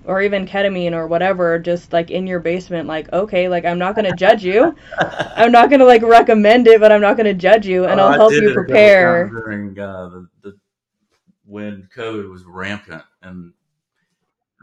or 0.04 0.22
even 0.22 0.46
ketamine 0.46 0.92
or 0.92 1.06
whatever 1.06 1.58
just 1.58 1.92
like 1.92 2.10
in 2.10 2.26
your 2.26 2.40
basement 2.40 2.88
like 2.88 3.12
okay 3.12 3.48
like 3.48 3.64
i'm 3.64 3.78
not 3.78 3.94
going 3.94 4.04
to 4.04 4.16
judge 4.16 4.42
you 4.42 4.74
i'm 5.36 5.52
not 5.52 5.68
going 5.68 5.78
to 5.78 5.86
like 5.86 6.02
recommend 6.02 6.66
it 6.66 6.80
but 6.80 6.90
i'm 6.90 7.00
not 7.00 7.16
going 7.16 7.26
to 7.26 7.34
judge 7.34 7.66
you 7.66 7.84
and 7.84 8.00
oh, 8.00 8.06
i'll 8.06 8.12
help 8.14 8.32
you 8.32 8.52
prepare 8.54 9.28
during 9.28 9.78
uh, 9.78 10.08
the, 10.08 10.28
the 10.42 10.58
when 11.44 11.86
covid 11.94 12.28
was 12.30 12.44
rampant 12.44 13.02
and 13.22 13.52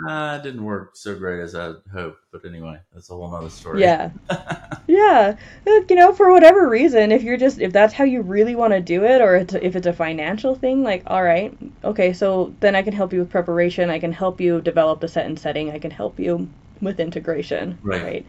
uh, 0.06 0.38
it 0.40 0.44
didn't 0.44 0.64
work 0.64 0.96
so 0.96 1.18
great 1.18 1.42
as 1.42 1.56
I 1.56 1.74
hoped, 1.92 2.22
but 2.32 2.46
anyway, 2.46 2.80
that's 2.94 3.10
a 3.10 3.14
whole 3.14 3.32
nother 3.32 3.50
story. 3.50 3.82
Yeah, 3.82 4.12
yeah. 4.88 5.36
You 5.66 5.96
know, 5.96 6.14
for 6.14 6.32
whatever 6.32 6.70
reason, 6.70 7.12
if 7.12 7.24
you're 7.24 7.38
just 7.38 7.60
if 7.60 7.74
that's 7.74 7.96
how 7.96 8.04
you 8.04 8.22
really 8.22 8.56
want 8.56 8.74
to 8.74 8.80
do 8.80 9.04
it, 9.06 9.22
or 9.22 9.38
it's, 9.38 9.56
if 9.56 9.76
it's 9.76 9.88
a 9.88 9.94
financial 9.94 10.54
thing, 10.54 10.84
like 10.84 11.02
all 11.08 11.24
right, 11.24 11.58
okay, 11.84 12.14
so 12.14 12.54
then 12.60 12.76
I 12.76 12.84
can 12.84 12.94
help 12.94 13.12
you 13.12 13.20
with 13.20 13.32
preparation. 13.32 13.90
I 13.90 13.98
can 13.98 14.12
help 14.12 14.40
you 14.40 14.62
develop 14.62 15.00
the 15.00 15.08
set 15.08 15.26
and 15.26 15.40
setting. 15.40 15.72
I 15.72 15.80
can 15.80 15.92
help 15.92 16.20
you 16.20 16.48
with 16.80 17.00
integration. 17.00 17.80
Right. 17.82 18.04
right? 18.04 18.26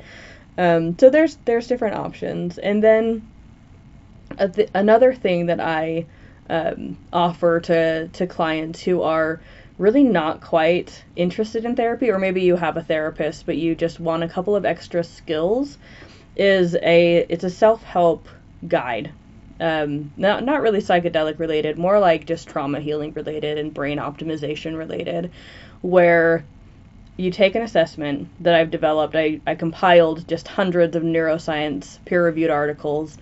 Um, 0.56 0.98
so 0.98 1.10
there's 1.10 1.36
there's 1.44 1.66
different 1.66 1.96
options, 1.96 2.56
and 2.56 2.82
then 2.82 3.28
th- 4.38 4.70
another 4.74 5.12
thing 5.12 5.46
that 5.46 5.60
I 5.60 6.06
um, 6.48 6.96
offer 7.12 7.60
to 7.60 8.08
to 8.08 8.26
clients 8.26 8.82
who 8.82 9.02
are 9.02 9.40
really 9.78 10.02
not 10.02 10.40
quite 10.40 11.04
interested 11.16 11.64
in 11.64 11.76
therapy, 11.76 12.10
or 12.10 12.18
maybe 12.18 12.42
you 12.42 12.56
have 12.56 12.76
a 12.76 12.82
therapist 12.82 13.46
but 13.46 13.56
you 13.56 13.74
just 13.74 14.00
want 14.00 14.24
a 14.24 14.28
couple 14.28 14.56
of 14.56 14.64
extra 14.64 15.02
skills, 15.04 15.78
is 16.36 16.76
a 16.82 17.26
it's 17.28 17.44
a 17.44 17.50
self 17.50 17.82
help 17.84 18.28
guide. 18.66 19.12
Um, 19.60 20.12
not 20.16 20.44
not 20.44 20.62
really 20.62 20.80
psychedelic 20.80 21.38
related, 21.38 21.78
more 21.78 21.98
like 21.98 22.26
just 22.26 22.48
trauma 22.48 22.80
healing 22.80 23.12
related 23.12 23.58
and 23.58 23.74
brain 23.74 23.98
optimization 23.98 24.76
related, 24.76 25.30
where 25.82 26.44
you 27.16 27.32
take 27.32 27.56
an 27.56 27.62
assessment 27.62 28.28
that 28.40 28.54
I've 28.54 28.70
developed. 28.70 29.16
I, 29.16 29.40
I 29.46 29.56
compiled 29.56 30.26
just 30.28 30.46
hundreds 30.46 30.94
of 30.94 31.02
neuroscience 31.02 31.98
peer 32.04 32.24
reviewed 32.24 32.50
articles, 32.50 33.18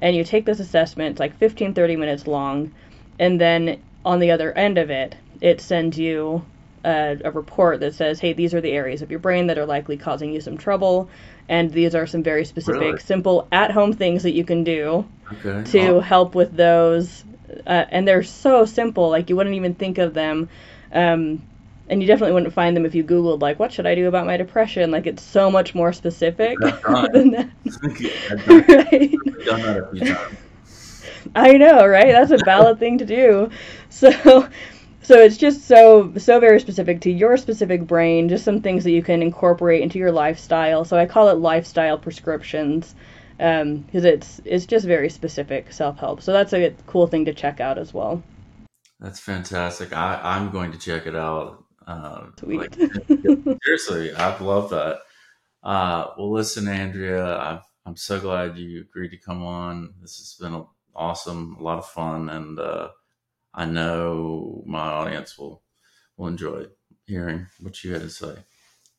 and 0.00 0.14
you 0.14 0.22
take 0.22 0.44
this 0.44 0.60
assessment, 0.60 1.12
it's 1.12 1.20
like 1.20 1.36
15, 1.38 1.72
30 1.72 1.96
minutes 1.96 2.26
long, 2.26 2.70
and 3.18 3.40
then 3.40 3.82
on 4.04 4.20
the 4.20 4.30
other 4.30 4.52
end 4.52 4.76
of 4.76 4.90
it, 4.90 5.16
it 5.40 5.60
sends 5.60 5.98
you 5.98 6.44
a, 6.84 7.18
a, 7.24 7.30
report 7.30 7.80
that 7.80 7.94
says, 7.94 8.20
hey, 8.20 8.32
these 8.32 8.54
are 8.54 8.60
the 8.60 8.72
areas 8.72 9.02
of 9.02 9.10
your 9.10 9.20
brain 9.20 9.48
that 9.48 9.58
are 9.58 9.66
likely 9.66 9.96
causing 9.96 10.32
you 10.32 10.40
some 10.40 10.56
trouble, 10.56 11.08
and 11.48 11.70
these 11.70 11.94
are 11.94 12.06
some 12.06 12.22
very 12.22 12.44
specific, 12.44 12.80
really? 12.80 12.98
simple 13.00 13.48
at 13.50 13.70
home 13.70 13.92
things 13.92 14.22
that 14.22 14.32
you 14.32 14.44
can 14.44 14.64
do 14.64 15.06
okay. 15.32 15.70
to 15.70 15.88
oh. 15.88 16.00
help 16.00 16.34
with 16.34 16.56
those. 16.56 17.24
Uh, 17.66 17.84
and 17.90 18.06
they're 18.06 18.22
so 18.22 18.64
simple, 18.66 19.08
like 19.08 19.30
you 19.30 19.36
wouldn't 19.36 19.56
even 19.56 19.74
think 19.74 19.98
of 19.98 20.14
them. 20.14 20.48
Um, 20.92 21.42
and 21.90 22.02
you 22.02 22.06
definitely 22.06 22.34
wouldn't 22.34 22.52
find 22.52 22.76
them 22.76 22.84
if 22.84 22.94
you 22.94 23.02
Googled, 23.02 23.40
like, 23.40 23.58
what 23.58 23.72
should 23.72 23.86
I 23.86 23.94
do 23.94 24.08
about 24.08 24.26
my 24.26 24.36
depression? 24.36 24.90
Like, 24.90 25.06
it's 25.06 25.22
so 25.22 25.50
much 25.50 25.74
more 25.74 25.92
specific 25.92 26.58
than 27.12 27.30
that. 27.30 27.50
right? 28.92 29.12
done 29.44 29.62
that 29.62 29.78
a 29.78 29.90
few 29.90 30.14
times. 30.14 30.36
I 31.34 31.52
know, 31.58 31.86
right? 31.86 32.12
That's 32.12 32.30
a 32.30 32.38
valid 32.44 32.78
thing 32.78 32.98
to 32.98 33.06
do. 33.06 33.50
So, 33.90 34.48
so 35.08 35.18
it's 35.18 35.38
just 35.38 35.66
so 35.66 36.12
so 36.18 36.38
very 36.38 36.60
specific 36.60 37.00
to 37.00 37.10
your 37.10 37.38
specific 37.38 37.86
brain, 37.86 38.28
just 38.28 38.44
some 38.44 38.60
things 38.60 38.84
that 38.84 38.90
you 38.90 39.02
can 39.02 39.22
incorporate 39.22 39.80
into 39.80 39.98
your 39.98 40.12
lifestyle. 40.12 40.84
So 40.84 40.98
I 40.98 41.06
call 41.06 41.30
it 41.30 41.38
lifestyle 41.38 41.96
prescriptions 41.96 42.94
because 43.38 43.62
um, 43.62 43.86
it's 43.92 44.42
it's 44.44 44.66
just 44.66 44.84
very 44.84 45.08
specific 45.08 45.72
self 45.72 45.98
help. 45.98 46.20
So 46.20 46.30
that's 46.30 46.52
a 46.52 46.74
cool 46.86 47.06
thing 47.06 47.24
to 47.24 47.32
check 47.32 47.58
out 47.58 47.78
as 47.78 47.94
well. 47.94 48.22
That's 49.00 49.18
fantastic. 49.18 49.94
I, 49.94 50.20
I'm 50.22 50.50
going 50.50 50.72
to 50.72 50.78
check 50.78 51.06
it 51.06 51.16
out. 51.16 51.64
Uh, 51.86 52.26
Sweet. 52.38 52.76
Like, 52.78 53.08
seriously, 53.64 54.12
I 54.14 54.38
love 54.40 54.68
that. 54.68 54.98
Uh, 55.62 56.08
well, 56.18 56.32
listen, 56.34 56.68
Andrea, 56.68 57.24
i 57.24 57.60
am 57.86 57.96
so 57.96 58.20
glad 58.20 58.58
you 58.58 58.82
agreed 58.82 59.12
to 59.12 59.16
come 59.16 59.42
on. 59.42 59.94
This 60.02 60.18
has 60.18 60.36
been 60.38 60.66
awesome, 60.94 61.56
a 61.58 61.62
lot 61.62 61.78
of 61.78 61.86
fun, 61.86 62.28
and 62.28 62.58
uh, 62.58 62.88
I 63.54 63.64
know 63.64 64.62
my 64.66 64.80
audience 64.80 65.38
will 65.38 65.62
will 66.16 66.26
enjoy 66.26 66.66
hearing 67.06 67.46
what 67.60 67.82
you 67.82 67.92
had 67.92 68.02
to 68.02 68.10
say. 68.10 68.34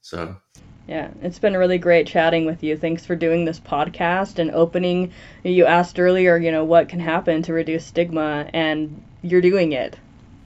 So, 0.02 0.38
yeah, 0.88 1.12
it's 1.22 1.40
been 1.40 1.56
really 1.56 1.78
great 1.78 2.08
chatting 2.08 2.46
with 2.46 2.64
you. 2.64 2.78
Thanks 2.78 3.06
for 3.06 3.16
doing 3.16 3.46
this 3.46 3.60
podcast 3.60 4.40
and 4.40 4.52
opening. 4.52 5.12
You 5.44 5.66
asked 5.66 6.00
earlier, 6.00 6.38
you 6.38 6.52
know, 6.52 6.64
what 6.64 6.90
can 6.90 7.00
happen 7.00 7.44
to 7.44 7.54
reduce 7.54 7.86
stigma, 7.86 8.50
and 8.54 9.04
you're 9.22 9.42
doing 9.42 9.74
it. 9.74 9.98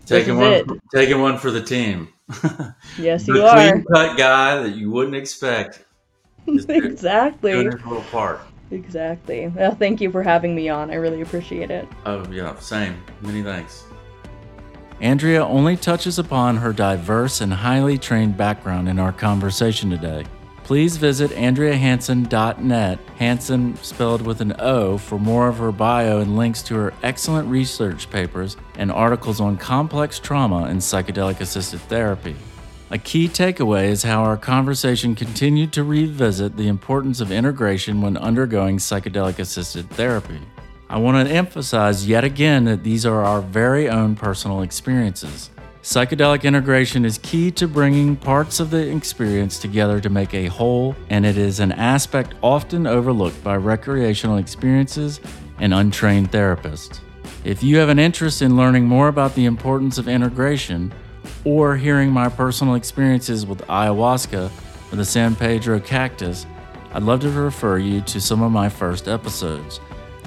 Taking 0.06 0.38
one, 0.38 0.52
it. 0.52 0.68
taking 0.94 1.22
one 1.22 1.38
for 1.38 1.52
the 1.52 1.62
team. 1.62 2.10
Yes, 2.98 3.28
you 3.28 3.44
are. 3.44 3.72
Clean 3.72 3.84
cut 3.92 4.18
guy 4.18 4.62
that 4.62 4.76
you 4.76 4.92
wouldn't 4.92 5.16
expect. 5.16 5.84
exactly. 6.48 7.52
Doing 7.52 7.72
his 7.72 7.86
little 7.86 8.04
part. 8.04 8.42
Exactly. 8.72 9.48
Well, 9.48 9.76
thank 9.76 10.02
you 10.02 10.12
for 10.12 10.24
having 10.24 10.56
me 10.56 10.70
on. 10.70 10.92
I 10.92 10.96
really 10.96 11.22
appreciate 11.22 11.72
it. 11.72 11.88
Oh 12.06 12.26
yeah, 12.32 12.58
same. 12.60 13.02
Many 13.22 13.44
thanks. 13.44 13.84
Andrea 15.04 15.46
only 15.46 15.76
touches 15.76 16.18
upon 16.18 16.56
her 16.56 16.72
diverse 16.72 17.42
and 17.42 17.54
highly 17.54 17.98
trained 17.98 18.38
background 18.38 18.88
in 18.88 19.00
our 19.00 19.12
conversation 19.12 19.90
today. 19.90 20.24
please 20.64 20.96
visit 20.96 21.30
AndreaHanson.net, 21.32 23.00
Hanson 23.18 23.76
spelled 23.84 24.22
with 24.22 24.40
an 24.40 24.56
O, 24.60 24.98
for 24.98 25.20
more 25.20 25.50
of 25.50 25.58
her 25.58 25.74
bio 25.74 26.22
and 26.22 26.38
links 26.38 26.64
to 26.64 26.76
her 26.76 26.94
excellent 27.04 27.50
research 27.50 28.10
papers 28.10 28.56
and 28.78 28.90
articles 28.90 29.42
on 29.42 29.58
complex 29.58 30.20
trauma 30.20 30.68
and 30.70 30.80
psychedelic 30.80 31.42
assisted 31.42 31.82
therapy. 31.82 32.38
A 32.90 32.98
key 32.98 33.28
takeaway 33.28 33.90
is 33.90 34.04
how 34.04 34.24
our 34.24 34.38
conversation 34.38 35.16
continued 35.16 35.74
to 35.74 35.84
revisit 35.84 36.56
the 36.56 36.70
importance 36.70 37.20
of 37.20 37.30
integration 37.30 38.02
when 38.02 38.16
undergoing 38.16 38.78
psychedelic 38.78 39.38
assisted 39.40 39.90
therapy. 39.90 40.40
I 40.90 40.98
want 40.98 41.28
to 41.28 41.34
emphasize 41.34 42.08
yet 42.08 42.24
again 42.24 42.66
that 42.66 42.84
these 42.84 43.06
are 43.06 43.24
our 43.24 43.42
very 43.42 43.90
own 43.90 44.16
personal 44.16 44.62
experiences. 44.62 45.50
Psychedelic 45.82 46.44
integration 46.44 47.04
is 47.04 47.18
key 47.18 47.52
to 47.52 47.68
bringing 47.68 48.16
parts 48.16 48.60
of 48.60 48.70
the 48.70 48.90
experience 48.90 49.60
together 49.60 50.00
to 50.00 50.10
make 50.10 50.34
a 50.34 50.48
whole, 50.48 50.96
and 51.10 51.26
it 51.26 51.38
is 51.38 51.60
an 51.60 51.72
aspect 51.72 52.36
often 52.42 52.86
overlooked 52.86 53.44
by 53.44 53.56
recreational 53.56 54.38
experiences 54.38 55.20
and 55.60 55.74
untrained 55.74 56.32
therapists. 56.32 57.00
If 57.44 57.64
you 57.64 57.78
have 57.78 57.90
an 57.90 58.00
interest 58.00 58.42
in 58.42 58.56
learning 58.56 58.86
more 58.86 59.08
about 59.08 59.36
the 59.36 59.46
importance 59.46 59.98
of 59.98 60.08
integration 60.08 60.94
or 61.44 61.76
hearing 61.76 62.12
my 62.12 62.30
personal 62.30 62.76
experiences 62.76 63.46
with 63.46 63.60
ayahuasca 63.68 64.52
or 64.92 64.96
the 64.96 65.04
San 65.04 65.36
Pedro 65.36 65.80
cactus, 65.80 66.46
I'd 66.94 67.04
love 67.04 67.22
to 67.22 67.30
refer 67.30 67.78
you 67.78 68.02
to 68.02 68.22
some 68.22 68.42
of 68.42 68.52
my 68.52 68.70
first 68.70 69.08
episodes 69.08 69.80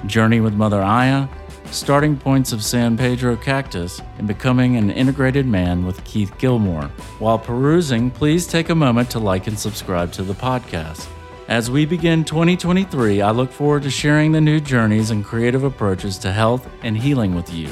Journey 0.05 0.39
with 0.41 0.53
Mother 0.53 0.81
Aya 0.81 1.27
starting 1.71 2.17
points 2.17 2.51
of 2.51 2.63
San 2.63 2.97
Pedro 2.97 3.35
cactus, 3.35 4.01
and 4.17 4.27
becoming 4.27 4.77
an 4.77 4.91
integrated 4.91 5.45
man 5.45 5.85
with 5.85 6.03
Keith 6.03 6.37
Gilmore. 6.37 6.85
While 7.19 7.39
perusing, 7.39 8.11
please 8.11 8.47
take 8.47 8.69
a 8.69 8.75
moment 8.75 9.09
to 9.11 9.19
like 9.19 9.47
and 9.47 9.57
subscribe 9.57 10.11
to 10.13 10.23
the 10.23 10.33
podcast. 10.33 11.07
As 11.47 11.71
we 11.71 11.85
begin 11.85 12.25
2023, 12.25 13.21
I 13.21 13.31
look 13.31 13.51
forward 13.51 13.83
to 13.83 13.89
sharing 13.89 14.31
the 14.31 14.41
new 14.41 14.59
journeys 14.59 15.11
and 15.11 15.23
creative 15.23 15.63
approaches 15.63 16.17
to 16.19 16.31
health 16.31 16.67
and 16.83 16.97
healing 16.97 17.35
with 17.35 17.53
you. 17.53 17.67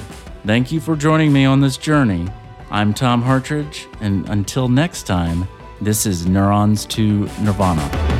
Thank 0.45 0.71
you 0.71 0.79
for 0.79 0.95
joining 0.95 1.33
me 1.33 1.45
on 1.45 1.59
this 1.59 1.77
journey. 1.77 2.27
I'm 2.71 2.93
Tom 2.93 3.21
Hartridge, 3.21 3.87
and 3.99 4.27
until 4.29 4.69
next 4.69 5.03
time, 5.03 5.47
this 5.81 6.05
is 6.05 6.25
Neurons 6.25 6.85
to 6.85 7.29
Nirvana. 7.41 8.14